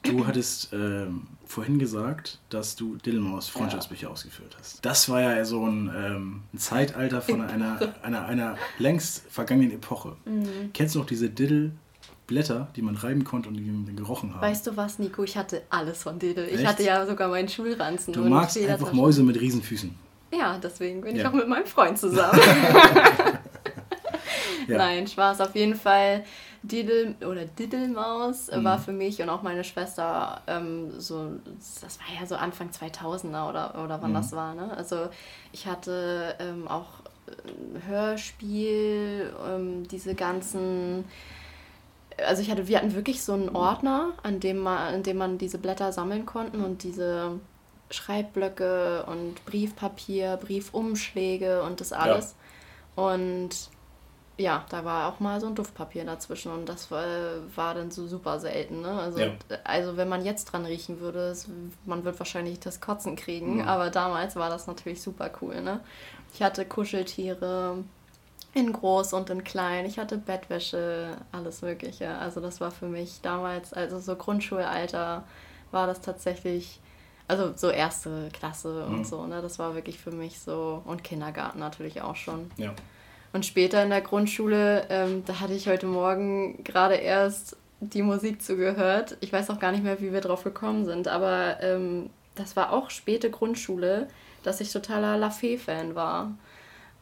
Du 0.03 0.27
hattest 0.27 0.73
ähm, 0.73 1.27
vorhin 1.45 1.79
gesagt, 1.79 2.39
dass 2.49 2.77
du 2.77 2.97
Dillmaus 2.97 3.49
Freundschaftsbücher 3.49 4.09
ausgeführt 4.11 4.57
hast. 4.59 4.85
Das 4.85 5.09
war 5.09 5.21
ja 5.21 5.45
so 5.45 5.67
ein, 5.67 5.91
ähm, 5.97 6.43
ein 6.55 6.59
Zeitalter 6.59 7.21
von 7.21 7.41
einer, 7.51 7.95
einer, 8.03 8.27
einer 8.27 8.57
längst 8.79 9.25
vergangenen 9.29 9.73
Epoche. 9.73 10.17
Mhm. 10.25 10.71
Kennst 10.73 10.95
du 10.95 11.01
noch 11.01 11.07
diese 11.07 11.29
Diddle-Blätter, 11.29 12.69
die 12.77 12.83
man 12.83 12.97
reiben 12.97 13.25
konnte 13.25 13.49
und 13.49 13.55
die 13.57 13.65
den 13.65 13.97
gerochen 13.97 14.33
haben? 14.33 14.43
Weißt 14.43 14.67
du 14.69 14.77
was, 14.77 15.01
Nico? 15.01 15.25
Ich 15.25 15.37
hatte 15.37 15.63
alles 15.71 16.05
von 16.05 16.19
Diddle. 16.21 16.49
Ich 16.49 16.65
hatte 16.65 16.85
ja 16.85 17.05
sogar 17.05 17.29
meinen 17.29 17.49
Schulranzen. 17.49 18.13
du 18.13 18.25
magst 18.29 18.57
einfach 18.59 18.93
Mäuse 18.93 19.25
mit 19.25 19.41
Riesenfüßen. 19.41 20.06
Ja, 20.33 20.59
deswegen 20.59 21.01
bin 21.03 21.17
ich 21.17 21.23
Ja. 21.23 21.29
auch 21.29 21.33
mit 21.35 21.49
meinem 21.49 21.67
Freund 21.67 21.99
zusammen. 21.99 22.39
Ja. 24.69 24.79
Nein, 24.79 25.07
Spaß. 25.07 25.41
Auf 25.43 25.55
jeden 25.55 25.77
Fall 25.77 26.25
Diddle 26.65 27.15
oder 27.25 27.45
Diddlemaus 27.45 28.49
äh, 28.49 28.57
Mhm. 28.59 28.65
war 28.65 28.79
für 28.81 28.91
mich 28.91 29.23
und 29.23 29.29
auch 29.29 29.43
meine 29.43 29.63
Schwester 29.63 30.41
ähm, 30.49 30.91
so, 30.99 31.31
das 31.83 32.01
war 32.01 32.21
ja 32.21 32.27
so 32.27 32.35
Anfang 32.35 32.71
2000er 32.71 33.49
oder, 33.49 33.81
oder 33.85 34.03
wann 34.03 34.11
Mhm. 34.11 34.15
das 34.15 34.33
war. 34.33 34.55
Ne? 34.57 34.77
Also 34.77 35.09
ich 35.53 35.69
hatte 35.69 36.35
ähm, 36.41 36.67
auch 36.67 36.87
ein 37.29 37.83
Hörspiel, 37.87 39.33
ähm, 39.49 39.87
diese 39.87 40.17
ganzen 40.17 41.05
also 42.27 42.43
ich 42.43 42.51
hatte, 42.51 42.67
wir 42.67 42.79
hatten 42.79 42.95
wirklich 42.97 43.23
so 43.23 43.35
einen 43.35 43.51
Ordner, 43.55 44.15
an 44.25 44.41
dem 44.41 44.59
man, 44.59 44.95
in 44.95 45.03
dem 45.05 45.19
man 45.19 45.39
diese 45.39 45.59
Blätter 45.59 45.93
sammeln 45.93 46.27
konnten 46.27 46.65
und 46.65 46.83
diese 46.83 47.39
Schreibblöcke 47.91 49.05
und 49.07 49.45
Briefpapier, 49.45 50.37
Briefumschläge 50.39 51.63
und 51.63 51.81
das 51.81 51.93
alles. 51.93 52.35
Und 52.95 53.51
ja, 54.39 54.67
da 54.69 54.85
war 54.85 55.09
auch 55.11 55.19
mal 55.21 55.41
so 55.41 55.47
ein 55.47 55.55
Duftpapier 55.55 56.05
dazwischen 56.05 56.53
und 56.53 56.69
das 56.69 56.91
war, 56.91 57.05
war 57.55 57.75
dann 57.75 57.91
so 57.91 58.07
super 58.07 58.39
selten. 58.39 58.83
Ne? 58.83 58.91
Also, 59.01 59.19
Ja. 59.21 59.29
also 59.65 59.97
wenn 59.97 60.09
man 60.11 60.25
jetzt 60.25 60.47
dran 60.47 60.67
riechen 60.67 61.01
würde, 61.01 61.29
es, 61.29 61.49
man 61.87 62.05
wird 62.05 62.19
wahrscheinlich 62.19 62.61
das 62.61 62.81
Kotzen 62.81 63.17
kriegen, 63.17 63.63
Mhm. 63.63 63.69
aber 63.69 63.89
damals 63.91 64.37
war 64.37 64.51
das 64.51 64.67
natürlich 64.67 65.01
super 65.01 65.31
cool. 65.41 65.63
Ne? 65.63 65.81
Ich 66.35 66.43
hatte 66.43 66.67
Kuscheltiere 66.67 67.79
in 68.53 68.73
groß 68.73 69.15
und 69.15 69.31
in 69.31 69.43
klein, 69.45 69.87
ich 69.87 69.99
hatte 69.99 70.19
Bettwäsche, 70.19 71.17
alles 71.33 71.63
Mögliche. 71.63 72.09
Also 72.19 72.41
das 72.41 72.61
war 72.61 72.71
für 72.71 72.89
mich 72.89 73.21
damals, 73.23 73.73
also 73.73 73.99
so 74.01 74.17
Grundschulalter, 74.17 75.25
war 75.71 75.87
das 75.87 76.01
tatsächlich 76.03 76.81
also 77.29 77.53
so 77.57 77.71
erste 77.71 78.29
Klasse 78.33 78.85
und 78.87 78.99
Mhm. 79.01 79.05
so, 79.05 79.27
ne? 79.27 79.43
Das 79.43 79.59
war 79.59 79.75
wirklich 79.75 79.99
für 79.99 80.11
mich 80.13 80.39
so. 80.41 80.83
Und 80.85 81.03
Kindergarten 81.05 81.59
natürlich 81.59 82.03
auch 82.03 82.17
schon. 82.17 82.51
Ja. 82.57 82.73
Und 83.33 83.45
später 83.45 83.83
in 83.83 83.91
der 83.91 84.01
Grundschule, 84.01 84.87
ähm, 84.89 85.23
da 85.27 85.41
hatte 85.41 85.53
ich 85.53 85.69
heute 85.69 85.87
Morgen 85.87 86.63
gerade 86.65 86.95
erst 86.95 87.57
die 87.81 88.03
Musik 88.03 88.43
zugehört. 88.43 89.17
Ich 89.21 89.33
weiß 89.33 89.51
auch 89.51 89.59
gar 89.61 89.73
nicht 89.73 89.85
mehr, 89.85 90.01
wie 90.01 90.13
wir 90.13 90.21
drauf 90.23 90.45
gekommen 90.45 90.85
sind, 90.87 91.09
aber 91.09 91.59
ähm, 91.61 92.09
das 92.35 92.57
war 92.57 92.73
auch 92.73 92.89
späte 92.91 93.31
Grundschule, 93.31 94.09
dass 94.43 94.61
ich 94.61 94.73
totaler 94.73 95.19
La 95.19 95.31
Fee-Fan 95.31 95.95
war. 95.95 96.33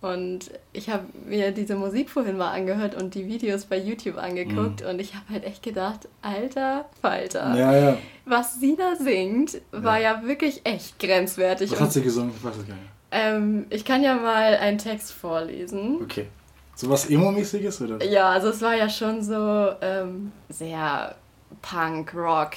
Und 0.05 0.51
ich 0.75 0.91
habe 0.91 1.05
mir 1.25 1.51
diese 1.51 1.77
Musik 1.77 2.11
vorhin 2.11 2.37
mal 2.37 2.51
angehört 2.51 2.95
und 2.95 3.15
die 3.15 3.27
Videos 3.27 3.65
bei 3.65 3.79
YouTube 3.79 4.19
angeguckt 4.19 4.83
mhm. 4.83 4.89
und 4.91 5.01
ich 5.01 5.15
habe 5.15 5.25
halt 5.31 5.45
echt 5.45 5.63
gedacht, 5.63 6.09
alter 6.21 6.85
Falter, 7.01 7.57
ja, 7.57 7.75
ja. 7.75 7.99
was 8.27 8.61
sie 8.61 8.77
da 8.77 8.97
singt, 8.97 9.63
war 9.73 9.99
ja, 9.99 10.21
ja 10.21 10.29
wirklich 10.29 10.61
echt 10.65 10.99
grenzwertig. 10.99 11.73
Was 11.73 11.81
hat 11.81 11.93
sie 11.95 12.03
gesungen? 12.03 12.35
Ich 12.37 12.45
weiß 12.45 12.55
es 12.55 12.69
gar 12.69 12.75
nicht. 12.75 12.89
Ähm, 13.13 13.65
ich 13.71 13.87
kann 13.87 14.03
ja 14.03 14.17
mal 14.17 14.59
einen 14.59 14.77
Text 14.77 15.11
vorlesen. 15.13 16.03
Okay. 16.03 16.27
So 16.75 16.91
was 16.91 17.09
Emo-mäßiges, 17.09 17.81
oder? 17.81 18.05
Ja, 18.05 18.29
also 18.29 18.49
es 18.49 18.61
war 18.61 18.75
ja 18.75 18.91
schon 18.91 19.23
so 19.23 19.71
ähm, 19.81 20.33
sehr 20.51 21.15
Punk, 21.63 22.13
Rock, 22.15 22.57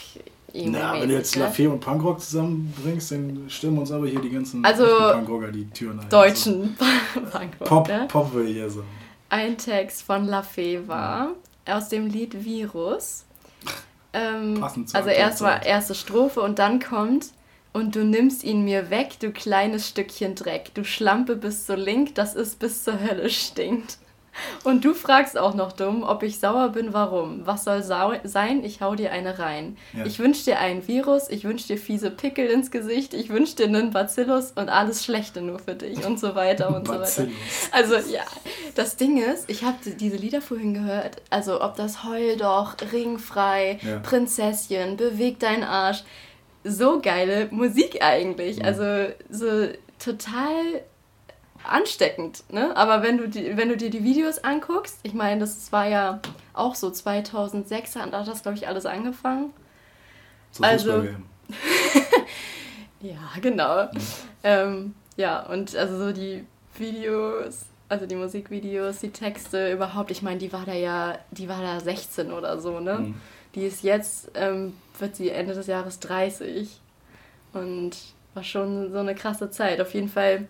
na, 0.65 1.00
wenn 1.00 1.10
du 1.10 1.15
jetzt 1.15 1.36
ne? 1.36 1.43
Lafayette 1.43 1.74
und 1.74 1.80
Punkrock 1.80 2.20
zusammenbringst, 2.20 3.12
dann 3.12 3.46
stimmen 3.48 3.78
uns 3.80 3.91
aber 3.91 4.08
hier 4.08 4.22
die 4.22 4.30
ganzen 4.30 4.63
also 4.65 4.86
Punkrocker 4.86 5.52
die 5.52 5.70
Türen 5.70 6.00
ein. 6.00 6.10
Deutschen 6.10 6.76
also. 6.80 7.30
Punkrock. 7.38 7.67
Pop, 7.67 7.88
ne? 7.88 8.08
Pop 8.08 8.34
will 8.34 8.48
ich 8.48 8.56
hier 8.56 8.70
sagen. 8.70 8.88
Ein 9.30 9.58
Text 9.58 10.04
von 10.04 10.26
Lafayette 10.26 10.88
war 10.88 11.32
ja. 11.67 11.78
aus 11.78 11.89
dem 11.89 12.08
Lied 12.08 12.43
Virus. 12.46 13.26
Ähm, 14.13 14.60
Passend 14.60 14.93
also 14.96 15.10
erst 15.10 15.41
war 15.41 15.65
erste 15.65 15.93
Strophe 15.93 16.41
und 16.41 16.60
dann 16.60 16.80
kommt 16.80 17.28
und 17.74 17.96
du 17.96 18.04
nimmst 18.04 18.43
ihn 18.43 18.63
mir 18.63 18.89
weg, 18.89 19.20
du 19.20 19.32
kleines 19.32 19.88
Stückchen 19.89 20.36
Dreck. 20.36 20.74
Du 20.74 20.84
Schlampe 20.84 21.36
bis 21.36 21.65
zur 21.65 21.78
Link, 21.78 22.15
das 22.15 22.34
ist 22.34 22.60
bis 22.60 22.84
zur 22.84 23.00
Hölle 23.00 23.30
stinkt. 23.30 23.98
Und 24.63 24.86
du 24.86 24.93
fragst 24.93 25.38
auch 25.38 25.54
noch 25.54 25.71
dumm, 25.71 26.04
ob 26.04 26.23
ich 26.23 26.39
sauer 26.39 26.69
bin, 26.69 26.93
warum. 26.93 27.45
Was 27.45 27.63
soll 27.63 27.84
sein? 27.84 28.63
Ich 28.63 28.82
hau 28.82 28.95
dir 28.95 29.12
eine 29.12 29.39
rein. 29.39 29.78
Ja. 29.93 30.06
Ich 30.06 30.19
wünsch 30.19 30.43
dir 30.43 30.60
ein 30.60 30.88
Virus, 30.88 31.30
ich 31.30 31.43
wünsch 31.43 31.67
dir 31.67 31.78
fiese 31.78 32.12
Pickel 32.12 32.47
ins 32.47 32.71
Gesicht, 32.71 33.13
ich 33.13 33.30
wünsch 33.30 33.56
dir 33.56 33.65
einen 33.65 33.91
Bacillus 33.91 34.52
und 34.52 34.69
alles 34.69 35.04
Schlechte 35.04 35.41
nur 35.41 35.60
für 35.60 35.76
dich 35.76 36.06
und 36.06 36.19
so 36.19 36.36
weiter 36.36 36.76
und 36.76 36.88
so 36.88 36.93
weiter. 36.93 37.28
Also 37.71 37.95
ja, 37.95 38.23
das 38.76 38.95
Ding 38.97 39.17
ist, 39.17 39.50
ich 39.50 39.63
habe 39.63 39.78
diese 40.00 40.17
Lieder 40.17 40.41
vorhin 40.41 40.73
gehört, 40.73 41.21
also 41.30 41.62
ob 41.62 41.76
das 41.76 42.04
Heul 42.04 42.38
doch, 42.38 42.76
Ringfrei, 42.91 43.80
ja. 43.82 44.00
Prinzesschen, 44.00 44.97
Beweg 44.97 45.39
dein 45.39 45.63
Arsch, 45.63 46.04
so 46.63 47.00
geile 47.02 47.47
Musik 47.52 48.02
eigentlich. 48.02 48.58
Mhm. 48.58 48.65
Also 48.65 49.13
so 49.30 49.67
total 50.00 50.82
ansteckend, 51.69 52.43
ne? 52.51 52.75
Aber 52.75 53.03
wenn 53.03 53.17
du, 53.17 53.27
die, 53.27 53.58
wenn 53.58 53.69
du 53.69 53.77
dir 53.77 53.89
die 53.89 54.03
Videos 54.03 54.39
anguckst, 54.39 54.99
ich 55.03 55.13
meine, 55.13 55.41
das 55.41 55.71
war 55.71 55.88
ja 55.88 56.19
auch 56.53 56.75
so 56.75 56.89
2006, 56.89 57.93
da 57.93 58.01
hat 58.01 58.27
das, 58.27 58.41
glaube 58.43 58.58
ich, 58.58 58.67
alles 58.67 58.86
angefangen. 58.86 59.53
So 60.51 60.63
also, 60.63 61.03
ja, 63.01 63.19
genau. 63.41 63.84
Mhm. 63.84 63.99
Ähm, 64.43 64.95
ja, 65.15 65.45
und 65.45 65.75
also 65.75 65.97
so 65.97 66.12
die 66.12 66.45
Videos, 66.77 67.65
also 67.89 68.06
die 68.06 68.15
Musikvideos, 68.15 68.99
die 68.99 69.12
Texte 69.12 69.71
überhaupt, 69.71 70.12
ich 70.12 70.21
meine, 70.21 70.39
die 70.39 70.51
war 70.53 70.65
da 70.65 70.73
ja, 70.73 71.17
die 71.32 71.49
war 71.49 71.62
da 71.62 71.80
16 71.80 72.32
oder 72.32 72.60
so, 72.60 72.80
ne? 72.80 72.99
Mhm. 72.99 73.15
Die 73.56 73.65
ist 73.65 73.84
jetzt, 73.84 74.32
ähm, 74.36 74.73
wird 74.99 75.15
sie 75.15 75.30
Ende 75.30 75.53
des 75.53 75.67
Jahres 75.67 75.99
30. 75.99 76.80
Und 77.53 77.97
war 78.38 78.43
schon 78.43 78.91
so 78.91 78.99
eine 78.99 79.15
krasse 79.15 79.49
Zeit. 79.49 79.82
Auf 79.82 79.93
jeden 79.93 80.10
Fall 80.10 80.47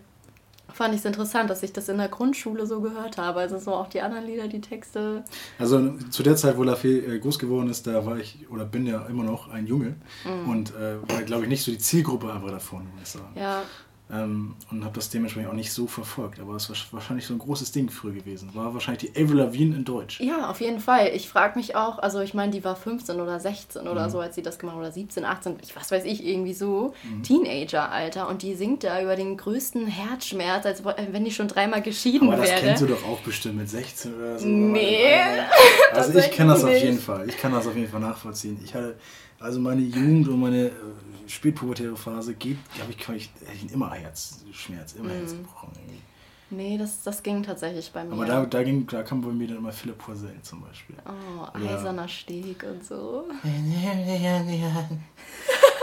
fand 0.72 0.94
ich 0.94 1.00
es 1.00 1.06
interessant, 1.06 1.50
dass 1.50 1.62
ich 1.62 1.72
das 1.72 1.88
in 1.88 1.98
der 1.98 2.08
Grundschule 2.08 2.66
so 2.66 2.80
gehört 2.80 3.18
habe. 3.18 3.40
Also 3.40 3.58
so 3.58 3.74
auch 3.74 3.88
die 3.88 4.00
anderen 4.00 4.26
Lieder, 4.26 4.48
die 4.48 4.60
Texte. 4.60 5.24
Also 5.58 5.96
zu 6.10 6.22
der 6.22 6.36
Zeit, 6.36 6.56
wo 6.56 6.62
Lafay 6.62 6.98
äh, 6.98 7.18
groß 7.18 7.38
geworden 7.38 7.70
ist, 7.70 7.86
da 7.86 8.04
war 8.04 8.18
ich 8.18 8.46
oder 8.50 8.64
bin 8.64 8.86
ja 8.86 9.06
immer 9.06 9.24
noch 9.24 9.48
ein 9.48 9.66
Junge 9.66 9.96
mhm. 10.24 10.48
und 10.48 10.74
äh, 10.74 10.96
war, 11.08 11.22
glaube 11.22 11.44
ich, 11.44 11.48
nicht 11.48 11.64
so 11.64 11.70
die 11.70 11.78
Zielgruppe 11.78 12.32
einfach 12.32 12.50
davon, 12.50 12.86
muss 12.92 13.02
ich 13.02 13.08
sagen. 13.08 13.32
Ja, 13.34 13.62
ähm, 14.10 14.54
und 14.70 14.84
habe 14.84 14.94
das 14.94 15.10
dementsprechend 15.10 15.50
auch 15.50 15.54
nicht 15.54 15.72
so 15.72 15.86
verfolgt. 15.86 16.40
Aber 16.40 16.54
es 16.54 16.70
war 16.70 16.76
wahrscheinlich 16.92 17.26
so 17.26 17.34
ein 17.34 17.38
großes 17.38 17.72
Ding 17.72 17.90
früher 17.90 18.12
gewesen. 18.12 18.50
War 18.54 18.72
wahrscheinlich 18.72 19.10
die 19.10 19.22
Avril 19.22 19.38
Lavigne 19.38 19.76
in 19.76 19.84
Deutsch. 19.84 20.20
Ja, 20.20 20.48
auf 20.48 20.60
jeden 20.60 20.80
Fall. 20.80 21.10
Ich 21.14 21.28
frage 21.28 21.58
mich 21.58 21.76
auch, 21.76 21.98
also 21.98 22.20
ich 22.20 22.32
meine, 22.32 22.52
die 22.52 22.64
war 22.64 22.74
15 22.74 23.20
oder 23.20 23.38
16 23.38 23.86
oder 23.86 24.06
mhm. 24.06 24.10
so, 24.10 24.20
als 24.20 24.34
sie 24.34 24.42
das 24.42 24.58
gemacht 24.58 24.76
hat, 24.76 24.80
oder 24.80 24.92
17, 24.92 25.24
18, 25.24 25.56
ich, 25.62 25.76
was 25.76 25.90
weiß 25.90 26.04
ich, 26.04 26.24
irgendwie 26.26 26.54
so, 26.54 26.94
mhm. 27.04 27.22
Teenager-Alter. 27.22 28.28
Und 28.28 28.42
die 28.42 28.54
singt 28.54 28.84
da 28.84 29.02
über 29.02 29.16
den 29.16 29.36
größten 29.36 29.86
Herzschmerz, 29.86 30.64
als 30.64 30.82
wenn 30.84 31.24
die 31.24 31.32
schon 31.32 31.48
dreimal 31.48 31.82
geschieden 31.82 32.28
wäre. 32.28 32.38
Aber 32.38 32.42
das 32.42 32.52
wäre. 32.52 32.60
kennst 32.62 32.82
du 32.82 32.86
doch 32.86 33.04
auch 33.04 33.20
bestimmt 33.20 33.56
mit 33.56 33.68
16 33.68 34.14
oder 34.14 34.38
so. 34.38 34.46
Nee. 34.46 35.06
Also 35.92 36.18
ich 36.18 36.30
kenne 36.30 36.52
das 36.52 36.64
auf 36.64 36.70
jeden 36.70 36.98
Fall. 36.98 37.28
Ich 37.28 37.38
kann 37.38 37.52
das 37.52 37.66
auf 37.66 37.74
jeden 37.74 37.90
Fall 37.90 38.00
nachvollziehen. 38.00 38.60
Ich 38.62 38.74
hatte 38.74 38.96
also 39.40 39.60
meine 39.60 39.82
Jugend 39.82 40.28
und 40.28 40.40
meine 40.40 40.66
äh, 40.66 40.72
spätpubertäre 41.28 41.96
Phase 41.96 42.34
geht, 42.34 42.58
glaube 42.74 42.92
ich, 42.92 43.08
ich, 43.08 43.30
ich 43.64 43.72
immer 43.72 43.92
Herzschmerz, 43.92 44.94
immer 44.94 45.10
mm. 45.10 45.18
Herzbrochen 45.18 45.70
irgendwie. 45.76 46.02
Nee, 46.50 46.78
das, 46.78 47.02
das 47.02 47.22
ging 47.22 47.42
tatsächlich 47.42 47.92
bei 47.92 48.04
mir. 48.04 48.14
Aber 48.14 48.24
da, 48.24 48.46
da, 48.46 48.62
ging, 48.62 48.86
da 48.86 49.02
kam 49.02 49.20
bei 49.20 49.28
mir 49.28 49.48
dann 49.48 49.58
immer 49.58 49.72
Philipp 49.72 49.98
Poisel 49.98 50.34
zum 50.42 50.62
Beispiel. 50.62 50.96
Oh, 51.04 51.46
eiserner 51.52 52.08
Steg 52.08 52.64
und 52.64 52.84
so. 52.84 53.28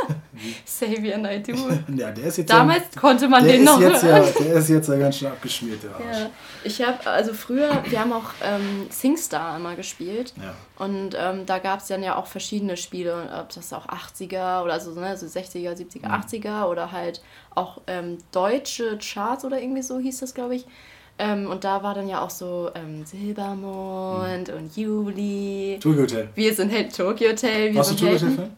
Xavier 0.66 1.18
Naidoo. 1.18 1.56
ja, 1.96 2.12
der 2.12 2.26
ist 2.26 2.38
jetzt 2.38 2.50
Damals 2.50 2.84
ja, 2.94 3.02
konnte 3.02 3.28
man 3.28 3.44
den 3.44 3.64
noch 3.64 3.80
jetzt 3.80 4.04
hören. 4.04 4.24
Ja, 4.24 4.44
der 4.44 4.54
ist 4.56 4.70
jetzt 4.70 4.90
ja 4.90 4.96
ganz 4.98 5.18
schön 5.18 5.28
abgeschmiert, 5.28 5.84
der 5.84 5.92
Arsch. 5.92 6.20
Ja. 6.20 6.30
Ich 6.64 6.82
habe, 6.82 7.10
also 7.10 7.34
früher, 7.34 7.84
wir 7.88 8.00
haben 8.00 8.14
auch 8.14 8.32
ähm, 8.44 8.88
SingStar 8.90 9.58
immer 9.58 9.76
gespielt. 9.76 10.34
Ja. 10.42 10.54
Und 10.84 11.16
ähm, 11.18 11.46
da 11.46 11.60
gab 11.60 11.80
es 11.80 11.88
dann 11.88 12.04
ja 12.04 12.16
auch 12.16 12.28
verschiedene 12.28 12.78
Spiele, 12.78 13.30
ob 13.40 13.50
das 13.54 13.72
auch 13.74 13.88
80er 13.88 14.64
oder 14.64 14.80
so, 14.80 14.92
ne, 15.00 15.16
so 15.18 15.26
60er, 15.26 15.74
70er, 15.74 16.08
mhm. 16.08 16.14
80er 16.14 16.66
oder 16.66 16.92
halt 16.92 17.22
auch 17.54 17.82
ähm, 17.88 18.18
deutsche 18.32 18.98
Charts 18.98 19.46
oder 19.46 19.62
irgendwie 19.62 19.82
so 19.82 20.00
hieß 20.00 20.20
das, 20.20 20.34
glaube 20.34 20.56
ich. 20.56 20.66
Ähm, 21.18 21.50
und 21.50 21.64
da 21.64 21.82
war 21.82 21.94
dann 21.94 22.10
ja 22.10 22.22
auch 22.22 22.30
so 22.30 22.70
ähm, 22.76 23.06
Silbermond 23.06 24.50
mhm. 24.50 24.54
und 24.54 24.76
Juli. 24.76 25.80
Tokyo 25.82 26.02
Hotel. 26.02 26.30
Wir 26.36 26.54
sind 26.54 26.74
halt 26.74 26.96
Tokyo 26.96 27.30
Hotel. 27.30 27.70
Wir 27.70 27.76
Warst 27.76 27.92
du 27.92 27.96
Tokyo 27.96 28.16
Hotel-Fan? 28.16 28.52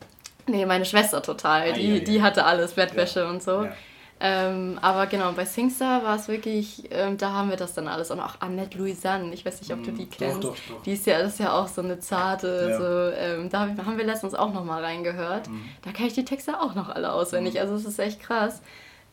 Nee, 0.52 0.66
meine 0.66 0.86
Schwester 0.86 1.22
total. 1.22 1.74
Die, 1.74 1.92
ah, 1.92 1.96
ja, 1.96 2.00
die 2.00 2.22
hatte 2.22 2.46
alles, 2.46 2.74
Bettwäsche 2.74 3.22
ja. 3.22 3.30
und 3.30 3.44
so. 3.44 3.64
Ja. 3.64 3.74
Ähm, 4.20 4.80
aber 4.82 5.06
genau, 5.06 5.32
bei 5.34 5.46
Singstar 5.46 6.04
war 6.04 6.16
es 6.16 6.28
wirklich, 6.28 6.88
ähm, 6.90 7.18
da 7.18 7.34
haben 7.34 7.50
wir 7.50 7.58
das 7.58 7.74
dann 7.74 7.88
alles. 7.88 8.10
Und 8.10 8.20
auch 8.20 8.42
Annette 8.42 8.78
Louisanne, 8.78 9.32
ich 9.34 9.46
weiß 9.46 9.62
nicht, 9.62 9.72
ob 9.72 9.84
du 9.84 9.92
die 9.92 10.08
kennst. 10.08 10.44
Doch, 10.44 10.56
doch, 10.56 10.76
doch. 10.76 10.84
Die 10.84 10.94
ist 10.94 11.06
ja, 11.06 11.20
das 11.20 11.34
ist 11.34 11.40
ja 11.40 11.54
auch 11.54 11.68
so 11.68 11.82
eine 11.82 12.00
zarte, 12.00 12.68
ja. 12.72 12.78
so, 12.78 13.16
ähm, 13.16 13.50
da 13.50 13.68
haben 13.86 13.98
wir 13.98 14.06
letztens 14.06 14.34
auch 14.34 14.52
nochmal 14.52 14.84
reingehört. 14.84 15.48
Mhm. 15.48 15.66
Da 15.84 15.92
kann 15.92 16.08
ich 16.08 16.14
die 16.14 16.26
Texte 16.26 16.60
auch 16.60 16.74
noch 16.74 16.90
alle 16.90 17.12
auswendig. 17.12 17.56
Mhm. 17.56 17.60
Also 17.60 17.76
es 17.76 17.86
ist 17.86 18.00
echt 18.00 18.20
krass, 18.20 18.62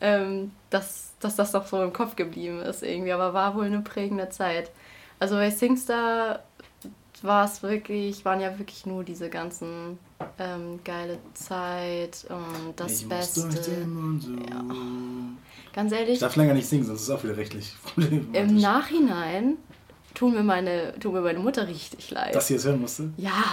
ähm, 0.01 0.51
dass, 0.71 1.13
dass 1.19 1.35
das 1.35 1.53
noch 1.53 1.67
so 1.67 1.83
im 1.83 1.93
Kopf 1.93 2.15
geblieben 2.15 2.61
ist 2.61 2.81
irgendwie. 2.81 3.11
Aber 3.11 3.33
war 3.33 3.55
wohl 3.55 3.65
eine 3.65 3.81
prägende 3.81 4.29
Zeit. 4.29 4.71
Also 5.19 5.35
bei 5.35 5.51
Singstar 5.51 6.39
war 7.21 7.45
es 7.45 7.61
wirklich, 7.61 8.25
waren 8.25 8.41
ja 8.41 8.57
wirklich 8.57 8.87
nur 8.87 9.03
diese 9.03 9.29
ganzen 9.29 9.99
ähm, 10.39 10.79
geile 10.83 11.17
Zeit 11.33 12.25
und 12.29 12.73
das 12.75 13.01
ich 13.01 13.09
Beste. 13.09 13.41
So. 13.41 13.49
Ja. 13.49 14.63
Ganz 15.73 15.91
ehrlich. 15.91 16.13
Ich 16.13 16.19
darf 16.19 16.35
länger 16.35 16.53
nicht 16.53 16.67
singen, 16.67 16.85
sonst 16.85 17.01
ist 17.01 17.09
es 17.09 17.13
auch 17.13 17.23
wieder 17.23 17.37
rechtlich 17.37 17.73
Im 18.33 18.55
Nachhinein 18.55 19.57
tut 20.15 20.33
mir, 20.33 20.43
meine, 20.43 20.97
tut 20.99 21.13
mir 21.13 21.21
meine 21.21 21.39
Mutter 21.39 21.67
richtig 21.67 22.09
leid. 22.11 22.33
Dass 22.33 22.47
sie 22.47 22.55
es 22.55 22.65
hören 22.65 22.81
musste? 22.81 23.09
Ja. 23.17 23.43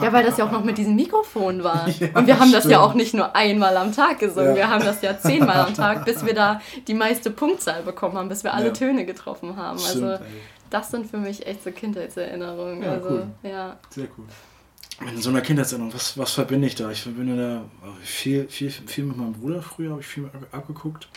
Ja, 0.00 0.12
weil 0.12 0.24
das 0.24 0.38
ja 0.38 0.46
auch 0.46 0.52
noch 0.52 0.64
mit 0.64 0.78
diesem 0.78 0.94
Mikrofon 0.96 1.62
war. 1.62 1.88
Ja, 1.98 2.08
und 2.14 2.26
wir 2.26 2.38
haben 2.38 2.52
das 2.52 2.64
ja 2.66 2.80
auch 2.80 2.94
nicht 2.94 3.14
nur 3.14 3.34
einmal 3.34 3.76
am 3.76 3.92
Tag 3.92 4.18
gesungen, 4.18 4.50
ja. 4.50 4.56
wir 4.56 4.70
haben 4.70 4.84
das 4.84 5.02
ja 5.02 5.18
zehnmal 5.18 5.56
am 5.56 5.74
Tag, 5.74 6.04
bis 6.04 6.24
wir 6.24 6.34
da 6.34 6.60
die 6.88 6.94
meiste 6.94 7.30
Punktzahl 7.30 7.82
bekommen 7.82 8.16
haben, 8.16 8.28
bis 8.28 8.44
wir 8.44 8.54
alle 8.54 8.68
ja. 8.68 8.72
Töne 8.72 9.04
getroffen 9.04 9.56
haben. 9.56 9.78
Stimmt, 9.78 10.04
also 10.04 10.24
ey. 10.24 10.30
das 10.70 10.90
sind 10.90 11.10
für 11.10 11.18
mich 11.18 11.46
echt 11.46 11.64
so 11.64 11.70
Kindheitserinnerungen. 11.70 12.82
Ja, 12.82 12.92
also, 12.92 13.08
cool. 13.08 13.26
ja. 13.42 13.76
Sehr 13.90 14.08
cool. 14.16 14.24
In 15.00 15.20
so 15.20 15.28
einer 15.30 15.42
Kindheitserinnerung, 15.42 15.92
was, 15.92 16.16
was 16.16 16.32
verbinde 16.32 16.66
ich 16.68 16.74
da? 16.74 16.90
Ich 16.90 17.02
verbinde 17.02 17.36
da 17.36 17.64
viel, 18.02 18.48
viel, 18.48 18.70
viel 18.70 19.04
mit 19.04 19.16
meinem 19.16 19.34
Bruder 19.34 19.60
früher, 19.62 19.90
habe 19.90 20.00
ich 20.00 20.06
viel 20.06 20.30
abgeguckt, 20.52 21.08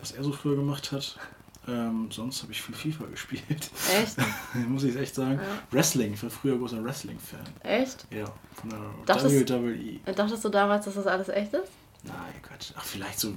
was 0.00 0.12
er 0.12 0.24
so 0.24 0.32
früher 0.32 0.56
gemacht 0.56 0.92
hat. 0.92 1.18
Ähm, 1.66 2.08
sonst 2.10 2.42
habe 2.42 2.52
ich 2.52 2.62
viel 2.62 2.74
FIFA 2.74 3.04
gespielt. 3.10 3.70
Echt? 4.00 4.16
Muss 4.68 4.84
ich 4.84 4.96
echt 4.96 5.14
sagen. 5.14 5.34
Ja. 5.34 5.62
Wrestling, 5.70 6.14
ich 6.14 6.22
war 6.22 6.30
früher 6.30 6.56
großer 6.56 6.82
Wrestling-Fan. 6.82 7.40
Echt? 7.62 8.06
Ja, 8.10 8.24
von 8.54 8.70
der 8.70 8.80
dachtest, 9.04 9.50
WWE. 9.50 10.00
Dachtest 10.14 10.44
du 10.44 10.48
damals, 10.48 10.86
dass 10.86 10.94
das 10.94 11.06
alles 11.06 11.28
echt 11.28 11.52
ist? 11.52 11.70
Nein, 12.04 12.14
Quatsch. 12.42 12.70
Ach, 12.76 12.84
vielleicht 12.84 13.20
so 13.20 13.34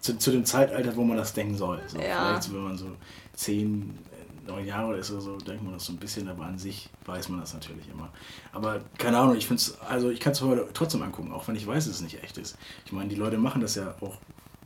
zu, 0.00 0.16
zu 0.16 0.30
dem 0.30 0.44
Zeitalter, 0.44 0.96
wo 0.96 1.04
man 1.04 1.16
das 1.16 1.34
denken 1.34 1.56
soll. 1.56 1.82
So, 1.88 1.98
ja. 1.98 2.28
Vielleicht 2.28 2.42
so, 2.44 2.54
wenn 2.54 2.62
man 2.62 2.78
so 2.78 2.96
zehn, 3.34 3.98
neun 4.48 4.66
Jahre 4.66 4.88
oder 4.88 5.02
so, 5.02 5.36
denkt 5.36 5.62
man 5.62 5.74
das 5.74 5.84
so 5.84 5.92
ein 5.92 5.98
bisschen, 5.98 6.28
aber 6.28 6.44
an 6.44 6.58
sich 6.58 6.88
weiß 7.04 7.28
man 7.28 7.40
das 7.40 7.54
natürlich 7.54 7.88
immer. 7.88 8.08
Aber 8.52 8.80
keine 8.96 9.18
Ahnung, 9.18 9.36
ich 9.36 9.46
finde 9.46 9.60
es, 9.60 9.78
also 9.80 10.10
ich 10.10 10.20
kann 10.20 10.32
es 10.32 10.40
heute 10.40 10.66
trotzdem 10.72 11.02
angucken, 11.02 11.32
auch 11.32 11.46
wenn 11.46 11.54
ich 11.54 11.66
weiß, 11.66 11.86
dass 11.86 11.96
es 11.96 12.00
nicht 12.00 12.22
echt 12.22 12.38
ist. 12.38 12.56
Ich 12.84 12.92
meine, 12.92 13.08
die 13.08 13.14
Leute 13.14 13.38
machen 13.38 13.60
das 13.60 13.74
ja 13.74 13.94
auch 14.00 14.16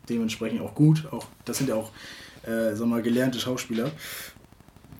dementsprechend 0.08 0.60
auch 0.62 0.74
gut. 0.74 1.06
Auch, 1.12 1.26
das 1.44 1.58
sind 1.58 1.68
ja 1.68 1.74
auch, 1.74 1.90
äh, 2.44 2.74
sag 2.74 2.86
mal, 2.86 3.02
gelernte 3.02 3.38
Schauspieler. 3.38 3.90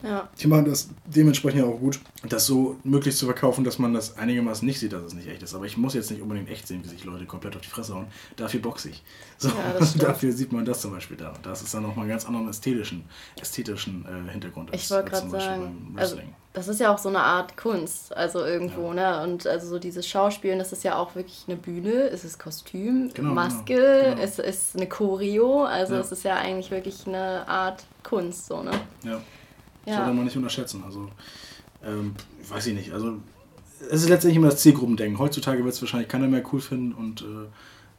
Ja. 0.03 0.29
Die 0.39 0.47
machen 0.47 0.65
das 0.65 0.89
dementsprechend 1.05 1.61
ja 1.61 1.65
auch 1.65 1.79
gut, 1.79 1.99
das 2.27 2.45
so 2.45 2.75
möglichst 2.83 3.19
zu 3.19 3.25
verkaufen, 3.25 3.63
dass 3.63 3.79
man 3.79 3.93
das 3.93 4.17
einigermaßen 4.17 4.65
nicht 4.65 4.79
sieht, 4.79 4.91
dass 4.93 5.01
es 5.03 5.13
nicht 5.13 5.27
echt 5.27 5.41
ist. 5.43 5.55
Aber 5.55 5.65
ich 5.65 5.77
muss 5.77 5.93
jetzt 5.93 6.11
nicht 6.11 6.21
unbedingt 6.21 6.49
echt 6.49 6.67
sehen, 6.67 6.83
wie 6.83 6.89
sich 6.89 7.05
Leute 7.05 7.25
komplett 7.25 7.55
auf 7.55 7.61
die 7.61 7.69
Fresse 7.69 7.95
hauen. 7.95 8.07
Dafür 8.35 8.59
boxe 8.59 8.89
ich. 8.89 9.01
So, 9.37 9.47
Ja, 9.47 9.85
dafür 9.99 10.31
sieht 10.33 10.51
man 10.51 10.65
das 10.65 10.81
zum 10.81 10.91
Beispiel 10.91 11.17
da. 11.17 11.33
Das 11.41 11.61
ist 11.61 11.73
dann 11.73 11.83
nochmal 11.83 12.03
einen 12.03 12.09
ganz 12.09 12.25
anderen 12.25 12.49
ästhetischen, 12.49 13.05
ästhetischen 13.41 14.05
äh, 14.05 14.29
Hintergrund 14.31 14.69
Ich 14.73 14.89
wollte 14.91 15.03
als 15.05 15.11
gerade 15.11 15.21
zum 15.23 15.31
Beispiel 15.31 15.55
sagen, 15.55 15.87
beim 15.93 15.99
also, 15.99 16.15
Wrestling. 16.17 16.35
das 16.51 16.67
ist 16.67 16.79
ja 16.81 16.93
auch 16.93 16.97
so 16.97 17.09
eine 17.09 17.19
Art 17.21 17.55
Kunst, 17.55 18.15
also 18.15 18.43
irgendwo, 18.45 18.91
ne? 18.93 19.21
Und 19.23 19.47
also 19.47 19.67
so 19.67 19.79
dieses 19.79 20.07
Schauspielen, 20.07 20.59
das 20.59 20.73
ist 20.73 20.83
ja 20.83 20.97
auch 20.97 21.15
wirklich 21.15 21.45
eine 21.47 21.55
Bühne, 21.55 22.09
es 22.09 22.25
ist 22.25 22.39
Kostüm, 22.39 23.09
Genau, 23.13 23.33
Maske, 23.33 23.75
genau, 23.75 24.09
genau. 24.15 24.21
es 24.21 24.39
ist 24.39 24.75
eine 24.75 24.87
Choreo, 24.87 25.63
also 25.63 25.93
Ja. 25.95 26.01
es 26.01 26.11
ist 26.11 26.23
ja 26.23 26.35
eigentlich 26.35 26.71
wirklich 26.71 27.07
eine 27.07 27.47
Art 27.47 27.83
Kunst, 28.03 28.47
so, 28.47 28.61
ne? 28.61 28.71
Ja. 29.03 29.21
Ja. 29.85 29.97
Sollte 29.97 30.13
man 30.13 30.25
nicht 30.25 30.37
unterschätzen. 30.37 30.83
Also, 30.85 31.09
ähm, 31.83 32.13
weiß 32.47 32.67
ich 32.67 32.73
nicht. 32.75 32.91
Also, 32.93 33.19
es 33.89 34.03
ist 34.03 34.09
letztendlich 34.09 34.37
immer 34.37 34.49
das 34.49 34.61
Zielgruppendenken. 34.61 35.19
Heutzutage 35.19 35.63
wird 35.63 35.73
es 35.73 35.81
wahrscheinlich 35.81 36.07
keiner 36.09 36.27
mehr 36.27 36.43
cool 36.53 36.61
finden 36.61 36.93
und 36.93 37.21
äh, 37.21 37.25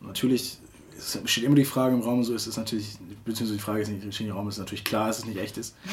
natürlich 0.01 0.59
es 0.97 1.18
steht 1.24 1.43
immer 1.45 1.57
die 1.57 1.64
Frage 1.64 1.95
im 1.95 2.03
Raum, 2.03 2.22
so 2.22 2.35
ist 2.35 2.47
es 2.47 2.57
natürlich, 2.57 2.97
beziehungsweise 3.24 3.55
die 3.55 3.62
Frage 3.62 3.82
ist 3.82 3.89
nicht, 3.89 4.14
steht 4.14 4.28
im 4.28 4.32
Raum, 4.32 4.49
ist 4.49 4.59
natürlich 4.59 4.85
klar, 4.85 5.09
dass 5.09 5.18
es 5.18 5.24
nicht 5.26 5.39
echt 5.39 5.59
ist. 5.59 5.74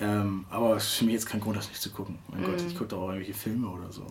Ähm, 0.00 0.44
aber 0.50 0.74
es 0.74 0.86
ist 0.86 0.94
für 0.94 1.04
mich 1.04 1.14
jetzt 1.14 1.26
kein 1.26 1.38
Grund, 1.40 1.56
das 1.56 1.68
nicht 1.68 1.80
zu 1.80 1.88
gucken. 1.90 2.18
Mein 2.26 2.42
Gott, 2.42 2.60
Mhm. 2.60 2.66
ich 2.66 2.74
gucke 2.74 2.88
doch 2.88 2.98
auch 3.02 3.08
irgendwelche 3.10 3.32
Filme 3.32 3.68
oder 3.68 3.92
so. 3.92 4.04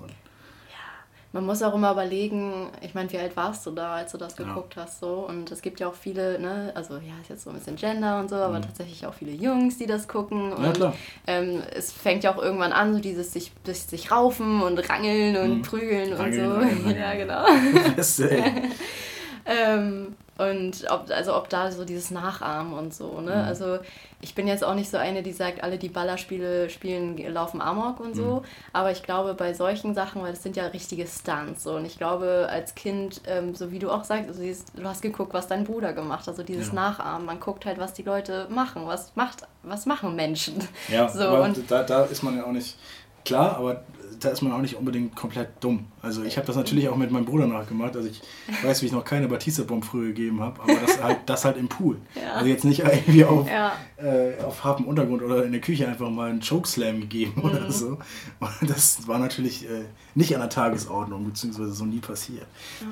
Man 1.36 1.48
muss 1.48 1.64
auch 1.64 1.74
immer 1.74 1.92
überlegen, 1.92 2.70
ich 2.82 2.94
meine, 2.94 3.12
wie 3.12 3.18
alt 3.18 3.36
warst 3.36 3.66
du 3.66 3.72
da, 3.72 3.96
als 3.96 4.12
du 4.12 4.20
das 4.20 4.38
Ja. 4.38 4.46
geguckt 4.46 4.76
hast, 4.78 5.00
so? 5.00 5.26
Und 5.28 5.52
es 5.52 5.64
gibt 5.64 5.80
ja 5.80 5.88
auch 5.88 5.96
viele, 5.96 6.38
ne, 6.40 6.72
also 6.76 6.94
ja, 6.94 7.14
ist 7.22 7.30
jetzt 7.30 7.44
so 7.44 7.50
ein 7.50 7.56
bisschen 7.56 7.76
Gender 7.76 8.20
und 8.20 8.30
so, 8.30 8.36
aber 8.36 8.60
Mhm. 8.60 8.64
tatsächlich 8.64 9.04
auch 9.08 9.16
viele 9.16 9.32
Jungs, 9.32 9.80
die 9.80 9.88
das 9.88 10.08
gucken. 10.08 10.52
Ja, 10.52 10.56
und 10.70 10.74
klar. 10.76 10.94
Ähm, 11.26 11.64
es 11.76 11.92
fängt 11.92 12.24
ja 12.24 12.36
auch 12.36 12.42
irgendwann 12.42 12.72
an, 12.72 12.94
so 12.94 13.00
dieses 13.00 13.34
sich, 13.34 13.52
sich, 13.66 13.80
sich 13.82 14.12
raufen 14.12 14.62
und 14.62 14.78
rangeln 14.90 15.36
und 15.38 15.58
Mhm. 15.58 15.62
prügeln 15.64 16.14
Rangeln, 16.14 16.46
und 16.46 16.52
so. 16.52 16.60
rangeln, 16.60 16.82
rangeln. 16.86 16.98
ja, 17.02 17.16
genau. 17.16 17.46
Äh, 18.30 18.52
Ähm, 19.46 20.16
und 20.38 20.86
ob, 20.90 21.10
also 21.12 21.36
ob 21.36 21.50
da 21.50 21.72
so 21.72 21.86
dieses 21.86 22.10
Nachahmen 22.12 22.74
und 22.74 22.94
so, 22.94 23.22
ne? 23.22 23.36
Mhm. 23.36 23.48
Also 23.48 23.78
ich 24.22 24.34
bin 24.36 24.48
jetzt 24.48 24.64
auch 24.64 24.74
nicht 24.74 24.90
so 24.90 24.98
eine, 24.98 25.22
die 25.22 25.34
sagt, 25.34 25.62
alle, 25.64 25.78
die 25.78 25.90
Ballerspiele 25.90 26.70
spielen, 26.70 27.18
laufen 27.32 27.62
Amok 27.62 28.00
und 28.00 28.16
so. 28.16 28.38
Mhm. 28.38 28.46
Aber 28.72 28.90
ich 28.92 29.04
glaube, 29.04 29.34
bei 29.34 29.54
solchen 29.54 29.94
Sachen, 29.94 30.22
weil 30.24 30.32
das 30.32 30.42
sind 30.42 30.56
ja 30.56 30.66
richtige 30.68 31.06
Stunts. 31.08 31.64
So. 31.64 31.76
Und 31.76 31.86
ich 31.86 31.98
glaube, 31.98 32.48
als 32.50 32.74
Kind, 32.74 33.22
ähm, 33.28 33.54
so 33.54 33.72
wie 33.72 33.80
du 33.80 33.92
auch 33.92 34.06
sagst, 34.06 34.30
also 34.30 34.42
dieses, 34.42 34.66
du 34.74 34.84
hast 34.86 35.02
geguckt, 35.02 35.34
was 35.34 35.48
dein 35.48 35.66
Bruder 35.66 35.92
gemacht 35.94 36.22
hat, 36.22 36.30
also 36.30 36.44
dieses 36.44 36.68
Ja. 36.70 36.74
Nachahmen. 36.76 37.26
Man 37.26 37.40
guckt 37.42 37.66
halt, 37.66 37.78
was 37.80 37.94
die 37.94 38.04
Leute 38.04 38.48
machen. 38.50 38.88
Was 38.88 39.12
macht, 39.16 39.40
was 39.62 39.86
machen 39.86 40.16
Menschen? 40.16 40.56
ja, 40.88 41.08
So, 41.14 41.24
aber 41.24 41.44
und- 41.44 41.70
da, 41.70 41.84
da 41.84 42.06
ist 42.06 42.24
man 42.24 42.38
ja 42.38 42.46
auch 42.46 42.52
nicht, 42.54 42.78
klar, 43.26 43.58
aber 43.58 43.84
da 44.20 44.30
ist 44.30 44.42
man 44.42 44.54
auch 44.54 44.62
nicht 44.62 44.76
unbedingt 44.76 45.16
komplett 45.18 45.50
dumm. 45.62 45.86
Also 46.02 46.24
ich 46.24 46.38
habe 46.38 46.48
das 46.48 46.56
natürlich 46.56 46.88
auch 46.88 46.96
mit 46.96 47.12
meinem 47.12 47.26
Bruder 47.26 47.46
nachgemacht. 47.46 47.96
Also 47.98 48.08
ich 48.08 48.22
weiß, 48.64 48.82
wie 48.82 48.86
ich 48.86 48.92
noch 48.94 49.04
keine 49.04 49.28
Batista-Bomb 49.28 49.84
früher 49.84 50.08
gegeben 50.10 50.40
habe, 50.40 50.62
aber 50.62 50.76
das 50.76 51.04
halt, 51.04 51.18
das 51.26 51.44
halt 51.44 51.58
im 51.58 51.68
Pool. 51.68 51.98
Ja. 52.16 52.36
Also 52.36 52.46
jetzt 52.48 52.64
nicht 52.64 52.80
irgendwie 52.82 53.26
auf, 53.26 53.50
Ja. 53.50 53.74
äh, 53.98 54.42
auf 54.42 54.64
hartem 54.64 54.86
Untergrund 54.86 55.24
oder 55.24 55.44
in 55.44 55.52
der 55.52 55.60
Küche 55.60 55.88
einfach 55.90 56.10
mal 56.10 56.30
einen 56.30 56.40
Chokeslam 56.42 57.02
gegeben 57.02 57.34
Mhm. 57.36 57.44
oder 57.44 57.70
so. 57.72 57.98
Und 58.40 58.70
das 58.70 59.06
war 59.08 59.20
natürlich 59.20 59.66
äh, 59.66 59.84
nicht 60.16 60.34
an 60.36 60.40
der 60.42 60.50
Tagesordnung, 60.50 61.26
beziehungsweise 61.26 61.74
so 61.74 61.84
nie 61.86 62.00
passiert. 62.00 62.46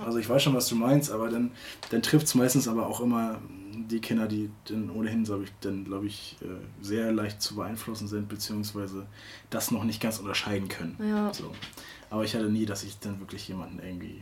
Also 0.05 0.17
ich 0.17 0.27
weiß 0.27 0.43
schon, 0.43 0.53
was 0.55 0.67
du 0.67 0.75
meinst, 0.75 1.11
aber 1.11 1.29
dann, 1.29 1.51
dann 1.91 2.01
trifft 2.01 2.25
es 2.25 2.35
meistens 2.35 2.67
aber 2.67 2.87
auch 2.87 2.99
immer 2.99 3.37
die 3.71 3.99
Kinder, 3.99 4.27
die 4.27 4.49
dann 4.65 4.89
ohnehin, 4.89 5.23
glaube 5.23 5.43
ich, 5.43 5.51
dann, 5.61 5.85
glaube 5.85 6.07
ich, 6.07 6.37
äh, 6.41 6.83
sehr 6.83 7.11
leicht 7.11 7.41
zu 7.41 7.55
beeinflussen 7.55 8.07
sind, 8.07 8.27
beziehungsweise 8.27 9.05
das 9.49 9.71
noch 9.71 9.83
nicht 9.83 10.01
ganz 10.01 10.19
unterscheiden 10.19 10.67
können. 10.67 10.97
Ja. 10.99 11.33
So. 11.33 11.51
Aber 12.09 12.23
ich 12.23 12.35
hatte 12.35 12.49
nie, 12.49 12.65
dass 12.65 12.83
ich 12.83 12.99
dann 12.99 13.19
wirklich 13.19 13.47
jemanden 13.47 13.79
irgendwie, 13.79 14.21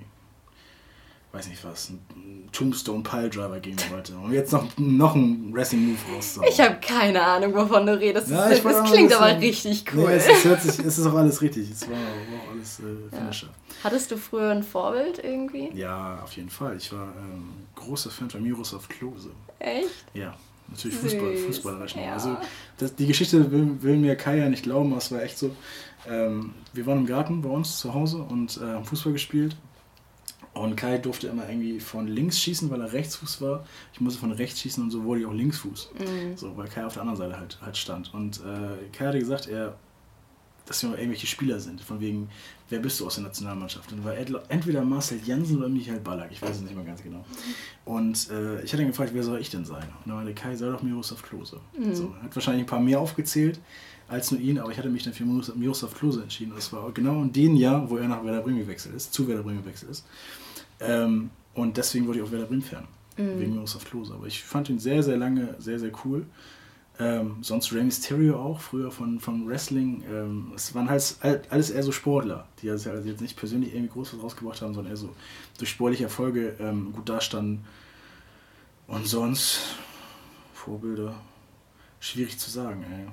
weiß 1.32 1.47
nicht 1.47 1.63
was, 1.63 1.89
einen 1.89 2.49
Tombstone 2.51 3.03
Piledriver 3.03 3.59
geben 3.59 3.77
wollte. 3.91 4.15
Und 4.17 4.34
jetzt 4.34 4.51
noch, 4.51 4.65
noch 4.77 5.15
einen 5.15 5.53
Wrestling-Move 5.53 6.15
rauszuhauen. 6.15 6.49
Ich 6.51 6.59
habe 6.59 6.77
keine 6.82 7.21
Ahnung, 7.21 7.53
wovon 7.53 7.86
du 7.86 7.99
redest. 7.99 8.30
Ja, 8.30 8.49
das 8.49 8.63
das 8.63 8.91
klingt 8.91 9.13
ein 9.13 9.17
aber 9.17 9.39
richtig 9.39 9.86
cool. 9.93 10.07
Nee, 10.07 10.15
es, 10.15 10.27
ist, 10.27 10.45
hört 10.45 10.61
sich, 10.61 10.80
es 10.86 10.97
ist 10.97 11.05
auch 11.05 11.13
alles 11.13 11.41
richtig. 11.41 11.69
Es 11.69 11.88
war, 11.88 11.97
auch 11.97 12.51
alles 12.51 12.80
äh, 12.80 13.15
Finisher. 13.15 13.49
Hattest 13.84 14.09
du 14.09 14.17
früher 14.17 14.49
ein 14.49 14.63
Vorbild 14.63 15.23
irgendwie? 15.23 15.69
Ja. 15.73 16.19
auf 16.23 16.34
jeden 16.34 16.49
Fall. 16.49 16.77
Ich 16.77 16.91
war 16.91 17.13
ähm, 17.17 17.49
großer 17.75 18.09
Fan 18.09 18.30
von 18.30 18.41
Miroslav 18.41 18.89
Klose. 18.89 19.30
Echt? 19.59 20.05
Ja, 20.15 20.36
natürlich 20.67 20.97
Fußball, 20.97 21.38
fußballerisch 21.38 21.95
ja. 21.95 22.13
Also 22.13 22.38
das, 22.77 22.95
die 22.95 23.05
Geschichte 23.05 23.51
will, 23.51 23.82
will 23.82 23.97
mir 23.97 24.15
Kai 24.15 24.38
ja 24.38 24.49
nicht 24.49 24.63
glauben, 24.63 24.91
aber 24.91 24.97
es 24.97 25.11
war 25.11 25.21
echt 25.21 25.38
so. 25.38 25.55
Ähm, 26.09 26.53
wir 26.73 26.88
waren 26.88 26.99
im 26.99 27.05
Garten 27.05 27.41
bei 27.41 27.49
uns 27.49 27.77
zu 27.77 27.93
Hause 27.93 28.17
und 28.17 28.57
äh, 28.57 28.61
haben 28.61 28.86
Fußball 28.86 29.13
gespielt. 29.13 29.55
Und 30.54 30.76
Kai 30.76 30.97
durfte 30.97 31.28
immer 31.28 31.47
irgendwie 31.47 31.80
von 31.80 32.08
links 32.08 32.39
schießen, 32.39 32.70
weil 32.70 32.82
er 32.82 32.91
Rechtsfuß 32.91 33.41
war. 33.41 33.66
Ich 33.93 34.02
musste 34.02 34.20
von 34.20 34.32
rechts 34.32 34.60
schießen 34.62 34.84
und 34.84 34.91
so 34.91 35.04
wurde 35.04 35.22
ich 35.22 35.26
auch 35.26 35.34
Linksfuß. 35.34 35.91
Mhm. 36.00 36.38
So, 36.38 36.58
weil 36.58 36.68
Kai 36.68 36.86
auf 36.86 36.93
der 36.93 37.04
anderen 37.04 37.18
Seite 37.18 37.38
halt, 37.38 37.60
halt 37.62 37.78
stand. 37.78 38.14
Und 38.14 38.39
äh, 38.39 38.89
Kai 38.91 39.06
hatte 39.06 39.20
gesagt, 39.20 39.47
er, 39.47 39.76
dass 40.66 40.84
wir 40.84 40.97
irgendwelche 40.97 41.28
Spieler 41.28 41.60
sind. 41.60 41.82
Von 41.82 42.02
wegen, 42.02 42.30
wer 42.70 42.80
bist 42.80 43.00
du 43.00 43.06
aus 43.06 43.16
der 43.16 43.26
Nationalmannschaft? 43.26 43.91
Und 43.91 44.04
war 44.04 44.16
entweder 44.50 44.84
Marcel 44.84 45.20
Jansen 45.24 45.60
oder 45.60 45.70
Michael 45.70 46.00
Ballack. 46.00 46.32
Ich 46.32 46.41
weiß 46.41 46.58
es 46.58 46.62
nicht 46.62 46.76
mehr 46.76 46.86
ganz 46.86 47.04
genau. 47.04 47.24
Und 47.86 48.30
äh, 48.32 48.62
ich 48.64 48.74
hatte 48.74 48.82
ihn 48.82 48.89
gefragt, 48.89 49.12
wer 49.14 49.24
soll 49.24 49.39
ich 49.39 49.50
denn 49.50 49.66
sein? 49.66 49.84
Und 49.84 50.08
dann 50.08 50.16
meinte 50.16 50.34
Kai, 50.34 50.56
sei 50.56 50.70
doch 50.70 50.82
Miroslav 50.82 51.22
Klose. 51.22 51.60
So, 51.93 52.14
er 52.18 52.24
hat 52.24 52.36
wahrscheinlich 52.36 52.64
ein 52.64 52.68
paar 52.68 52.80
mehr 52.80 53.00
aufgezählt 53.00 53.60
als 54.10 54.32
nur 54.32 54.41
ihn, 54.41 54.60
aber 54.60 54.72
ich 54.72 54.78
hatte 54.78 54.89
mich 54.89 55.03
dann 55.03 55.14
für 55.14 55.24
Miros- 55.24 55.53
Miroslav 55.55 55.93
Klose 55.93 56.24
entschieden. 56.24 56.53
Das 56.55 56.74
war 56.74 56.91
genau 56.91 57.22
in 57.22 57.32
dem 57.32 57.55
Jahr, 57.55 57.89
wo 57.89 57.97
er 57.97 58.07
nach 58.07 58.24
Werder 58.26 58.41
Bremen 58.41 58.60
gewechselt 58.60 58.95
ist, 58.95 59.14
zu 59.14 59.28
Werder 59.28 59.43
Bremen 59.43 59.62
gewechselt 59.62 59.91
ist. 59.91 60.05
Ähm, 60.80 61.30
und 61.53 61.78
deswegen 61.78 62.07
wurde 62.07 62.20
ich 62.20 62.26
auch 62.26 62.32
Werder 62.32 62.45
Bremen 62.45 62.62
Fan. 62.62 62.88
Wegen 63.18 63.53
Miroslav 63.53 63.84
Klose. 63.84 64.14
Aber 64.14 64.28
ich 64.28 64.41
fand 64.43 64.70
ihn 64.70 64.80
sehr, 64.80 65.03
sehr 65.03 65.18
lange 65.18 65.55
sehr, 65.60 65.78
sehr 65.78 65.91
cool. 66.05 66.26
Ähm, 66.99 67.38
sonst 67.41 67.74
Rey 67.74 67.84
Mysterio 67.84 68.38
auch, 68.38 68.62
früher 68.62 68.91
von, 68.91 69.20
von 69.20 69.45
Wrestling. 69.45 70.03
Ähm, 70.10 70.53
es 70.55 70.74
waren 70.74 70.89
halt 70.89 71.18
alles 71.49 71.70
eher 71.70 71.84
so 71.84 71.91
Sportler, 71.91 72.47
die 72.62 72.70
also 72.70 72.89
jetzt 72.91 73.22
nicht 73.22 73.38
persönlich 73.38 73.74
irgendwie 73.74 73.91
groß 73.91 74.14
was 74.14 74.24
rausgebracht 74.24 74.62
haben, 74.62 74.74
sondern 74.74 74.91
eher 74.91 74.97
so 74.97 75.14
durch 75.57 75.70
sportliche 75.70 76.05
Erfolge 76.05 76.55
ähm, 76.60 76.93
gut 76.93 77.10
dastanden. 77.10 77.66
Und 78.88 79.05
sonst, 79.05 79.76
Vorbilder, 80.53 81.14
schwierig 81.99 82.39
zu 82.39 82.49
sagen, 82.49 82.84
ey. 82.84 83.07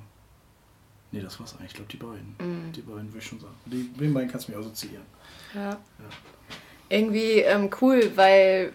Nee, 1.12 1.20
das 1.20 1.38
war's 1.40 1.54
eigentlich. 1.54 1.68
Ich 1.70 1.74
glaube, 1.74 1.90
die 1.90 1.96
beiden. 1.96 2.72
Die 2.74 2.80
beiden 2.82 3.08
würde 3.08 3.18
ich 3.18 3.26
schon 3.26 3.40
sagen. 3.40 3.54
Die, 3.66 3.88
den 3.98 4.12
beiden 4.12 4.30
kannst 4.30 4.48
du 4.48 4.52
mir 4.52 4.58
assoziieren. 4.58 5.04
Ja. 5.54 5.76
Irgendwie 6.88 7.40
ähm, 7.40 7.68
cool, 7.80 8.12
weil 8.14 8.72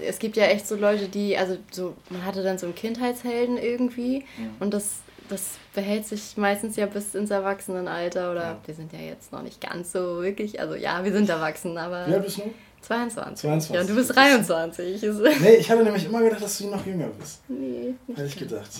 es 0.00 0.18
gibt 0.18 0.36
ja 0.36 0.44
echt 0.44 0.66
so 0.66 0.76
Leute, 0.76 1.08
die, 1.08 1.36
also 1.36 1.58
so, 1.70 1.94
man 2.08 2.24
hatte 2.24 2.42
dann 2.42 2.56
so 2.56 2.64
einen 2.64 2.74
Kindheitshelden 2.74 3.58
irgendwie 3.58 4.24
und 4.60 4.72
das, 4.72 5.00
das 5.28 5.58
behält 5.74 6.06
sich 6.06 6.38
meistens 6.38 6.76
ja 6.76 6.86
bis 6.86 7.14
ins 7.14 7.30
Erwachsenenalter 7.30 8.30
oder 8.32 8.42
Ja. 8.42 8.58
wir 8.64 8.74
sind 8.74 8.94
ja 8.94 9.00
jetzt 9.00 9.30
noch 9.32 9.42
nicht 9.42 9.60
ganz 9.60 9.92
so 9.92 10.22
wirklich, 10.22 10.58
also 10.58 10.74
ja, 10.74 11.04
wir 11.04 11.12
sind 11.12 11.28
erwachsen, 11.28 11.76
aber 11.76 11.96
alt 11.98 12.24
bist 12.24 12.38
du? 12.38 12.50
22. 12.80 13.36
22. 13.42 13.74
Ja, 13.74 13.80
und 13.82 13.90
du 13.90 13.94
bist 13.94 14.16
23. 14.16 15.02
Ist- 15.02 15.20
Nee, 15.42 15.56
ich 15.56 15.70
hatte 15.70 15.84
nämlich 15.84 16.06
immer 16.06 16.22
gedacht, 16.22 16.42
dass 16.42 16.56
du 16.56 16.68
noch 16.70 16.86
jünger 16.86 17.08
bist. 17.08 17.42
nee, 17.48 17.92
nicht 18.06 18.18
Hätte 18.18 18.26
ich 18.28 18.36
gedacht. 18.38 18.70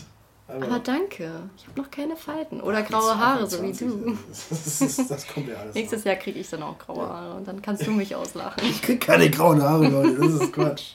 Aber 0.53 0.79
danke, 0.79 1.31
ich 1.57 1.67
habe 1.67 1.81
noch 1.81 1.91
keine 1.91 2.17
Falten 2.17 2.61
oder 2.61 2.83
graue 2.83 3.17
Haare, 3.17 3.49
so 3.49 3.63
wie 3.63 3.73
du. 3.73 4.17
Das, 4.29 4.81
ist, 4.81 5.11
das 5.11 5.27
kommt 5.27 5.49
ja 5.49 5.57
alles. 5.57 5.75
Nächstes 5.75 6.05
Jahr 6.05 6.17
kriege 6.17 6.39
ich 6.39 6.49
dann 6.51 6.63
auch 6.63 6.79
graue 6.79 7.09
Haare 7.09 7.35
und 7.37 7.47
dann 7.47 7.63
kannst 7.63 7.87
du 7.87 7.91
mich 7.91 8.15
auslachen. 8.15 8.63
Ich 8.69 8.83
krieg 8.83 9.01
keine 9.01 9.31
grauen 9.31 9.63
Haare, 9.63 9.89
Leute. 9.89 10.15
Das 10.15 10.33
ist 10.35 10.53
Quatsch. 10.53 10.95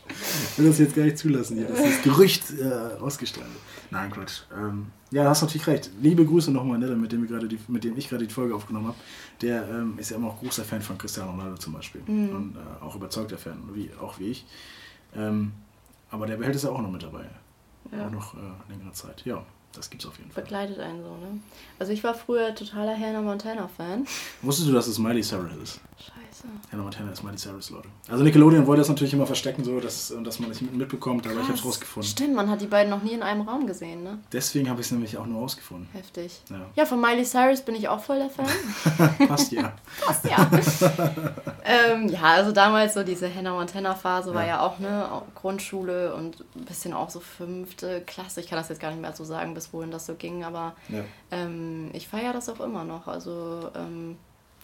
Ich 0.52 0.60
will 0.60 0.68
das 0.68 0.80
jetzt 0.80 0.96
gar 0.96 1.04
nicht 1.04 1.18
zulassen 1.18 1.58
hier. 1.58 1.68
Das 1.68 1.80
ist 1.80 2.04
Gerücht 2.04 2.44
äh, 2.60 3.02
ausgestrahlt. 3.02 3.48
Nein, 3.92 4.12
Quatsch. 4.12 4.42
Ähm, 4.56 4.88
ja, 5.12 5.24
da 5.24 5.30
hast 5.30 5.42
du 5.42 5.46
natürlich 5.46 5.68
recht. 5.68 5.90
Liebe 6.02 6.26
Grüße 6.26 6.52
nochmal, 6.52 6.80
ne, 6.80 6.88
mit 6.88 7.12
dem, 7.12 7.30
wir 7.30 7.40
die, 7.48 7.60
mit 7.68 7.84
dem 7.84 7.98
ich 7.98 8.10
gerade 8.10 8.26
die 8.26 8.34
Folge 8.34 8.56
aufgenommen 8.56 8.88
habe. 8.88 8.98
Der 9.42 9.68
ähm, 9.70 9.94
ist 9.98 10.12
ja 10.12 10.18
immer 10.18 10.30
auch 10.30 10.40
großer 10.40 10.64
Fan 10.64 10.82
von 10.82 10.98
Cristiano 10.98 11.32
Ronaldo 11.32 11.58
zum 11.58 11.74
Beispiel. 11.74 12.02
Und 12.08 12.56
äh, 12.56 12.84
auch 12.84 12.96
überzeugter 12.96 13.38
Fan, 13.38 13.58
wie, 13.74 13.90
auch 14.02 14.20
wie 14.20 14.32
ich. 14.32 14.46
Ähm, 15.16 15.54
aber 16.10 16.28
der 16.28 16.38
behält 16.38 16.56
es 16.56 16.64
ja 16.64 16.70
auch 16.70 16.82
noch 16.82 16.92
mit 16.92 17.04
dabei. 17.04 17.26
Ja. 17.92 18.08
Auch 18.08 18.12
noch 18.12 18.34
äh, 18.36 18.38
längere 18.70 18.92
Zeit. 18.94 19.24
Ja, 19.26 19.44
das 19.74 19.90
gibt's 19.90 20.06
auf 20.06 20.18
jeden 20.18 20.32
Fall. 20.32 20.44
Begleitet 20.44 20.80
einen 20.80 21.02
so, 21.04 21.10
ne? 21.18 21.40
Also 21.80 21.92
ich 21.92 22.04
war 22.04 22.14
früher 22.14 22.54
totaler 22.56 22.98
Hannah 22.98 23.22
Montana-Fan. 23.22 24.06
Wusstest 24.42 24.70
du, 24.70 24.74
dass 24.74 24.88
es 24.88 24.98
Miley 24.98 25.22
Cyrus 25.22 25.56
ist? 25.62 25.80
Scheiße. 25.98 26.25
Hannah 26.72 26.84
Montana 26.84 27.12
ist 27.12 27.24
Miley 27.24 27.38
Cyrus, 27.38 27.70
Leute. 27.70 27.88
Also 28.10 28.24
Nickelodeon 28.24 28.68
wollte 28.68 28.82
das 28.82 28.90
natürlich 28.90 29.14
immer 29.14 29.26
verstecken, 29.26 29.64
so 29.64 29.80
dass, 29.80 30.14
dass 30.24 30.40
man 30.40 30.50
nicht 30.50 30.62
mitbekommt, 30.74 31.26
aber 31.26 31.36
ich 31.36 31.42
habe 31.44 31.54
es 31.54 31.60
Krass. 31.62 31.66
rausgefunden. 31.66 32.10
Stimmt, 32.10 32.36
man 32.36 32.50
hat 32.50 32.62
die 32.62 32.68
beiden 32.68 32.90
noch 32.90 33.02
nie 33.04 33.14
in 33.14 33.24
einem 33.24 33.42
Raum 33.42 33.68
gesehen, 33.68 34.04
ne? 34.04 34.20
Deswegen 34.32 34.70
habe 34.70 34.82
ich 34.82 34.88
es 34.88 34.92
nämlich 34.92 35.18
auch 35.18 35.26
nur 35.26 35.42
rausgefunden. 35.42 35.88
Heftig. 35.94 36.42
Ja. 36.50 36.66
Ja, 36.76 36.86
von 36.86 37.00
Miley 37.02 37.24
Cyrus 37.26 37.62
bin 37.62 37.76
ich 37.76 37.88
auch 37.88 38.00
voll 38.00 38.20
der 38.20 38.30
Fan. 38.30 38.48
Passt 39.28 39.52
ja. 39.52 39.74
Passt 40.06 40.26
ja. 40.26 40.50
ähm, 41.64 42.08
ja, 42.10 42.22
also 42.24 42.52
damals 42.52 42.94
so 42.94 43.04
diese 43.04 43.34
Hannah 43.34 43.54
Montana-Phase 43.54 44.34
war 44.34 44.44
Ja. 44.44 44.48
ja 44.48 44.62
auch, 44.62 44.80
ne, 44.80 45.12
auch 45.12 45.24
Grundschule 45.36 46.14
und 46.16 46.44
ein 46.56 46.66
bisschen 46.66 46.94
auch 46.94 47.10
so 47.10 47.20
fünfte 47.20 48.02
Klasse. 48.02 48.42
Ich 48.42 48.48
kann 48.48 48.58
das 48.58 48.70
jetzt 48.70 48.80
gar 48.82 48.92
nicht 48.92 49.02
mehr 49.02 49.14
so 49.14 49.24
sagen, 49.24 49.54
bis 49.54 49.72
wohin 49.74 49.92
das 49.92 50.06
so 50.06 50.16
ging, 50.16 50.44
aber 50.44 50.76
ja. 50.90 51.04
ähm, 51.32 51.90
ich 51.94 52.08
feiere 52.08 52.34
das 52.34 52.50
auch 52.50 52.60
immer 52.60 52.84
noch. 52.84 53.08
Also, 53.08 53.70
ähm, 53.76 54.18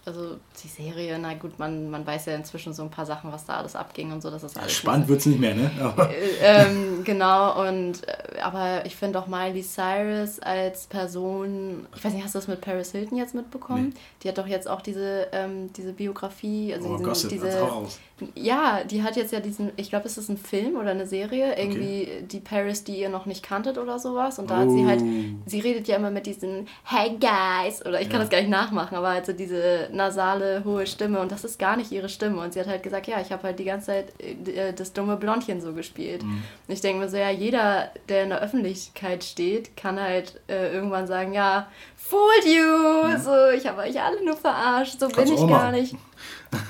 also 0.05 0.37
die 0.63 0.67
Serie, 0.67 1.19
na 1.19 1.35
gut, 1.35 1.59
man, 1.59 1.89
man 1.91 2.05
weiß 2.07 2.25
ja 2.25 2.35
inzwischen 2.35 2.73
so 2.73 2.81
ein 2.83 2.89
paar 2.89 3.05
Sachen, 3.05 3.31
was 3.31 3.45
da 3.45 3.57
alles 3.57 3.75
abging 3.75 4.11
und 4.11 4.21
so, 4.21 4.31
das 4.31 4.43
ist 4.43 4.57
alles. 4.57 4.71
Spannend 4.73 5.07
wird 5.07 5.19
es 5.19 5.25
nicht 5.27 5.39
mehr, 5.39 5.53
ne? 5.55 5.69
Äh, 6.41 6.65
ähm, 6.65 7.03
genau, 7.03 7.67
und 7.67 8.07
äh, 8.07 8.39
aber 8.41 8.85
ich 8.85 8.95
finde 8.95 9.19
auch 9.19 9.27
Miley 9.27 9.61
Cyrus 9.63 10.39
als 10.39 10.87
Person, 10.87 11.85
ich 11.95 12.03
weiß 12.03 12.13
nicht, 12.13 12.23
hast 12.23 12.33
du 12.35 12.39
das 12.39 12.47
mit 12.47 12.61
Paris 12.61 12.91
Hilton 12.91 13.17
jetzt 13.17 13.35
mitbekommen? 13.35 13.93
Die 14.23 14.27
hat 14.29 14.37
doch 14.37 14.47
jetzt 14.47 14.67
auch 14.67 14.81
diese, 14.81 15.27
ähm, 15.31 15.71
diese 15.73 15.93
Biografie, 15.93 16.73
also 16.73 16.89
oh, 16.89 16.91
diesen, 16.93 17.05
Gossip, 17.05 17.29
diese. 17.29 17.45
also 17.47 17.65
raus. 17.65 17.99
Ja, 18.35 18.83
die 18.83 19.01
hat 19.01 19.15
jetzt 19.15 19.33
ja 19.33 19.39
diesen, 19.39 19.71
ich 19.77 19.89
glaube, 19.89 20.05
es 20.05 20.15
ist 20.17 20.29
ein 20.29 20.37
Film 20.37 20.75
oder 20.75 20.91
eine 20.91 21.07
Serie, 21.07 21.57
irgendwie 21.57 22.07
die 22.23 22.39
Paris, 22.39 22.83
die 22.83 22.99
ihr 22.99 23.09
noch 23.09 23.25
nicht 23.25 23.41
kanntet 23.43 23.79
oder 23.79 23.97
sowas. 23.97 24.37
Und 24.37 24.51
da 24.51 24.57
hat 24.57 24.69
sie 24.69 24.85
halt, 24.85 25.01
Oh. 25.01 25.05
sie 25.47 25.59
redet 25.59 25.87
ja 25.87 25.95
immer 25.95 26.11
mit 26.11 26.27
diesen 26.27 26.67
Hey 26.83 27.17
guys, 27.19 27.83
oder 27.83 27.99
ich 27.99 28.09
kann 28.09 28.17
Ja. 28.19 28.25
das 28.25 28.29
gar 28.29 28.39
nicht 28.39 28.49
nachmachen, 28.51 28.95
aber 28.95 29.09
halt 29.09 29.25
so 29.25 29.33
diese 29.33 29.89
nasale, 29.93 30.63
hohe 30.65 30.87
Stimme 30.87 31.19
und 31.19 31.31
das 31.31 31.43
ist 31.43 31.59
gar 31.59 31.77
nicht 31.77 31.91
ihre 31.91 32.09
Stimme. 32.09 32.41
Und 32.41 32.53
sie 32.53 32.59
hat 32.59 32.67
halt 32.67 32.83
gesagt, 32.83 33.07
ja, 33.07 33.21
ich 33.21 33.31
habe 33.31 33.43
halt 33.43 33.59
die 33.59 33.65
ganze 33.65 33.87
Zeit 33.87 34.13
äh, 34.19 34.73
das 34.73 34.93
dumme 34.93 35.17
Blondchen 35.17 35.61
so 35.61 35.73
gespielt. 35.73 36.23
Mhm. 36.23 36.43
Und 36.67 36.73
ich 36.73 36.81
denke 36.81 36.99
mir 36.99 37.09
so, 37.09 37.17
ja, 37.17 37.29
jeder, 37.29 37.91
der 38.09 38.23
in 38.23 38.29
der 38.29 38.41
Öffentlichkeit 38.41 39.23
steht, 39.23 39.75
kann 39.77 39.99
halt 39.99 40.41
äh, 40.47 40.73
irgendwann 40.73 41.07
sagen, 41.07 41.33
ja, 41.33 41.67
fooled 41.95 42.45
you, 42.45 43.17
so, 43.23 43.49
ich 43.55 43.67
habe 43.67 43.81
euch 43.81 44.01
alle 44.01 44.23
nur 44.25 44.35
verarscht, 44.35 44.99
so 44.99 45.07
Kannst 45.07 45.33
bin 45.33 45.43
ich 45.43 45.49
gar 45.49 45.71
nicht. 45.71 45.95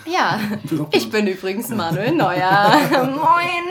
Ja, 0.05 0.39
ich 0.91 1.09
bin 1.09 1.26
übrigens 1.26 1.69
Manuel 1.69 2.11
Neuer. 2.11 2.72
Moin. 2.91 3.65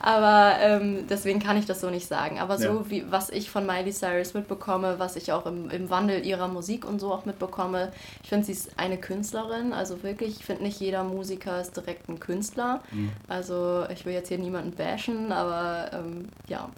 Aber 0.00 0.56
ähm, 0.60 1.06
deswegen 1.08 1.40
kann 1.40 1.56
ich 1.56 1.66
das 1.66 1.80
so 1.80 1.90
nicht 1.90 2.06
sagen. 2.06 2.38
Aber 2.38 2.58
so 2.58 2.64
Ja. 2.64 2.90
wie 2.90 3.04
was 3.10 3.30
ich 3.30 3.50
von 3.50 3.66
Miley 3.66 3.92
Cyrus 3.92 4.34
mitbekomme, 4.34 4.98
was 4.98 5.16
ich 5.16 5.32
auch 5.32 5.46
im, 5.46 5.70
im 5.70 5.90
Wandel 5.90 6.24
ihrer 6.24 6.48
Musik 6.48 6.84
und 6.86 7.00
so 7.00 7.12
auch 7.12 7.24
mitbekomme, 7.24 7.92
ich 8.22 8.28
finde, 8.28 8.46
sie 8.46 8.52
ist 8.52 8.78
eine 8.78 8.98
Künstlerin. 8.98 9.72
Also 9.72 10.02
wirklich, 10.02 10.38
ich 10.38 10.44
finde 10.44 10.62
nicht 10.62 10.80
jeder 10.80 11.04
Musiker 11.04 11.60
ist 11.60 11.76
direkt 11.76 12.08
ein 12.08 12.20
Künstler. 12.20 12.80
Mhm. 12.92 13.10
Also 13.28 13.84
ich 13.92 14.06
will 14.06 14.12
jetzt 14.12 14.28
hier 14.28 14.38
niemanden 14.38 14.72
bashen, 14.72 15.32
aber 15.32 15.90
ähm, 15.92 16.28
ja. 16.48 16.68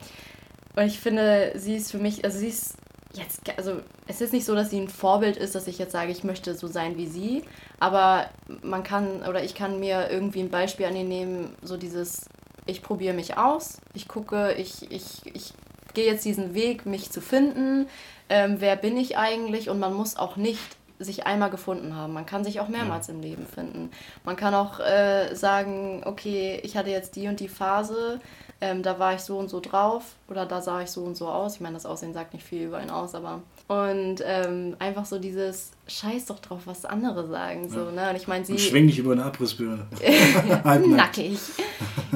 Und 0.76 0.84
ich 0.84 1.00
finde, 1.00 1.52
sie 1.56 1.76
ist 1.76 1.90
für 1.90 1.98
mich, 1.98 2.24
also 2.24 2.38
sie 2.38 2.48
ist 2.48 2.74
jetzt, 3.12 3.40
also 3.58 3.80
es 4.06 4.20
ist 4.20 4.32
nicht 4.32 4.44
so, 4.46 4.54
dass 4.54 4.70
sie 4.70 4.78
ein 4.80 4.88
Vorbild 4.88 5.36
ist, 5.36 5.54
dass 5.56 5.66
ich 5.66 5.78
jetzt 5.78 5.92
sage, 5.92 6.12
ich 6.12 6.22
möchte 6.22 6.54
so 6.54 6.68
sein 6.68 6.96
wie 6.96 7.08
sie, 7.08 7.42
aber 7.80 8.26
man 8.62 8.84
kann 8.84 9.22
oder 9.28 9.42
ich 9.42 9.54
kann 9.56 9.80
mir 9.80 10.10
irgendwie 10.10 10.40
ein 10.40 10.48
Beispiel 10.48 10.86
an 10.86 10.94
ihr 10.94 11.04
nehmen, 11.04 11.52
so 11.60 11.76
dieses, 11.76 12.26
ich 12.66 12.82
probiere 12.82 13.14
mich 13.14 13.36
aus, 13.36 13.78
ich 13.94 14.08
gucke, 14.08 14.54
ich, 14.54 14.90
ich, 14.90 15.24
ich 15.34 15.52
gehe 15.94 16.06
jetzt 16.06 16.24
diesen 16.24 16.54
Weg, 16.54 16.86
mich 16.86 17.10
zu 17.10 17.20
finden, 17.20 17.88
ähm, 18.28 18.56
wer 18.58 18.76
bin 18.76 18.96
ich 18.96 19.16
eigentlich 19.18 19.68
und 19.70 19.78
man 19.78 19.94
muss 19.94 20.16
auch 20.16 20.36
nicht 20.36 20.76
sich 21.00 21.26
einmal 21.26 21.50
gefunden 21.50 21.96
haben. 21.96 22.12
Man 22.12 22.26
kann 22.26 22.44
sich 22.44 22.60
auch 22.60 22.68
mehrmals 22.68 23.08
im 23.08 23.20
Leben 23.20 23.46
finden. 23.46 23.90
Man 24.24 24.36
kann 24.36 24.54
auch 24.54 24.80
äh, 24.80 25.34
sagen, 25.34 26.02
okay, 26.04 26.60
ich 26.62 26.76
hatte 26.76 26.90
jetzt 26.90 27.16
die 27.16 27.26
und 27.26 27.40
die 27.40 27.48
Phase, 27.48 28.20
ähm, 28.60 28.82
da 28.82 28.98
war 28.98 29.14
ich 29.14 29.20
so 29.20 29.38
und 29.38 29.48
so 29.48 29.60
drauf 29.60 30.16
oder 30.28 30.44
da 30.44 30.60
sah 30.60 30.82
ich 30.82 30.90
so 30.90 31.02
und 31.02 31.16
so 31.16 31.28
aus. 31.28 31.54
Ich 31.54 31.60
meine, 31.60 31.74
das 31.74 31.86
Aussehen 31.86 32.12
sagt 32.12 32.34
nicht 32.34 32.44
viel 32.44 32.64
über 32.66 32.82
ihn 32.82 32.90
aus, 32.90 33.14
aber 33.14 33.40
und 33.70 34.16
ähm, 34.24 34.74
einfach 34.80 35.04
so 35.04 35.20
dieses 35.20 35.70
Scheiß 35.86 36.26
doch 36.26 36.40
drauf, 36.40 36.62
was 36.64 36.84
andere 36.84 37.28
sagen. 37.28 37.70
So, 37.70 37.92
ne? 37.92 38.10
Und 38.10 38.16
ich 38.16 38.26
meine, 38.26 38.44
sie. 38.44 38.54
Und 38.54 38.60
schwing 38.60 38.88
dich 38.88 38.98
über 38.98 39.12
eine 39.12 39.22
Abrissbirne. 39.22 39.86
Nackig. 40.88 41.38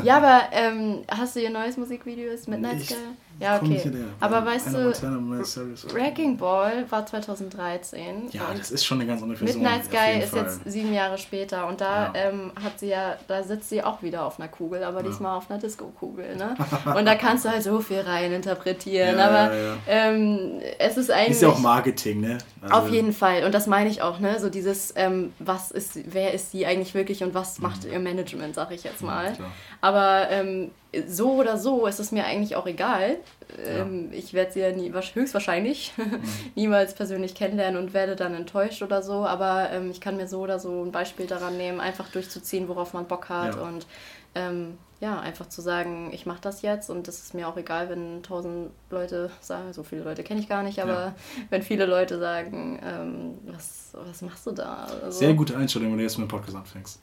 Ja, 0.03 0.17
aber 0.17 0.49
ähm, 0.51 1.03
hast 1.09 1.37
du 1.37 1.41
ihr 1.41 1.51
neues 1.51 1.77
Musikvideo? 1.77 2.33
Ist 2.33 2.49
Midnight 2.49 2.83
Sky? 2.83 2.95
Ja, 3.41 3.57
okay. 3.57 3.79
hinterher. 3.79 4.07
Aber 4.21 4.47
weißt 4.47 4.69
Hannah 4.69 4.93
du. 4.93 5.95
Wrecking 5.95 6.37
Ball 6.37 6.85
war 6.89 7.05
2013. 7.05 8.29
Ja, 8.31 8.43
das 8.57 8.71
ist 8.71 8.85
schon 8.85 9.01
eine 9.01 9.09
ganz 9.09 9.23
andere 9.23 9.39
Person. 9.39 9.63
Midnight 9.63 9.85
Sky 9.87 10.21
ist 10.23 10.31
Fall. 10.31 10.43
jetzt 10.45 10.61
sieben 10.67 10.93
Jahre 10.95 11.19
später 11.19 11.67
und 11.67 11.81
da 11.81 12.07
Ja. 12.07 12.13
ähm, 12.15 12.53
hat 12.63 12.79
sie 12.79 12.89
ja, 12.89 13.17
da 13.27 13.43
sitzt 13.43 13.69
sie 13.69 13.83
auch 13.83 14.03
wieder 14.03 14.25
auf 14.25 14.39
einer 14.39 14.49
Kugel, 14.49 14.85
aber 14.85 15.03
diesmal 15.03 15.37
auf 15.37 15.51
einer 15.51 15.59
Disco-Kugel, 15.61 16.37
ne? 16.37 16.55
Und 16.97 17.07
da 17.07 17.15
kannst 17.17 17.45
du 17.45 17.49
halt 17.51 17.63
so 17.63 17.81
viel 17.81 18.01
rein 18.01 18.33
interpretieren, 18.33 19.19
Ja, 19.19 19.29
aber 19.29 19.55
ja, 19.55 19.63
ja. 19.63 19.77
Ähm, 19.87 20.61
es 20.79 20.97
ist 20.97 21.11
eigentlich 21.11 21.31
Ist 21.33 21.43
ja 21.43 21.49
auch 21.49 21.59
Marketing, 21.59 22.21
ne? 22.21 22.39
Also, 22.61 22.75
auf 22.77 22.89
jeden 22.91 23.13
Fall 23.13 23.45
und 23.45 23.53
das 23.53 23.67
meine 23.67 23.91
ich 23.91 24.01
auch, 24.03 24.21
ne? 24.21 24.39
So 24.39 24.49
dieses, 24.49 24.93
ähm, 24.97 25.33
was 25.39 25.71
ist, 25.71 25.99
wer 26.13 26.33
ist 26.33 26.51
sie 26.53 26.67
eigentlich 26.67 26.95
wirklich 26.95 27.23
und 27.23 27.35
was 27.35 27.59
macht 27.59 27.85
ihr 27.85 27.99
Management, 27.99 28.55
sag 28.55 28.71
ich 28.71 28.85
jetzt 28.85 29.03
mal. 29.03 29.33
Aber 29.81 30.29
ähm, 30.31 30.71
so 31.07 31.33
oder 31.35 31.59
so 31.59 31.87
ist 31.87 32.01
es 32.01 32.13
mir 32.13 32.25
eigentlich 32.25 32.57
auch 32.57 32.67
egal. 32.67 33.17
Ähm, 33.65 34.11
Ich 34.13 34.33
werde 34.35 34.53
sie 34.53 34.61
ja 34.61 34.73
nie, 34.73 34.93
höchstwahrscheinlich 34.93 35.93
niemals 36.55 36.95
persönlich 36.95 37.35
kennenlernen 37.35 37.83
und 37.83 37.95
werde 37.95 38.17
dann 38.17 38.35
enttäuscht 38.35 38.83
oder 38.83 39.03
so. 39.03 39.27
Aber 39.27 39.71
ähm, 39.71 39.91
ich 39.91 40.01
kann 40.01 40.17
mir 40.17 40.29
so 40.29 40.41
oder 40.41 40.59
so 40.59 40.83
ein 40.85 40.93
Beispiel 40.93 41.27
daran 41.27 41.57
nehmen, 41.57 41.81
einfach 41.81 42.09
durchzuziehen, 42.11 42.69
worauf 42.69 42.93
man 42.93 43.07
Bock 43.07 43.29
hat. 43.29 43.55
Ja. 43.57 43.63
Und 43.63 43.87
ähm, 44.35 44.79
ja, 45.01 45.21
einfach 45.21 45.49
zu 45.49 45.61
sagen, 45.61 46.11
ich 46.13 46.25
mache 46.25 46.41
das 46.41 46.63
jetzt 46.63 46.89
und 46.89 47.09
das 47.09 47.19
ist 47.19 47.35
mir 47.35 47.47
auch 47.47 47.57
egal, 47.57 47.91
wenn 47.91 48.23
tausend 48.23 48.71
Leute 48.91 49.31
sagen, 49.41 49.73
so 49.73 49.83
viele 49.83 50.03
Leute 50.03 50.23
kenne 50.23 50.41
ich 50.41 50.49
gar 50.49 50.63
nicht, 50.63 50.81
aber 50.81 50.93
Ja. 50.93 51.15
wenn 51.51 51.63
viele 51.63 51.85
Leute 51.87 52.19
sagen, 52.19 52.81
ähm, 52.83 53.39
was, 53.53 53.91
was 53.93 54.23
machst 54.23 54.47
du 54.47 54.53
da? 54.53 54.87
Also, 55.03 55.19
Sehr 55.19 55.35
gute 55.35 55.57
Einstellung, 55.57 55.91
wenn 55.91 55.99
du 55.99 56.05
jetzt 56.05 56.17
mit 56.19 56.27
dem 56.27 56.31
Podcast 56.31 56.57
anfängst. 56.57 57.01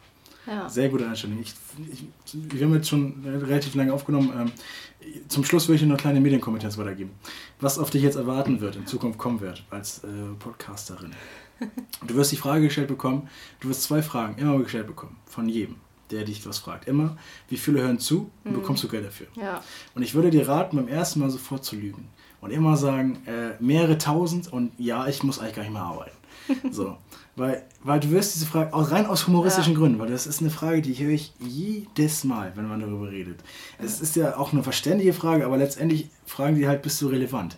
Ja. 0.47 0.67
Sehr 0.67 0.89
gute 0.89 1.07
Einstellung. 1.07 1.39
Ich, 1.39 1.53
ich, 1.91 2.05
wir 2.33 2.65
haben 2.65 2.73
jetzt 2.73 2.89
schon 2.89 3.23
relativ 3.25 3.75
lange 3.75 3.93
aufgenommen. 3.93 4.31
Ähm, 4.35 4.51
zum 5.27 5.43
Schluss 5.43 5.67
will 5.67 5.75
ich 5.75 5.81
dir 5.81 5.87
noch 5.87 5.95
eine 5.95 6.01
kleine 6.01 6.21
Medienkompetenz 6.21 6.77
weitergeben. 6.77 7.11
Was 7.59 7.77
auf 7.77 7.89
dich 7.89 8.01
jetzt 8.01 8.15
erwarten 8.15 8.61
wird, 8.61 8.75
in 8.75 8.87
Zukunft 8.87 9.19
kommen 9.19 9.39
wird, 9.41 9.63
als 9.69 10.03
äh, 10.03 10.07
Podcasterin. 10.39 11.11
Du 12.07 12.15
wirst 12.15 12.31
die 12.31 12.37
Frage 12.37 12.63
gestellt 12.63 12.87
bekommen, 12.87 13.29
du 13.59 13.69
wirst 13.69 13.83
zwei 13.83 14.01
Fragen 14.01 14.35
immer 14.41 14.57
gestellt 14.57 14.87
bekommen, 14.87 15.17
von 15.27 15.47
jedem, 15.47 15.75
der 16.09 16.23
dich 16.23 16.43
was 16.47 16.57
fragt. 16.57 16.87
Immer, 16.87 17.17
wie 17.49 17.57
viele 17.57 17.83
hören 17.83 17.99
zu 17.99 18.31
und 18.43 18.53
bekommst 18.53 18.83
du 18.83 18.87
Geld 18.87 19.05
dafür? 19.05 19.27
ja. 19.35 19.63
Und 19.93 20.01
ich 20.01 20.15
würde 20.15 20.31
dir 20.31 20.47
raten, 20.47 20.77
beim 20.77 20.87
ersten 20.87 21.19
Mal 21.19 21.29
sofort 21.29 21.63
zu 21.63 21.75
lügen. 21.75 22.07
Und 22.39 22.49
immer 22.49 22.77
sagen, 22.77 23.19
äh, 23.27 23.61
mehrere 23.63 23.99
tausend 23.99 24.51
und 24.51 24.71
ja, 24.79 25.05
ich 25.05 25.21
muss 25.21 25.37
eigentlich 25.37 25.53
gar 25.53 25.61
nicht 25.61 25.73
mehr 25.73 25.83
arbeiten. 25.83 26.17
So. 26.71 26.97
Weil, 27.35 27.63
weil 27.83 27.99
du 28.01 28.11
wirst 28.11 28.35
diese 28.35 28.45
Frage, 28.45 28.73
auch 28.73 28.91
rein 28.91 29.05
aus 29.05 29.25
humoristischen 29.25 29.73
Ja. 29.73 29.79
Gründen, 29.79 29.99
weil 29.99 30.09
das 30.09 30.27
ist 30.27 30.41
eine 30.41 30.49
Frage, 30.49 30.81
die 30.81 30.93
höre 30.95 31.11
ich 31.13 31.31
jedes 31.39 32.25
Mal, 32.25 32.51
wenn 32.55 32.67
man 32.67 32.81
darüber 32.81 33.09
redet. 33.09 33.39
Es 33.79 34.01
ist 34.01 34.17
ja 34.17 34.37
auch 34.37 34.51
eine 34.51 34.63
verständige 34.63 35.13
Frage, 35.13 35.45
aber 35.45 35.57
letztendlich 35.57 36.09
fragen 36.25 36.55
die 36.55 36.67
halt, 36.67 36.81
bist 36.81 37.01
du 37.01 37.07
relevant? 37.07 37.57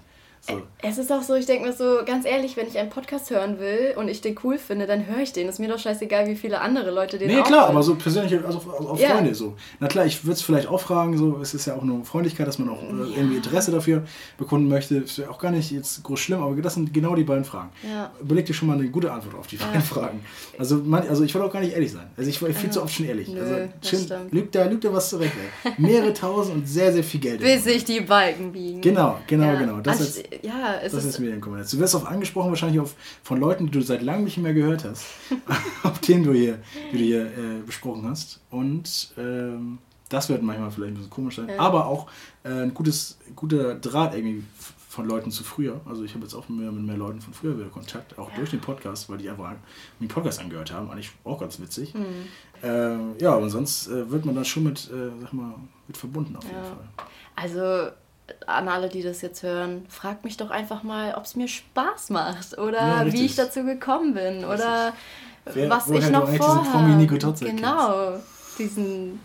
Es 0.82 0.98
ist 0.98 1.10
auch 1.14 1.22
so, 1.22 1.36
ich 1.36 1.46
denke 1.46 1.66
mir 1.66 1.72
so, 1.74 2.00
ganz 2.06 2.26
ehrlich, 2.26 2.58
wenn 2.58 2.68
ich 2.68 2.78
einen 2.78 2.90
Podcast 2.90 3.30
hören 3.30 3.60
will 3.60 3.94
und 3.96 4.10
ich 4.10 4.20
den 4.20 4.38
cool 4.44 4.58
finde, 4.58 4.86
dann 4.86 5.08
höre 5.08 5.20
ich 5.20 5.32
den. 5.32 5.48
Ist 5.48 5.58
mir 5.60 5.70
doch 5.70 5.80
scheißegal, 5.80 6.28
wie 6.28 6.36
viele 6.36 6.60
andere 6.60 6.92
Leute 6.92 7.18
den 7.18 7.30
Nee, 7.30 7.40
auch 7.40 7.46
klar, 7.46 7.62
hören. 7.62 7.72
aber 7.72 7.84
so 7.84 7.96
persönlich, 7.96 8.34
also 8.46 8.58
auf, 8.58 8.68
auf 8.68 9.00
Ja. 9.00 9.12
Freunde 9.12 9.34
so. 9.34 9.56
Na 9.80 9.88
klar, 9.88 10.06
ich 10.06 10.26
würde 10.26 10.34
es 10.34 10.42
vielleicht 10.42 10.68
auch 10.68 10.82
fragen, 10.82 11.18
so, 11.18 11.40
es 11.42 11.54
ist 11.54 11.66
ja 11.66 11.76
auch 11.76 11.84
nur 11.84 12.04
Freundlichkeit, 12.04 12.46
dass 12.46 12.60
man 12.60 12.68
auch 12.68 12.84
äh, 12.84 12.88
irgendwie 13.16 13.38
Interesse 13.38 13.72
dafür 13.72 14.04
bekunden 14.38 14.68
möchte. 14.68 14.96
Ist 14.98 15.18
ja 15.18 15.30
auch 15.30 15.40
gar 15.40 15.52
nicht 15.52 15.72
jetzt 15.72 16.04
groß 16.04 16.20
schlimm, 16.20 16.42
aber 16.44 16.62
das 16.62 16.74
sind 16.74 16.94
genau 16.94 17.16
die 17.16 17.24
beiden 17.24 17.46
Fragen. 17.46 17.70
Ja. 17.90 18.12
Überleg 18.20 18.46
dir 18.46 18.54
schon 18.54 18.68
mal 18.68 18.78
eine 18.78 18.90
gute 18.90 19.14
Antwort 19.14 19.36
auf 19.36 19.48
die 19.48 19.56
beiden 19.56 19.82
Fragen. 19.82 20.26
Also, 20.60 20.76
man, 20.76 21.08
also 21.08 21.24
ich 21.24 21.34
wollte 21.34 21.48
auch 21.48 21.54
gar 21.54 21.62
nicht 21.62 21.74
ehrlich 21.74 21.94
sein. 21.94 22.08
Also 22.18 22.30
ich 22.30 22.42
war 22.42 22.50
viel 22.50 22.70
zu 22.70 22.84
oft 22.84 22.94
schon 22.94 23.06
ehrlich. 23.06 23.30
Nö, 23.30 23.40
also 23.40 23.56
stimmt. 23.82 24.34
lügt 24.34 24.54
da, 24.56 24.66
lügt 24.66 24.84
da 24.84 24.92
was 24.92 25.10
zurecht. 25.10 25.32
Ey. 25.64 25.72
Mehrere 25.78 26.14
tausend 26.14 26.58
und 26.58 26.68
sehr, 26.68 26.92
sehr 26.92 27.04
viel 27.06 27.22
Geld. 27.22 27.40
Bis 27.40 27.64
sich 27.64 27.86
die 27.86 28.02
Balken 28.02 28.52
biegen. 28.52 28.82
Genau, 28.82 29.20
genau, 29.26 29.46
ja. 29.46 29.56
genau. 29.56 29.80
Das 29.80 30.02
ist, 30.02 30.24
ja, 30.42 30.76
es 30.82 30.92
das 30.92 31.04
ist, 31.04 31.12
ist 31.12 31.20
Medienkompetenz. 31.20 31.72
Du 31.72 31.80
wirst 31.80 31.96
auch 31.96 32.06
angesprochen 32.06 32.50
wahrscheinlich 32.50 32.80
auf, 32.80 32.96
von 33.24 33.40
Leuten, 33.40 33.68
die 33.68 33.72
du 33.72 33.82
seit 33.82 34.02
langem 34.02 34.26
nicht 34.26 34.38
mehr 34.38 34.54
gehört 34.54 34.86
hast, 34.86 35.06
auf 35.84 36.00
denen 36.00 36.24
du 36.24 36.34
hier, 36.34 36.60
die 36.92 36.98
du 36.98 37.04
hier 37.04 37.26
äh, 37.26 37.62
besprochen 37.66 38.08
hast. 38.08 38.40
Und 38.50 39.14
ähm, 39.18 39.80
das 40.10 40.30
wird 40.30 40.44
manchmal 40.44 40.72
vielleicht 40.72 40.94
ein 40.94 40.96
bisschen 40.96 41.10
komisch 41.10 41.36
sein. 41.38 41.50
Ja. 41.50 41.60
Aber 41.60 41.88
auch 41.88 42.08
äh, 42.44 42.50
ein 42.50 42.74
gutes, 42.74 43.18
guter 43.36 43.76
Draht 43.76 44.16
irgendwie 44.16 44.44
von 44.94 45.08
Leuten 45.08 45.32
zu 45.32 45.44
früher. 45.44 45.82
Also 45.86 46.04
ich 46.04 46.14
habe 46.14 46.24
jetzt 46.24 46.36
auch 46.36 46.48
mehr, 46.50 46.72
mit 46.72 46.84
mehr 46.84 46.98
Leuten 46.98 47.20
von 47.20 47.34
früher 47.34 47.58
wieder 47.58 47.70
Kontakt, 47.70 48.20
auch 48.20 48.30
durch 48.36 48.52
den 48.52 48.60
Podcast, 48.60 49.10
weil 49.10 49.18
die 49.18 49.28
einfach 49.28 49.54
den 50.00 50.08
Podcast 50.08 50.40
angehört 50.40 50.72
haben. 50.72 50.92
Eigentlich 50.92 51.12
auch 51.24 51.40
ganz 51.40 51.60
witzig. 51.60 51.96
Mhm. 51.96 52.28
Ähm, 52.62 53.16
ja, 53.20 53.34
aber 53.34 53.50
sonst 53.50 53.88
äh, 53.88 54.12
wird 54.12 54.24
man 54.26 54.36
dann 54.36 54.46
schon 54.46 54.64
mit, 54.64 54.92
äh, 54.92 55.10
sag 55.20 55.34
mal, 55.34 55.56
mit 55.88 55.98
verbunden 55.98 56.36
auf 56.36 56.44
jeden 56.44 56.58
Ja. 56.58 56.64
Fall. 56.64 57.08
Also 57.36 57.92
an 58.48 58.68
alle, 58.68 58.90
die 58.90 59.02
das 59.02 59.22
jetzt 59.22 59.44
hören, 59.44 59.86
fragt 59.90 60.24
mich 60.24 60.38
doch 60.38 60.50
einfach 60.50 60.84
mal, 60.84 61.16
ob 61.16 61.26
es 61.26 61.36
mir 61.36 61.48
Spaß 61.48 62.10
macht 62.10 62.58
oder 62.58 63.06
Ja, 63.06 63.14
wie 63.14 63.26
ich 63.26 63.36
dazu 63.36 63.64
gekommen 63.64 64.14
bin 64.14 64.46
oder 64.46 64.94
Wer, 65.46 65.70
was 65.70 65.88
woher 65.88 66.00
ich 66.00 66.10
noch 66.10 66.30
vorhabe. 66.30 67.06
Kennst. 67.08 67.42
Genau, 67.42 68.20
diesen, 68.58 69.20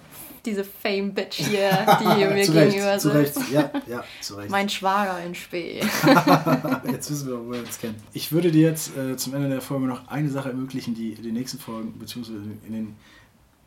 diese 0.44 0.64
Fame-Bitch 0.64 1.36
hier, 1.36 1.70
die 2.00 2.14
hier 2.16 2.28
mir 2.30 2.36
Recht, 2.36 2.52
gegenüber 2.52 2.98
sitzt. 2.98 3.50
Ja, 3.52 3.70
ja. 3.86 4.04
Mein 4.48 4.68
Schwager 4.68 5.22
in 5.24 5.34
Spee. 5.34 5.80
jetzt 6.90 7.10
wissen 7.10 7.28
wir, 7.28 7.38
wo 7.38 7.52
wir 7.52 7.60
uns 7.60 7.78
kennen. 7.78 8.02
Ich 8.12 8.32
würde 8.32 8.50
dir 8.50 8.62
jetzt 8.68 8.96
äh, 8.96 9.16
zum 9.16 9.34
Ende 9.34 9.48
der 9.48 9.60
Folge 9.60 9.86
noch 9.86 10.08
eine 10.08 10.28
Sache 10.28 10.48
ermöglichen, 10.48 10.94
die 10.94 11.12
in 11.12 11.22
den 11.22 11.34
nächsten 11.34 11.58
Folgen, 11.58 11.96
beziehungsweise 11.98 12.40
in 12.66 12.72
den 12.72 12.96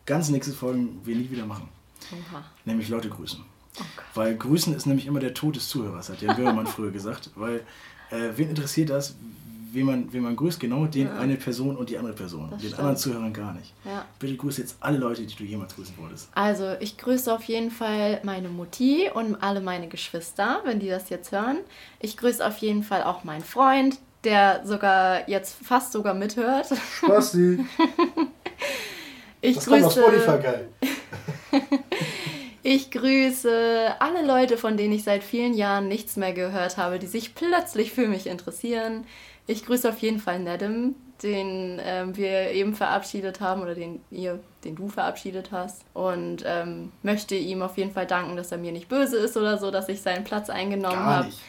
ganz 0.06 0.30
nächsten 0.30 0.54
Folgen 0.54 1.00
wir 1.06 1.16
nie 1.16 1.30
wieder 1.30 1.46
machen. 1.46 1.70
Oha. 2.12 2.44
Nämlich 2.66 2.90
Leute 2.90 3.10
grüßen. 3.10 3.46
Oh. 3.80 3.84
Weil 4.16 4.36
grüßen 4.36 4.76
ist 4.76 4.86
nämlich 4.86 5.06
immer 5.06 5.20
der 5.20 5.34
Tod 5.34 5.56
des 5.56 5.70
Zuhörers, 5.70 6.10
hat 6.10 6.22
Jan 6.22 6.36
Böhmermann 6.36 6.68
früher 6.76 6.92
gesagt. 6.92 7.30
Weil, 7.36 7.58
äh, 8.10 8.30
wen 8.36 8.50
interessiert 8.50 8.90
das, 8.90 9.16
wen 9.72 9.86
man, 9.86 10.12
wen 10.12 10.24
man 10.24 10.36
grüßt? 10.36 10.60
Genau 10.60 10.86
den 10.86 11.08
Ja. 11.08 11.18
eine 11.18 11.36
Person 11.38 11.78
und 11.78 11.90
die 11.90 11.98
andere 11.98 12.14
Person. 12.14 12.50
Das 12.52 12.60
den 12.60 12.68
stimmt. 12.68 12.80
anderen 12.80 12.98
Zuhörern 12.98 13.34
gar 13.34 13.54
nicht. 13.54 13.74
Ja. 13.86 14.06
Bitte 14.20 14.36
grüße 14.36 14.60
jetzt 14.62 14.76
alle 14.82 14.98
Leute, 14.98 15.26
die 15.26 15.34
du 15.36 15.44
jemals 15.46 15.74
grüßen 15.76 15.96
wolltest. 15.98 16.30
Also, 16.36 16.74
ich 16.82 16.98
grüße 16.98 17.34
auf 17.34 17.44
jeden 17.44 17.72
Fall 17.72 18.20
meine 18.24 18.50
Mutti 18.50 19.10
und 19.14 19.36
alle 19.42 19.62
meine 19.62 19.88
Geschwister, 19.88 20.62
wenn 20.66 20.80
die 20.80 20.90
das 20.90 21.10
jetzt 21.10 21.32
hören. 21.32 21.60
Ich 22.00 22.18
grüße 22.18 22.46
auf 22.46 22.58
jeden 22.58 22.84
Fall 22.84 23.04
auch 23.04 23.24
meinen 23.24 23.44
Freund, 23.46 23.98
der 24.26 24.62
sogar 24.66 25.28
jetzt 25.30 25.56
fast 25.64 25.94
sogar 25.94 26.14
mithört. 26.14 26.68
Spasti. 26.98 27.66
Ich 29.44 29.58
grüße, 29.58 30.40
geil. 30.40 30.70
ich 32.64 32.92
grüße 32.92 33.96
alle 34.00 34.26
Leute, 34.26 34.58
von 34.58 34.78
denen 34.78 34.94
ich 34.94 35.04
seit 35.04 35.24
vielen 35.24 35.54
Jahren 35.54 35.88
nichts 35.88 36.16
mehr 36.16 36.34
gehört 36.34 36.78
habe, 36.78 37.00
die 37.00 37.08
sich 37.08 37.36
plötzlich 37.36 37.92
für 37.92 38.08
mich 38.08 38.28
interessieren. 38.28 39.06
Ich 39.48 39.66
grüße 39.66 39.90
auf 39.90 39.98
jeden 40.00 40.20
Fall 40.20 40.40
Nedem, 40.40 40.96
den 41.24 41.80
ähm, 41.84 42.16
wir 42.16 42.52
eben 42.52 42.74
verabschiedet 42.76 43.42
haben 43.42 43.62
oder 43.62 43.76
den 43.76 44.02
ihr, 44.12 44.40
den 44.64 44.76
du 44.76 44.88
verabschiedet 44.90 45.52
hast. 45.52 45.82
Und 45.94 46.44
ähm, 46.46 46.92
möchte 47.04 47.36
ihm 47.36 47.62
auf 47.62 47.78
jeden 47.78 47.92
Fall 47.92 48.06
danken, 48.08 48.36
dass 48.36 48.52
er 48.52 48.58
mir 48.58 48.72
nicht 48.72 48.88
böse 48.90 49.18
ist 49.18 49.36
oder 49.38 49.58
so, 49.58 49.72
dass 49.72 49.90
ich 49.90 50.02
seinen 50.02 50.24
Platz 50.24 50.50
eingenommen 50.50 50.96
Gar 50.96 51.16
habe. 51.16 51.26
nicht. 51.28 51.40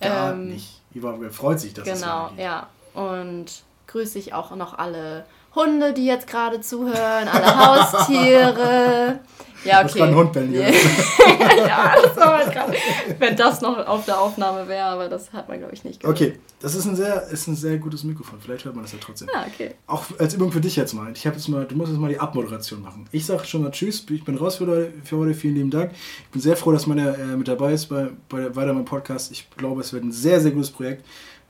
Gar 0.00 0.32
Ähm, 0.32 0.48
nicht. 0.48 0.80
Überhaupt, 0.94 1.22
er 1.22 1.30
freut 1.30 1.60
sich, 1.60 1.72
dass 1.74 1.86
es 1.86 2.00
Genau, 2.00 2.28
so 2.28 2.34
geht. 2.34 2.44
ja. 2.44 2.68
Und 2.94 3.62
grüße 3.86 4.18
ich 4.18 4.34
auch 4.34 4.54
noch 4.56 4.76
alle 4.78 5.24
Hunde, 5.54 5.92
die 5.92 6.06
jetzt 6.06 6.26
gerade 6.26 6.60
zuhören, 6.60 7.28
alle 7.28 7.56
Haustiere. 7.56 9.20
Ja, 9.64 9.82
Das 9.82 9.92
okay. 9.92 10.00
war 10.00 10.08
ein 10.08 10.14
Hund, 10.16 10.32
Ben. 10.32 10.52
Ja. 10.52 10.62
ja, 10.68 11.94
das 12.02 12.16
war 12.16 12.26
mal 12.32 12.50
grad, 12.50 12.74
wenn 13.18 13.36
das 13.36 13.60
noch 13.60 13.86
auf 13.86 14.04
der 14.04 14.20
Aufnahme 14.20 14.66
wäre, 14.66 14.86
aber 14.86 15.08
das 15.08 15.32
hat 15.32 15.48
man, 15.48 15.58
glaube 15.58 15.72
ich, 15.74 15.84
nicht 15.84 16.00
gehört. 16.00 16.16
Okay, 16.16 16.38
das 16.60 16.74
ist 16.74 16.84
ein, 16.86 16.96
sehr, 16.96 17.28
ist 17.28 17.46
ein 17.46 17.54
sehr 17.54 17.78
gutes 17.78 18.02
Mikrofon. 18.02 18.40
Vielleicht 18.40 18.64
hört 18.64 18.74
man 18.74 18.84
das 18.84 18.92
ja 18.92 18.98
trotzdem. 19.00 19.28
Ja, 19.32 19.46
okay. 19.46 19.74
Auch 19.86 20.04
als 20.18 20.34
Übung 20.34 20.50
für 20.50 20.60
dich 20.60 20.74
jetzt 20.76 20.94
mal. 20.94 21.12
Ich 21.14 21.26
habe 21.26 21.36
jetzt 21.36 21.48
mal, 21.48 21.64
du 21.64 21.76
musst 21.76 21.92
jetzt 21.92 22.00
mal 22.00 22.08
die 22.08 22.18
Abmoderation 22.18 22.82
machen. 22.82 23.06
Ich 23.12 23.24
sage 23.24 23.44
schon 23.44 23.62
mal 23.62 23.70
Tschüss, 23.70 24.04
ich 24.10 24.24
bin 24.24 24.36
raus 24.36 24.56
für 24.56 24.66
heute, 24.66 24.92
für 25.04 25.18
heute. 25.18 25.34
Vielen 25.34 25.54
lieben 25.54 25.70
Dank. 25.70 25.92
Ich 25.92 26.30
bin 26.30 26.40
sehr 26.40 26.56
froh, 26.56 26.72
dass 26.72 26.86
man 26.86 26.98
äh, 26.98 27.16
mit 27.36 27.46
dabei 27.46 27.72
ist 27.72 27.86
bei, 27.86 28.08
bei 28.28 28.40
der, 28.40 28.56
weiter 28.56 28.72
meinem 28.72 28.84
Podcast. 28.84 29.30
Ich 29.30 29.48
glaube, 29.56 29.80
es 29.80 29.92
wird 29.92 30.02
ein 30.02 30.12
sehr, 30.12 30.40
sehr 30.40 30.50
gutes 30.50 30.70
Projekt. 30.70 31.04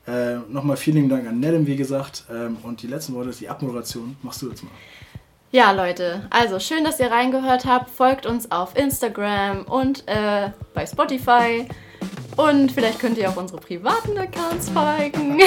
Äh, 0.07 0.37
Nochmal 0.49 0.77
vielen 0.77 0.97
lieben 0.97 1.09
Dank 1.09 1.27
an 1.29 1.39
Nedem, 1.41 1.67
wie 1.67 1.77
gesagt. 1.77 2.25
Ähm, 2.31 2.57
und 2.63 2.83
die 2.83 2.87
letzten 2.87 3.15
Worte, 3.15 3.31
die 3.31 3.49
Abmoderation, 3.49 4.17
machst 4.23 4.43
du 4.43 4.49
jetzt 4.49 4.63
mal. 4.63 4.71
Ja, 5.53 5.71
Leute, 5.73 6.27
also 6.31 6.59
schön, 6.59 6.83
dass 6.83 6.99
ihr 6.99 7.11
reingehört 7.11 7.67
habt. 7.67 7.91
Folgt 7.91 8.25
uns 8.25 8.51
auf 8.51 8.77
Instagram 8.77 9.65
und 9.65 10.03
äh, 10.09 10.51
bei 10.73 10.87
Spotify. 10.87 11.67
Und 12.37 12.73
vielleicht 12.73 12.99
könnt 12.99 13.19
ihr 13.19 13.29
auch 13.29 13.37
unsere 13.37 13.61
privaten 13.61 14.17
Accounts 14.17 14.71
folgen. 14.71 15.39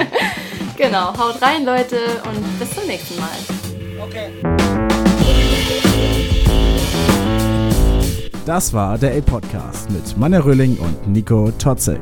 genau, 0.76 1.18
haut 1.18 1.42
rein, 1.42 1.64
Leute, 1.64 1.96
und 2.28 2.58
bis 2.60 2.70
zum 2.76 2.86
nächsten 2.86 3.16
Mal. 3.18 3.28
Das 8.46 8.72
war 8.72 8.98
der 8.98 9.16
A-Podcast 9.16 9.90
mit 9.90 10.16
Manja 10.16 10.38
Röhling 10.38 10.76
und 10.78 11.08
Nico 11.08 11.50
Totzek. 11.58 12.00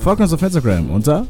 Folgt 0.00 0.22
uns 0.22 0.32
auf 0.32 0.40
Instagram 0.42 0.90
unter 0.90 1.26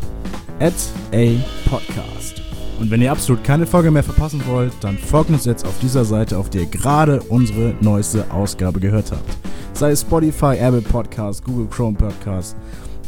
@apodcast. 0.61 2.41
Und 2.79 2.91
wenn 2.91 3.03
ihr 3.03 3.11
absolut 3.11 3.43
keine 3.43 3.67
Folge 3.67 3.91
mehr 3.91 4.05
verpassen 4.05 4.41
wollt, 4.47 4.73
dann 4.81 4.97
folgt 4.97 5.31
uns 5.31 5.45
jetzt 5.45 5.67
auf 5.67 5.77
dieser 5.81 6.05
Seite, 6.05 6.39
auf 6.39 6.51
der 6.51 6.63
ihr 6.63 6.69
gerade 6.69 7.21
unsere 7.23 7.75
neueste 7.81 8.31
Ausgabe 8.31 8.79
gehört 8.79 9.11
habt. 9.11 9.37
Sei 9.73 9.91
es 9.91 10.03
Spotify, 10.03 10.57
Apple 10.57 10.83
Podcast, 10.83 11.45
Google 11.45 11.67
Chrome 11.67 11.97
Podcast, 11.97 12.57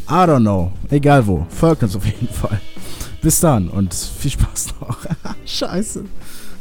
I 0.09 0.25
don't 0.27 0.41
know, 0.41 0.73
egal 0.91 1.25
wo, 1.27 1.47
folgt 1.49 1.85
uns 1.85 1.95
auf 1.95 2.05
jeden 2.05 2.29
Fall. 2.35 2.61
Bis 3.23 3.39
dann 3.39 3.69
und 3.69 3.95
viel 3.95 4.33
Spaß 4.33 4.75
noch. 4.81 4.99
Scheiße. 5.47 6.05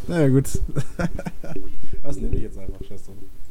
Na 0.08 0.22
ja, 0.22 0.28
gut. 0.28 0.46
Was 2.04 2.18
nehme 2.18 2.36
ich 2.36 2.44
jetzt 2.44 2.58
einfach? 2.60 2.80
Scheiß 2.88 3.04
drauf. 3.06 3.16